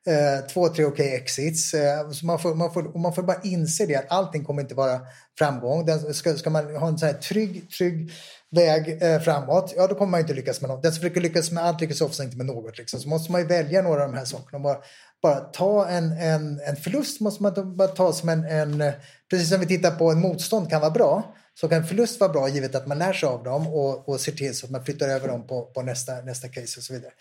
eh, 0.06 0.46
två, 0.46 0.68
tre 0.68 0.84
okej 0.84 1.06
okay 1.06 1.16
exits. 1.16 1.74
Eh, 1.74 2.10
så 2.10 2.26
man, 2.26 2.38
får, 2.38 2.54
man, 2.54 2.72
får, 2.72 2.98
man 2.98 3.14
får 3.14 3.22
bara 3.22 3.40
inse 3.42 3.86
det 3.86 3.96
att 3.96 4.10
allting 4.10 4.44
kommer 4.44 4.62
inte 4.62 4.74
vara 4.74 5.00
framgång. 5.38 5.86
Den, 5.86 6.14
ska, 6.14 6.34
ska 6.34 6.50
man 6.50 6.76
ha 6.76 6.88
en 6.88 6.98
så 6.98 7.06
här 7.06 7.12
trygg, 7.12 7.70
trygg 7.70 8.12
väg 8.50 9.02
eh, 9.02 9.20
framåt, 9.20 9.74
ja 9.76 9.86
då 9.86 9.94
kommer 9.94 10.10
man 10.10 10.20
inte 10.20 10.34
lyckas 10.34 10.60
med 10.60 10.70
något. 10.70 10.82
Den 10.82 10.92
som 10.92 11.00
försöker 11.00 11.20
lyckas 11.20 11.50
med 11.50 11.64
allt 11.64 11.80
lyckas 11.80 12.00
oftast 12.00 12.20
inte 12.20 12.36
med 12.36 12.46
något. 12.46 12.78
Liksom. 12.78 13.00
Så 13.00 13.08
måste 13.08 13.32
man 13.32 13.40
ju 13.40 13.46
välja 13.46 13.82
några 13.82 14.04
av 14.04 14.12
de 14.12 14.18
här 14.18 14.24
sakerna. 14.24 14.56
Och 14.56 14.62
Bara, 14.62 14.78
bara 15.22 15.40
ta 15.40 15.88
en, 15.88 16.12
en, 16.12 16.60
en 16.60 16.76
förlust 16.76 17.20
måste 17.20 17.42
man 17.42 17.76
bara 17.76 17.88
ta 17.88 18.12
som 18.12 18.28
en, 18.28 18.44
en, 18.44 18.92
precis 19.30 19.48
som 19.48 19.60
vi 19.60 19.66
tittar 19.66 19.90
på 19.90 20.10
en 20.10 20.20
motstånd 20.20 20.70
kan 20.70 20.80
vara 20.80 20.90
bra, 20.90 21.34
så 21.54 21.68
kan 21.68 21.86
förlust 21.86 22.20
vara 22.20 22.32
bra 22.32 22.48
givet 22.48 22.74
att 22.74 22.86
man 22.86 22.98
lär 22.98 23.12
sig 23.12 23.28
av 23.28 23.42
dem 23.42 23.68
och, 23.68 24.08
och 24.08 24.20
ser 24.20 24.32
till 24.32 24.56
så 24.56 24.66
att 24.66 24.72
man 24.72 24.84
flyttar 24.84 25.08
över 25.08 25.28
dem 25.28 25.46
på, 25.46 25.64
på 25.64 25.82
nästa, 25.82 26.20
nästa 26.20 26.48
case 26.48 26.78
och 26.78 26.84
så 26.84 26.92
vidare. 26.92 27.12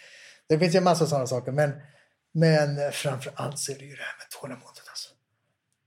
Det 0.50 0.60
finns 0.60 0.76
ju 0.76 0.78
en 0.78 0.84
massa 0.84 1.08
sådana 1.08 1.28
saker 1.28 1.52
men 1.52 1.72
men 2.34 2.91
framför 2.91 3.32
allt 3.36 3.60
så 3.60 3.72
är 3.72 3.76
det 3.76 3.86
ju 3.86 3.96
det 3.96 4.02
här 4.02 4.17
med 4.17 4.30
tålamodet. 4.41 4.84
Alltså. 4.89 5.10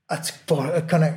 Att 0.07 0.47
bara 0.47 0.81
kunna... 0.81 1.13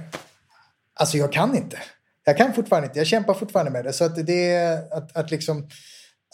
Alltså 0.95 1.17
jag 1.17 1.33
kan 1.33 1.57
inte. 1.57 1.79
Jag 2.25 2.37
kan 2.37 2.55
fortfarande 2.55 2.87
inte. 2.87 2.99
Jag 2.99 3.07
kämpar 3.07 3.35
fortfarande 3.35 3.73
med 3.73 3.85
det. 3.85 3.93
Så 3.93 4.05
att 4.05 4.27
det 4.27 4.51
är 4.53 4.93
att, 4.93 5.17
att 5.17 5.31
liksom... 5.31 5.69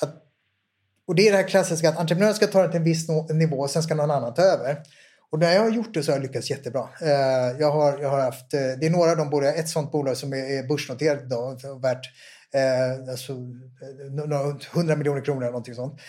Att, 0.02 0.14
och 1.06 1.14
det 1.14 1.28
är 1.28 1.32
det 1.32 1.36
här 1.36 1.48
klassiska 1.48 1.88
att 1.88 1.98
entreprenören 1.98 2.34
ska 2.34 2.46
ta 2.46 2.62
det 2.62 2.68
till 2.68 2.76
en 2.76 2.84
viss 2.84 3.08
nivå, 3.30 3.68
sen 3.68 3.82
ska 3.82 3.94
någon 3.94 4.10
annan 4.10 4.34
ta 4.34 4.42
över. 4.42 4.82
Och 5.30 5.38
när 5.38 5.52
jag 5.52 5.62
har 5.62 5.70
gjort 5.70 5.94
det 5.94 6.02
så 6.02 6.12
har 6.12 6.16
jag 6.16 6.22
lyckats 6.22 6.50
jättebra. 6.50 6.88
Eh, 7.00 7.60
jag 7.60 7.70
har, 7.70 7.98
jag 7.98 8.10
har 8.10 8.20
haft, 8.20 8.54
eh, 8.54 8.60
det 8.60 8.86
är 8.86 8.90
några 8.90 9.10
av 9.10 9.16
de 9.16 9.30
bolag, 9.30 9.58
ett 9.58 9.68
sånt 9.68 9.92
bolag 9.92 10.16
som 10.16 10.32
är 10.32 10.68
börsnoterat 10.68 11.22
idag, 11.22 11.80
värt 11.82 12.06
eh, 12.54 13.10
alltså, 13.10 13.32
eh, 13.32 14.56
100 14.74 14.96
miljoner 14.96 15.24
kronor 15.24 15.42
eller 15.42 15.50
någonting 15.50 15.74
sånt. 15.74 16.00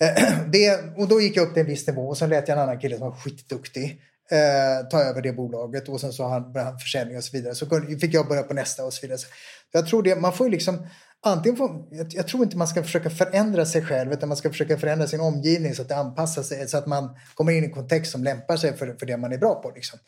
Eh, 0.00 0.40
det, 0.52 0.80
och 0.96 1.08
då 1.08 1.20
gick 1.20 1.36
jag 1.36 1.46
upp 1.46 1.54
till 1.54 1.60
en 1.60 1.66
viss 1.66 1.86
nivå 1.86 2.08
och 2.08 2.18
sen 2.18 2.30
lät 2.30 2.48
jag 2.48 2.56
en 2.58 2.62
annan 2.62 2.80
kille 2.80 2.98
som 2.98 3.08
var 3.08 3.16
skitduktig 3.16 4.00
eh, 4.30 4.88
ta 4.88 5.00
över 5.02 5.22
det 5.22 5.32
bolaget 5.32 5.88
och 5.88 6.00
sen 6.00 6.12
så 6.12 6.28
han, 6.28 6.54
han 6.56 6.78
försäljning 6.78 7.16
och 7.16 7.24
så 7.24 7.36
vidare. 7.36 7.54
Så 7.54 7.66
fick 8.00 8.14
jag 8.14 8.28
börja 8.28 8.42
på 8.42 8.54
nästa 8.54 8.84
och 8.84 8.92
så 8.92 9.00
vidare. 9.02 9.18
Så 9.18 9.26
jag 9.72 9.86
tror 9.86 10.02
det, 10.02 10.16
man 10.16 10.32
får 10.32 10.46
ju 10.46 10.50
liksom 10.50 10.86
antingen 11.22 11.56
får, 11.56 11.86
jag, 11.90 12.06
jag, 12.10 12.28
tror 12.28 12.42
inte 12.42 12.56
man 12.56 12.68
ska 12.68 12.82
försöka 12.82 13.10
förändra 13.10 13.66
sig 13.66 13.82
själv 13.82 14.12
utan 14.12 14.28
man 14.28 14.36
ska 14.36 14.50
försöka 14.50 14.78
förändra 14.78 15.06
sin 15.06 15.20
omgivning 15.20 15.74
så 15.74 15.82
att 15.82 15.88
det 15.88 15.96
anpassar 15.96 16.42
sig 16.42 16.68
så 16.68 16.78
att 16.78 16.86
man 16.86 17.16
kommer 17.34 17.52
in 17.52 17.64
i 17.64 17.66
en 17.66 17.72
kontext 17.72 18.12
som 18.12 18.24
lämpar 18.24 18.56
sig 18.56 18.76
för, 18.76 18.96
för 18.98 19.06
det 19.06 19.16
man 19.16 19.32
är 19.32 19.38
bra 19.38 19.54
på. 19.54 19.70
Liksom. 19.70 19.98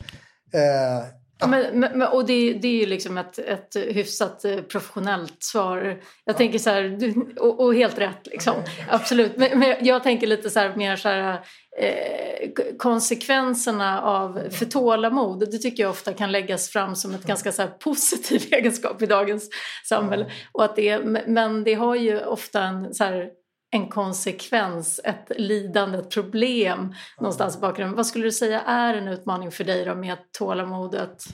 Eh, 0.52 1.04
Ja. 1.38 1.46
Men, 1.46 1.80
men, 1.80 2.02
och 2.02 2.26
det, 2.26 2.52
det 2.52 2.68
är 2.68 2.80
ju 2.80 2.86
liksom 2.86 3.18
ett, 3.18 3.38
ett 3.38 3.76
hyfsat 3.76 4.44
eh, 4.44 4.60
professionellt 4.60 5.42
svar. 5.42 5.84
Jag 5.84 5.98
ja. 6.24 6.32
tänker 6.32 6.58
så 6.58 6.70
här, 6.70 7.14
och, 7.40 7.60
och, 7.60 7.74
helt 7.74 7.98
rätt 7.98 8.26
liksom. 8.26 8.54
Absolut. 8.88 9.36
Men, 9.36 9.58
men, 9.58 9.76
jag 9.80 10.02
tänker 10.02 10.26
lite 10.26 10.50
så 10.50 10.60
här 10.60 10.76
mer 10.76 10.96
så 10.96 11.08
här 11.08 11.40
eh, 11.78 12.48
konsekvenserna 12.78 14.02
av 14.02 14.40
för 14.50 14.64
tålamod. 14.64 15.50
Det 15.50 15.58
tycker 15.58 15.82
jag 15.82 15.90
ofta 15.90 16.12
kan 16.12 16.32
läggas 16.32 16.68
fram 16.68 16.96
som 16.96 17.14
ett 17.14 17.24
ganska 17.24 17.52
så 17.52 17.62
här 17.62 17.68
positiv 17.68 18.42
egenskap 18.50 19.02
i 19.02 19.06
dagens 19.06 19.48
samhälle. 19.84 20.24
Ja. 20.28 20.34
Och 20.52 20.64
att 20.64 20.76
det, 20.76 20.98
men 21.26 21.64
det 21.64 21.74
har 21.74 21.94
ju 21.94 22.24
ofta 22.24 22.62
en 22.62 22.94
så 22.94 23.04
här 23.04 23.30
en 23.70 23.88
konsekvens, 23.88 25.00
ett 25.04 25.40
lidande, 25.40 25.98
ett 25.98 26.10
problem 26.10 26.78
mm. 26.78 26.94
någonstans 27.18 27.56
i 27.56 27.60
bakgrunden. 27.60 27.96
Vad 27.96 28.06
skulle 28.06 28.24
du 28.24 28.32
säga 28.32 28.60
är 28.60 28.94
en 28.94 29.08
utmaning 29.08 29.50
för 29.50 29.64
dig 29.64 29.84
då 29.84 29.94
med 29.94 30.16
tålamodet? 30.38 31.24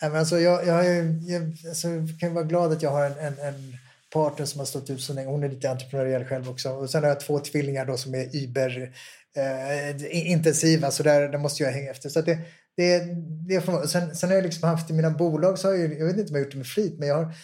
Alltså 0.00 0.38
jag, 0.38 0.66
jag, 0.66 0.84
jag, 1.22 1.42
alltså 1.68 1.88
jag 1.88 2.20
kan 2.20 2.34
vara 2.34 2.44
glad 2.44 2.72
att 2.72 2.82
jag 2.82 2.90
har 2.90 3.04
en, 3.04 3.18
en, 3.18 3.38
en 3.38 3.76
partner 4.12 4.46
som 4.46 4.58
har 4.58 4.66
stått 4.66 4.90
ut 4.90 5.00
så 5.00 5.12
länge. 5.12 5.28
Hon 5.28 5.44
är 5.44 5.48
lite 5.48 5.70
entreprenöriell 5.70 6.24
själv 6.24 6.50
också. 6.50 6.70
Och 6.70 6.90
sen 6.90 7.02
har 7.02 7.08
jag 7.08 7.20
två 7.20 7.38
tvillingar 7.38 7.86
då 7.86 7.96
som 7.96 8.14
är 8.14 8.36
Uber 8.36 8.92
eh, 9.36 10.30
intensiva 10.30 10.90
så 10.90 11.02
där, 11.02 11.28
där 11.28 11.38
måste 11.38 11.62
jag 11.62 11.72
hänga 11.72 11.90
efter. 11.90 12.08
Så 12.08 12.20
det, 12.20 12.38
det, 12.76 13.02
det 13.48 13.88
sen, 13.88 14.16
sen 14.16 14.28
har 14.28 14.36
jag 14.36 14.44
liksom 14.44 14.68
haft 14.68 14.90
i 14.90 14.92
mina 14.92 15.10
bolag 15.10 15.58
så 15.58 15.68
har 15.68 15.74
jag, 15.74 15.98
jag 15.98 16.06
vet 16.06 16.16
inte 16.16 16.30
om 16.30 16.36
jag 16.36 16.44
gjort 16.44 16.52
det 16.52 16.58
med 16.58 16.66
flit, 16.66 16.98
men 16.98 17.08
jag 17.08 17.16
har, 17.16 17.34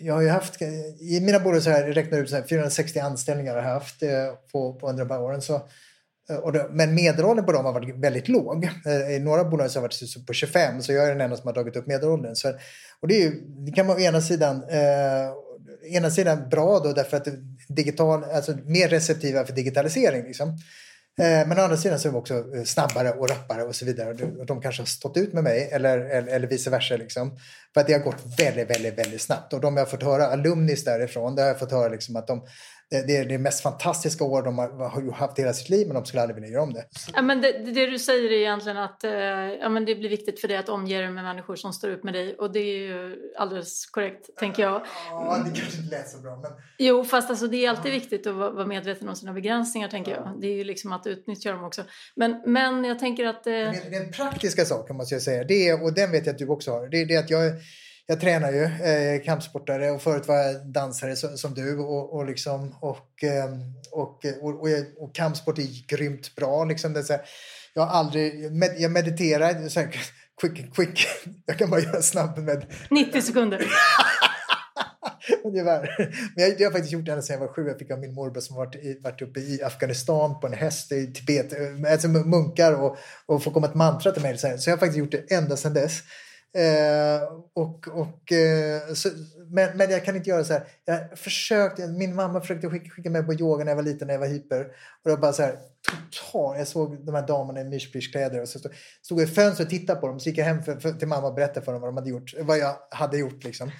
jag 0.00 0.14
har 0.14 0.22
ju 0.22 0.28
haft, 0.28 0.62
i 1.00 1.20
mina 1.22 1.40
bolag 1.40 1.62
så 1.62 1.70
här, 1.70 1.86
jag 1.86 1.96
räknar 1.96 2.18
ut 2.18 2.30
så 2.30 2.36
här, 2.36 2.42
460 2.42 2.98
anställningar 2.98 3.54
har 3.54 3.62
jag 3.62 3.70
haft 3.70 4.02
eh, 4.02 4.08
på, 4.52 4.74
på 4.74 4.88
under 4.88 5.04
de 5.04 5.14
här 5.14 5.22
åren. 5.22 5.42
Så, 5.42 5.54
eh, 6.30 6.36
och 6.36 6.54
men 6.70 6.94
medelåldern 6.94 7.46
på 7.46 7.52
dem 7.52 7.64
har 7.64 7.72
varit 7.72 7.96
väldigt 7.96 8.28
låg. 8.28 8.64
Eh, 8.86 9.10
I 9.10 9.18
några 9.18 9.44
bolag 9.44 9.70
så 9.70 9.80
har 9.80 9.88
det 9.88 10.02
varit 10.02 10.26
på 10.26 10.32
25 10.32 10.82
så 10.82 10.92
jag 10.92 11.04
är 11.04 11.08
den 11.08 11.20
enda 11.20 11.36
som 11.36 11.46
har 11.46 11.54
dragit 11.54 11.76
upp 11.76 11.86
medelåldern. 11.86 12.34
Så, 12.34 12.48
och 13.00 13.08
det, 13.08 13.14
är 13.14 13.22
ju, 13.22 13.40
det 13.66 13.72
kan 13.72 13.86
vara 13.86 13.98
å 13.98 14.00
ena 14.00 14.20
sidan, 14.20 14.62
eh, 14.68 15.32
ena 15.96 16.10
sidan 16.10 16.48
bra 16.48 16.78
då 16.78 16.92
därför 16.92 17.16
att 17.16 17.28
digital, 17.68 18.24
alltså 18.24 18.52
mer 18.64 18.88
receptiva 18.88 19.44
för 19.44 19.52
digitalisering. 19.52 20.22
Liksom. 20.22 20.58
Eh, 21.20 21.48
men 21.48 21.58
å 21.58 21.62
andra 21.62 21.76
sidan 21.76 21.98
så 21.98 22.08
är 22.08 22.12
de 22.12 22.18
också 22.18 22.34
eh, 22.34 22.64
snabbare 22.64 23.10
och 23.10 23.30
rappare 23.30 23.62
och 23.62 23.74
så 23.74 23.84
vidare. 23.84 24.10
Och 24.38 24.46
de 24.46 24.60
kanske 24.60 24.82
har 24.82 24.86
stått 24.86 25.16
ut 25.16 25.32
med 25.32 25.44
mig 25.44 25.68
eller, 25.72 25.98
eller, 25.98 26.32
eller 26.32 26.46
vice 26.46 26.70
versa. 26.70 26.96
Liksom. 26.96 27.38
För 27.74 27.80
att 27.80 27.86
det 27.86 27.92
har 27.92 28.00
gått 28.00 28.38
väldigt, 28.38 28.70
väldigt, 28.70 28.98
väldigt 28.98 29.22
snabbt. 29.22 29.52
Och 29.52 29.60
de 29.60 29.76
jag 29.76 29.84
har 29.84 29.90
fått 29.90 30.02
höra, 30.02 30.26
alumnis 30.26 30.84
därifrån, 30.84 31.34
det 31.34 31.42
har 31.42 31.48
jag 31.48 31.58
fått 31.58 31.72
höra 31.72 31.88
liksom 31.88 32.16
att 32.16 32.26
de, 32.26 32.46
det 32.90 33.16
är 33.16 33.24
det 33.24 33.38
mest 33.38 33.62
fantastiska 33.62 34.24
år 34.24 34.42
de 34.42 34.58
har 34.58 35.12
haft 35.12 35.38
i 35.38 35.42
hela 35.42 35.52
sitt 35.52 35.68
liv 35.68 35.86
men 35.86 35.94
de 35.94 36.04
skulle 36.04 36.22
aldrig 36.22 36.34
vilja 36.34 36.50
göra 36.50 36.62
om 36.62 36.72
det. 36.72 36.84
Ja, 37.14 37.22
men 37.22 37.40
det, 37.40 37.52
det 37.52 37.86
du 37.86 37.98
säger 37.98 38.30
är 38.30 38.38
egentligen 38.38 38.78
att 38.78 39.04
eh, 39.04 39.12
ja, 39.60 39.68
men 39.68 39.84
det 39.84 39.94
blir 39.94 40.08
viktigt 40.08 40.40
för 40.40 40.48
dig 40.48 40.56
att 40.56 40.68
omge 40.68 40.98
dig 40.98 41.10
med 41.10 41.24
människor 41.24 41.56
som 41.56 41.72
står 41.72 41.90
upp 41.90 42.04
med 42.04 42.14
dig 42.14 42.36
och 42.36 42.52
det 42.52 42.58
är 42.58 42.78
ju 42.78 43.16
alldeles 43.38 43.86
korrekt 43.86 44.30
tänker 44.36 44.62
jag. 44.62 44.82
Ja, 45.10 45.42
det 45.44 45.60
kanske 45.60 45.78
inte 45.78 45.96
lät 45.96 46.08
så 46.08 46.18
bra. 46.18 46.36
Men... 46.36 46.50
Jo, 46.78 47.04
fast 47.04 47.30
alltså, 47.30 47.46
det 47.46 47.66
är 47.66 47.70
alltid 47.70 47.92
viktigt 47.92 48.26
att 48.26 48.34
vara 48.34 48.66
medveten 48.66 49.08
om 49.08 49.16
sina 49.16 49.32
begränsningar 49.32 49.88
tänker 49.88 50.12
ja. 50.12 50.16
jag. 50.24 50.40
Det 50.40 50.46
är 50.46 50.54
ju 50.54 50.64
liksom 50.64 50.92
att 50.92 51.06
utnyttja 51.06 51.52
dem 51.52 51.64
också. 51.64 51.84
Men, 52.16 52.42
men 52.46 52.84
jag 52.84 52.98
tänker 52.98 53.26
att... 53.26 53.46
Eh... 53.46 53.52
Den 53.90 54.12
praktiska 54.12 54.64
saken 54.64 54.96
måste 54.96 55.14
jag 55.14 55.22
säga, 55.22 55.44
det 55.44 55.68
är, 55.68 55.82
och 55.82 55.94
den 55.94 56.10
vet 56.10 56.26
jag 56.26 56.32
att 56.32 56.38
du 56.38 56.48
också 56.48 56.70
har, 56.70 56.88
det 56.88 57.00
är 57.00 57.06
det 57.06 57.16
att 57.16 57.30
jag 57.30 57.52
jag 58.06 58.20
tränar 58.20 58.52
ju 58.52 58.64
eh, 58.64 59.22
kampsportare 59.24 59.90
och 59.90 60.02
förut 60.02 60.28
var 60.28 60.36
jag 60.36 60.66
dansare 60.66 61.16
så, 61.16 61.36
som 61.36 61.54
du. 61.54 61.78
Och, 61.78 62.14
och, 62.14 62.26
liksom, 62.26 62.74
och, 62.80 63.24
eh, 63.24 63.50
och, 63.90 64.24
och, 64.42 64.60
och, 64.60 64.68
och, 64.98 65.14
kampsport 65.14 65.58
är 65.58 65.86
grymt 65.86 66.34
bra. 66.36 66.64
Liksom. 66.64 66.92
Det 66.92 67.08
här, 67.08 67.20
jag 67.74 67.82
har 67.82 67.98
aldrig, 67.98 68.52
med, 68.52 68.74
jag 68.78 68.90
mediterar, 68.90 69.68
så 69.68 69.80
här, 69.80 69.96
quick, 70.40 70.74
quick, 70.74 71.06
jag 71.46 71.58
kan 71.58 71.70
bara 71.70 71.80
göra 71.80 72.02
snabbt 72.02 72.38
med... 72.38 72.66
90 72.90 73.22
sekunder. 73.22 73.66
Ungefär. 75.44 75.96
Men 76.34 76.44
jag, 76.44 76.60
jag 76.60 76.66
har 76.66 76.72
faktiskt 76.72 76.92
gjort 76.92 77.04
det 77.04 77.12
ända 77.12 77.22
sedan 77.22 77.34
jag 77.34 77.46
var 77.46 77.54
sju. 77.54 77.68
Jag 77.68 77.78
fick 77.78 77.90
av 77.90 77.98
min 77.98 78.14
morbror 78.14 78.40
som 78.40 78.56
varit, 78.56 78.74
i, 78.74 79.00
varit 79.02 79.22
uppe 79.22 79.40
i 79.40 79.62
Afghanistan 79.62 80.40
på 80.40 80.46
en 80.46 80.52
häst 80.52 80.92
i 80.92 81.12
Tibet. 81.12 81.52
Alltså 81.90 82.08
munkar 82.08 82.72
och, 82.72 82.96
och 83.26 83.42
få 83.42 83.50
komma 83.50 83.66
ett 83.66 83.74
mantra 83.74 84.12
till 84.12 84.22
mig. 84.22 84.38
Så, 84.38 84.46
här. 84.46 84.56
så 84.56 84.70
jag 84.70 84.76
har 84.76 84.78
faktiskt 84.78 84.98
gjort 84.98 85.12
det 85.12 85.34
ända 85.34 85.56
sedan 85.56 85.74
dess. 85.74 86.02
Eh, 86.56 87.22
och, 87.54 87.88
och, 87.88 88.32
eh, 88.32 88.94
så, 88.94 89.08
men, 89.50 89.76
men 89.76 89.90
jag 89.90 90.04
kan 90.04 90.16
inte 90.16 90.30
göra 90.30 90.44
så 90.44 90.52
här. 90.52 90.66
Jag 90.84 91.18
försökte, 91.18 91.86
min 91.86 92.14
mamma 92.14 92.40
försökte 92.40 92.70
skicka, 92.70 92.90
skicka 92.90 93.10
mig 93.10 93.22
på 93.22 93.34
yoga 93.34 93.64
när 93.64 93.70
jag 93.70 93.76
var 93.76 93.82
liten, 93.82 94.06
när 94.06 94.14
jag 94.14 94.20
var 94.20 94.26
hyper. 94.26 94.64
Och 95.04 95.10
jag 95.10 95.20
bara 95.20 95.32
så 95.32 95.42
här, 95.42 95.56
total. 95.88 96.58
Jag 96.58 96.68
såg 96.68 97.06
de 97.06 97.14
här 97.14 97.26
damerna 97.26 97.60
i 97.60 97.64
myrsplyschkläder 97.64 98.40
och 98.40 98.48
så 98.48 98.58
stod, 98.58 98.72
stod 99.02 99.20
jag 99.20 99.28
i 99.28 99.30
fönstret 99.30 99.66
och 99.66 99.70
tittade 99.70 100.00
på 100.00 100.06
dem. 100.06 100.20
Så 100.20 100.28
gick 100.28 100.38
jag 100.38 100.44
hem 100.44 100.62
för, 100.62 100.76
för, 100.76 100.92
till 100.92 101.08
mamma 101.08 101.26
och 101.26 101.34
berättade 101.34 101.64
för 101.64 101.72
dem 101.72 101.80
vad, 101.80 101.88
de 101.88 101.96
hade 101.96 102.10
gjort, 102.10 102.34
vad 102.40 102.58
jag 102.58 102.76
hade 102.90 103.18
gjort. 103.18 103.44
Liksom. 103.44 103.70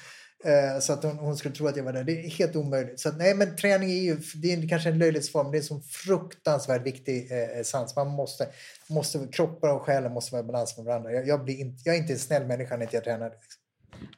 Eh, 0.44 0.80
så 0.80 0.92
att 0.92 1.02
hon, 1.02 1.18
hon, 1.18 1.36
skulle 1.36 1.54
tro 1.54 1.66
att 1.66 1.76
jag 1.76 1.84
var 1.84 1.92
där. 1.92 2.04
Det 2.04 2.12
är 2.12 2.30
helt 2.30 2.56
omöjligt. 2.56 3.00
Så 3.00 3.08
att, 3.08 3.18
nej, 3.18 3.34
men 3.34 3.56
träning 3.56 3.90
är 3.90 4.02
ju 4.02 4.16
det 4.34 4.52
är 4.52 4.68
kanske 4.68 4.88
en 4.88 4.98
löjlighetsform. 4.98 5.50
Det 5.50 5.56
är 5.56 5.60
en 5.60 5.64
så 5.64 5.80
fruktansvärt 5.80 6.86
viktig 6.86 7.32
eh, 7.32 7.62
sans. 7.62 7.96
Man 7.96 8.08
måste, 8.08 8.48
måste, 8.88 9.28
kroppar 9.32 9.68
och 9.68 9.82
själen 9.82 10.12
måste 10.12 10.32
vara 10.32 10.44
i 10.44 10.46
balans 10.46 10.76
med 10.76 10.86
varandra. 10.86 11.12
Jag, 11.12 11.28
jag, 11.28 11.44
blir 11.44 11.60
inte, 11.60 11.82
jag 11.84 11.94
är 11.94 11.98
inte 11.98 12.12
en 12.12 12.18
snäll 12.18 12.46
människa 12.46 12.76
när 12.76 12.82
inte 12.82 12.96
jag 12.96 13.04
tränar. 13.04 13.30
Liksom. 13.30 13.62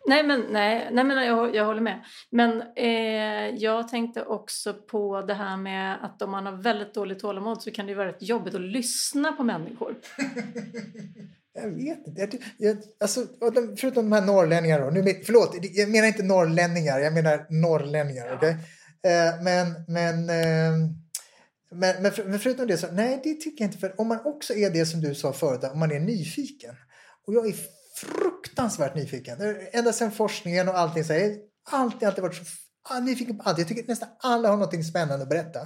Nej, 0.07 0.23
men, 0.23 0.45
nej, 0.51 0.89
nej, 0.93 1.05
men 1.05 1.27
jag, 1.27 1.55
jag 1.55 1.65
håller 1.65 1.81
med. 1.81 2.05
Men 2.31 2.63
eh, 2.77 3.57
jag 3.57 3.89
tänkte 3.89 4.23
också 4.23 4.75
på 4.75 5.23
det 5.23 5.35
här 5.35 5.57
med 5.57 6.05
att 6.05 6.23
om 6.23 6.31
man 6.31 6.47
har 6.47 6.53
väldigt 6.53 6.95
dåligt 6.95 7.19
tålamod 7.19 7.63
så 7.63 7.71
kan 7.71 7.87
det 7.87 7.95
vara 7.95 8.09
rätt 8.09 8.23
jobbigt 8.23 8.55
att 8.55 8.61
lyssna 8.61 9.33
på 9.33 9.43
människor. 9.45 9.95
Jag 11.63 11.71
vet 11.71 12.07
inte. 12.07 12.21
Jag, 12.21 12.35
jag, 12.59 12.77
alltså, 13.01 13.27
förutom 13.77 14.11
de 14.11 14.13
här 14.13 14.27
norrlänningarna 14.27 14.85
då. 14.85 14.91
Nu, 14.91 15.23
förlåt, 15.25 15.57
jag 15.63 15.91
menar 15.91 16.07
inte 16.07 16.23
norrlänningar, 16.23 16.99
jag 16.99 17.13
menar 17.13 17.47
norrlänningar. 17.51 18.27
Ja. 18.27 18.37
Okay? 18.37 18.51
Eh, 19.03 19.43
men, 19.43 19.85
men, 19.89 20.31
eh, 20.31 20.91
men, 21.71 22.03
men, 22.03 22.13
för, 22.13 22.25
men, 22.25 22.39
förutom 22.39 22.67
det 22.67 22.77
så, 22.77 22.87
nej 22.93 23.21
det 23.25 23.35
tycker 23.35 23.65
jag 23.65 23.69
inte. 23.69 23.79
För 23.79 24.01
om 24.01 24.09
man 24.09 24.21
också 24.25 24.55
är 24.55 24.71
det 24.71 24.87
som 24.87 25.01
du 25.01 25.15
sa 25.15 25.33
förut, 25.33 25.65
om 25.73 25.79
man 25.79 25.93
är 25.93 26.01
nyfiken. 26.01 26.75
Och 27.27 27.35
jag 27.35 27.49
är 27.49 27.55
fruktansvärt 27.95 28.95
nyfiken. 28.95 29.39
Ända 29.73 29.93
sedan 29.93 30.11
forskningen 30.11 30.69
och 30.69 30.79
allting 30.79 31.05
så 31.05 31.13
har 31.13 31.21
jag 31.21 31.39
alltid, 31.65 32.09
alltid 32.09 32.23
varit 32.23 32.37
så 32.37 32.45
ah, 32.83 33.01
nyfiken 33.01 33.39
på 33.39 33.43
allt. 33.43 33.59
Jag 33.59 33.69
tycker 33.69 33.83
att 33.83 33.89
nästan 33.89 34.09
alla 34.19 34.49
har 34.49 34.57
något 34.57 34.87
spännande 34.87 35.23
att 35.23 35.29
berätta. 35.29 35.61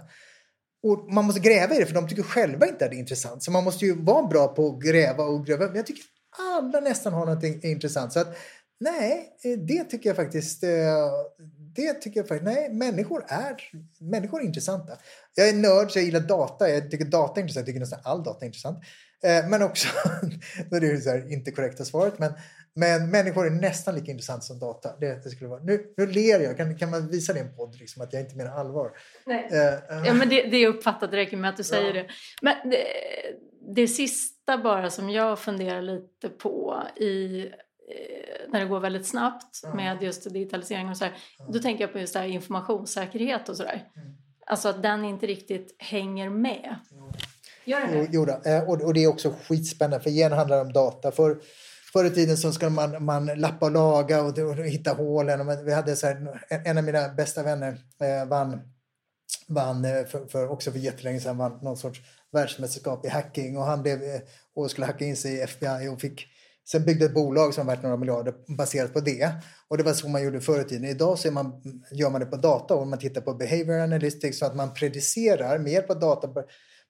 Och 0.82 1.12
man 1.12 1.24
måste 1.24 1.40
gräva 1.40 1.74
i 1.74 1.78
det 1.78 1.86
för 1.86 1.94
de 1.94 2.08
tycker 2.08 2.22
själva 2.22 2.66
inte 2.66 2.84
att 2.84 2.90
det 2.90 2.96
är 2.96 2.98
intressant. 2.98 3.42
Så 3.42 3.50
man 3.50 3.64
måste 3.64 3.84
ju 3.84 4.02
vara 4.02 4.26
bra 4.26 4.48
på 4.48 4.68
att 4.68 4.82
gräva 4.82 5.24
och 5.24 5.46
gräva. 5.46 5.66
Men 5.66 5.76
jag 5.76 5.86
tycker 5.86 6.04
alla 6.38 6.80
nästan 6.80 7.12
har 7.12 7.26
någonting 7.26 7.60
intressant. 7.62 8.12
Så 8.12 8.20
att 8.20 8.36
nej, 8.80 9.36
eh, 9.44 9.58
det 9.58 9.84
tycker 9.84 10.10
jag 10.10 10.16
faktiskt. 10.16 10.64
Eh, 10.64 10.70
det 11.76 11.92
tycker 11.92 12.20
jag 12.20 12.28
faktiskt. 12.28 12.54
Nej, 12.54 12.68
människor 12.72 13.24
är, 13.28 13.56
människor 14.00 14.40
är 14.40 14.44
intressanta. 14.44 14.92
Jag 15.34 15.48
är 15.48 15.52
nörd 15.52 15.90
så 15.90 15.98
jag 15.98 16.06
gillar 16.06 16.20
data. 16.20 16.70
Jag 16.70 16.90
tycker 16.90 17.04
data 17.04 17.40
är 17.40 17.42
intressant. 17.42 17.60
Jag 17.60 17.66
tycker 17.66 17.80
nästan 17.80 18.00
all 18.04 18.22
data 18.22 18.44
är 18.44 18.46
intressant. 18.46 18.78
Eh, 19.24 19.48
men 19.48 19.62
också, 19.62 19.88
det 20.70 20.76
är 20.76 21.00
så 21.00 21.10
här, 21.10 21.32
inte 21.32 21.50
korrekta 21.50 21.84
svaret, 21.84 22.18
men, 22.18 22.32
men 22.74 23.11
människor 23.11 23.46
är 23.46 23.50
nästan 23.50 23.94
lika 23.94 24.11
intressant 24.11 24.44
som 24.44 24.58
data. 24.58 24.96
Det, 25.00 25.24
det 25.24 25.30
skulle 25.30 25.50
vara. 25.50 25.62
Nu, 25.62 25.94
nu 25.96 26.06
ler 26.06 26.40
jag, 26.40 26.56
kan, 26.56 26.78
kan 26.78 26.90
man 26.90 27.08
visa 27.08 27.32
det 27.32 27.38
i 27.38 27.42
en 27.42 27.56
podd, 27.56 27.76
liksom, 27.80 28.02
att 28.02 28.12
jag 28.12 28.22
inte 28.22 28.37
menar 28.37 28.50
allvar? 28.50 28.90
Nej. 29.26 29.48
Uh, 29.52 30.06
ja, 30.06 30.14
men 30.14 30.28
det, 30.28 30.42
det 30.42 30.56
är 30.56 30.68
uppfattat, 30.68 31.11
det 31.11 31.16
räcker 31.16 31.37
med 31.37 31.50
att 31.50 31.56
du 31.56 31.64
säger 31.64 31.94
ja. 31.94 32.02
det. 32.02 32.08
Men 32.42 32.70
det, 32.70 32.85
det 33.76 33.88
sista 33.88 34.58
bara 34.58 34.90
som 34.90 35.11
jag 35.11 35.38
funderar 35.38 35.82
lite 35.82 36.28
på 36.28 36.82
i 36.96 37.46
när 38.48 38.61
det 38.61 38.66
går 38.66 38.80
väldigt 38.80 39.06
snabbt 39.06 39.61
ja. 39.62 39.74
med 39.74 40.02
just 40.02 40.32
digitalisering 40.32 40.88
och 40.88 40.96
så 40.96 41.04
här, 41.04 41.14
ja. 41.38 41.44
då 41.52 41.58
tänker 41.58 41.85
jag 41.85 41.92
på 41.92 41.98
just 41.98 42.12
det 42.12 42.20
här 42.20 42.26
informationssäkerhet 42.26 43.48
och 43.48 43.56
sådär. 43.56 43.88
Mm. 43.96 44.08
Alltså 44.46 44.68
att 44.68 44.82
den 44.82 45.04
inte 45.04 45.26
riktigt 45.26 45.76
hänger 45.78 46.30
med. 46.30 46.76
Mm. 46.92 47.12
Gör 47.64 47.80
den 47.80 47.90
det? 47.90 48.08
Jo, 48.12 48.26
jo 48.44 48.50
eh, 48.52 48.68
och, 48.68 48.82
och 48.82 48.94
det 48.94 49.04
är 49.04 49.08
också 49.08 49.35
skitspännande 49.48 50.00
för 50.00 50.11
igen 50.11 50.32
handlar 50.32 50.56
det 50.56 50.62
om 50.62 50.72
data. 50.72 51.11
För, 51.12 51.40
Förr 51.92 52.05
i 52.05 52.11
tiden 52.11 52.37
så 52.37 52.52
skulle 52.52 52.70
man, 52.70 53.05
man 53.05 53.26
lappa 53.26 53.66
och 53.66 53.72
laga 53.72 54.22
och, 54.22 54.38
och 54.38 54.57
hitta 54.57 54.92
hålen. 54.92 55.40
Och 55.40 55.66
vi 55.66 55.72
hade 55.72 55.96
så 55.96 56.07
här, 56.07 56.44
en 56.48 56.78
av 56.78 56.85
mina 56.85 57.09
bästa 57.09 57.42
vänner 57.42 57.78
eh, 58.00 58.28
vann, 58.28 58.61
vann 59.48 59.85
eh, 59.85 60.05
för, 60.05 60.26
för, 60.26 60.48
också 60.48 60.72
för 60.72 60.78
jättelänge 60.78 61.20
sedan 61.20 61.38
vann 61.38 61.59
någon 61.62 61.76
sorts 61.76 62.00
världsmästerskap 62.33 63.07
i 63.07 63.09
hacking 63.09 63.57
och 63.57 63.64
han 63.64 63.83
blev, 63.83 64.02
eh, 64.02 64.20
och 64.55 64.70
skulle 64.70 64.87
hacka 64.87 65.05
in 65.05 65.16
sig 65.16 65.35
i 65.35 65.40
FBI 65.40 65.88
och 65.88 66.00
fick 66.00 66.28
Sen 66.64 66.85
byggde 66.85 67.05
ett 67.05 67.14
bolag 67.14 67.55
som 67.55 67.66
värt 67.66 67.83
några 67.83 67.96
miljarder 67.96 68.35
baserat 68.57 68.92
på 68.92 69.00
det. 69.00 69.33
Och 69.68 69.76
det 69.76 69.83
var 69.83 69.92
så 69.92 70.09
man 70.09 70.24
gjorde 70.24 70.40
förr 70.40 70.61
i 70.61 70.64
tiden. 70.64 70.85
Idag 70.85 71.18
så 71.18 71.31
man, 71.31 71.62
gör 71.92 72.11
man 72.11 72.20
det 72.20 72.26
på 72.26 72.37
data 72.37 72.74
och 72.74 72.87
man 72.87 72.98
tittar 72.98 73.20
på 73.20 73.35
behavior 73.35 73.81
analytics 73.81 74.38
så 74.38 74.46
att 74.46 74.57
man 74.57 74.74
predicerar 74.74 75.59
med 75.59 75.72
hjälp 75.72 75.90
av 75.90 76.00
data 76.00 76.28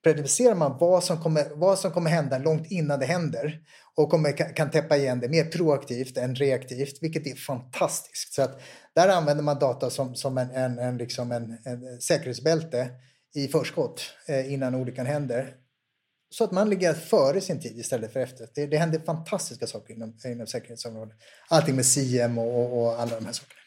predicerar 0.03 0.55
man 0.55 0.79
vad 0.79 1.05
som, 1.05 1.23
kommer, 1.23 1.45
vad 1.55 1.79
som 1.79 1.91
kommer 1.91 2.11
hända 2.11 2.39
långt 2.39 2.71
innan 2.71 3.01
det 3.01 3.07
händer 3.07 3.61
och 3.95 4.11
kommer, 4.11 4.57
kan 4.57 4.71
täppa 4.71 4.97
igen 4.97 5.21
det 5.21 5.29
mer 5.29 5.45
proaktivt 5.45 6.17
än 6.17 6.35
reaktivt, 6.35 7.03
vilket 7.03 7.27
är 7.27 7.35
fantastiskt. 7.35 8.35
Så 8.35 8.43
att 8.43 8.61
där 8.95 9.09
använder 9.09 9.45
man 9.45 9.59
data 9.59 9.91
som, 9.91 10.15
som 10.15 10.39
en, 10.39 10.51
en, 10.51 10.79
en, 10.79 10.99
liksom 10.99 11.33
en, 11.33 11.59
en 11.65 12.01
säkerhetsbälte 12.01 12.89
i 13.35 13.49
förskott 13.49 14.03
eh, 14.29 14.53
innan 14.53 14.75
olyckan 14.75 15.07
händer. 15.07 15.55
Så 16.31 16.45
att 16.45 16.53
man 16.53 16.71
ligger 16.71 16.95
före 16.95 17.41
sin 17.41 17.61
tid 17.61 17.79
istället 17.79 18.13
för 18.13 18.21
efter. 18.21 18.49
Det, 18.55 18.67
det 18.67 18.79
händer 18.79 18.99
fantastiska 18.99 19.67
saker 19.67 19.95
inom, 19.95 20.19
inom 20.25 20.47
säkerhetsområdet. 20.47 21.17
Allting 21.49 21.77
med 21.77 21.87
CM 21.87 22.39
och, 22.39 22.61
och, 22.61 22.83
och 22.83 23.01
alla 23.01 23.15
de 23.15 23.27
här 23.27 23.33
sakerna. 23.33 23.62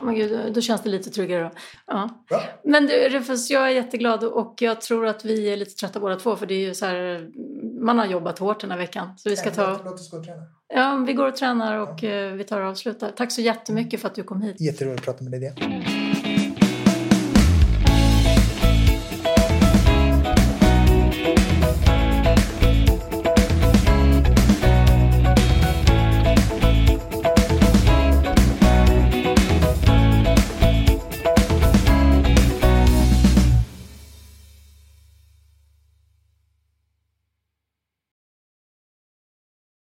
Oh 0.00 0.12
Gud, 0.12 0.54
då 0.54 0.60
känns 0.60 0.82
det 0.82 0.88
lite 0.88 1.10
tryggare. 1.10 1.42
Då. 1.42 1.50
Ja. 1.86 2.24
ja. 2.28 2.42
Men 2.64 2.86
du, 2.86 3.08
Rufus, 3.08 3.50
jag 3.50 3.62
är 3.62 3.70
jätteglad 3.70 4.24
och 4.24 4.54
jag 4.60 4.80
tror 4.80 5.06
att 5.06 5.24
vi 5.24 5.52
är 5.52 5.56
lite 5.56 5.74
trötta 5.74 6.00
båda 6.00 6.16
två 6.16 6.36
för 6.36 6.46
det 6.46 6.54
är 6.54 6.66
ju 6.66 6.74
så 6.74 6.86
här, 6.86 7.30
man 7.84 7.98
har 7.98 8.06
jobbat 8.06 8.38
hårt 8.38 8.60
den 8.60 8.70
här 8.70 8.78
veckan. 8.78 9.08
Så 9.16 9.28
vi 9.28 9.36
ska 9.36 9.50
ta... 9.50 9.80
Låt 9.84 9.94
oss 9.94 10.10
gå 10.10 10.16
och 10.16 10.24
träna. 10.24 10.42
Ja, 10.68 11.04
vi 11.06 11.12
går 11.12 11.28
och 11.28 11.36
tränar 11.36 11.78
och 11.78 12.02
ja. 12.02 12.10
Eh, 12.10 12.32
vi 12.32 12.44
tar 12.44 12.60
och 12.60 12.68
avslutar. 12.68 13.10
Tack 13.10 13.32
så 13.32 13.40
jättemycket 13.40 14.00
för 14.00 14.08
att 14.08 14.14
du 14.14 14.22
kom 14.22 14.42
hit. 14.42 14.60
Jätteroligt 14.60 15.00
att 15.00 15.04
prata 15.04 15.24
med 15.24 15.40
dig. 15.40 15.54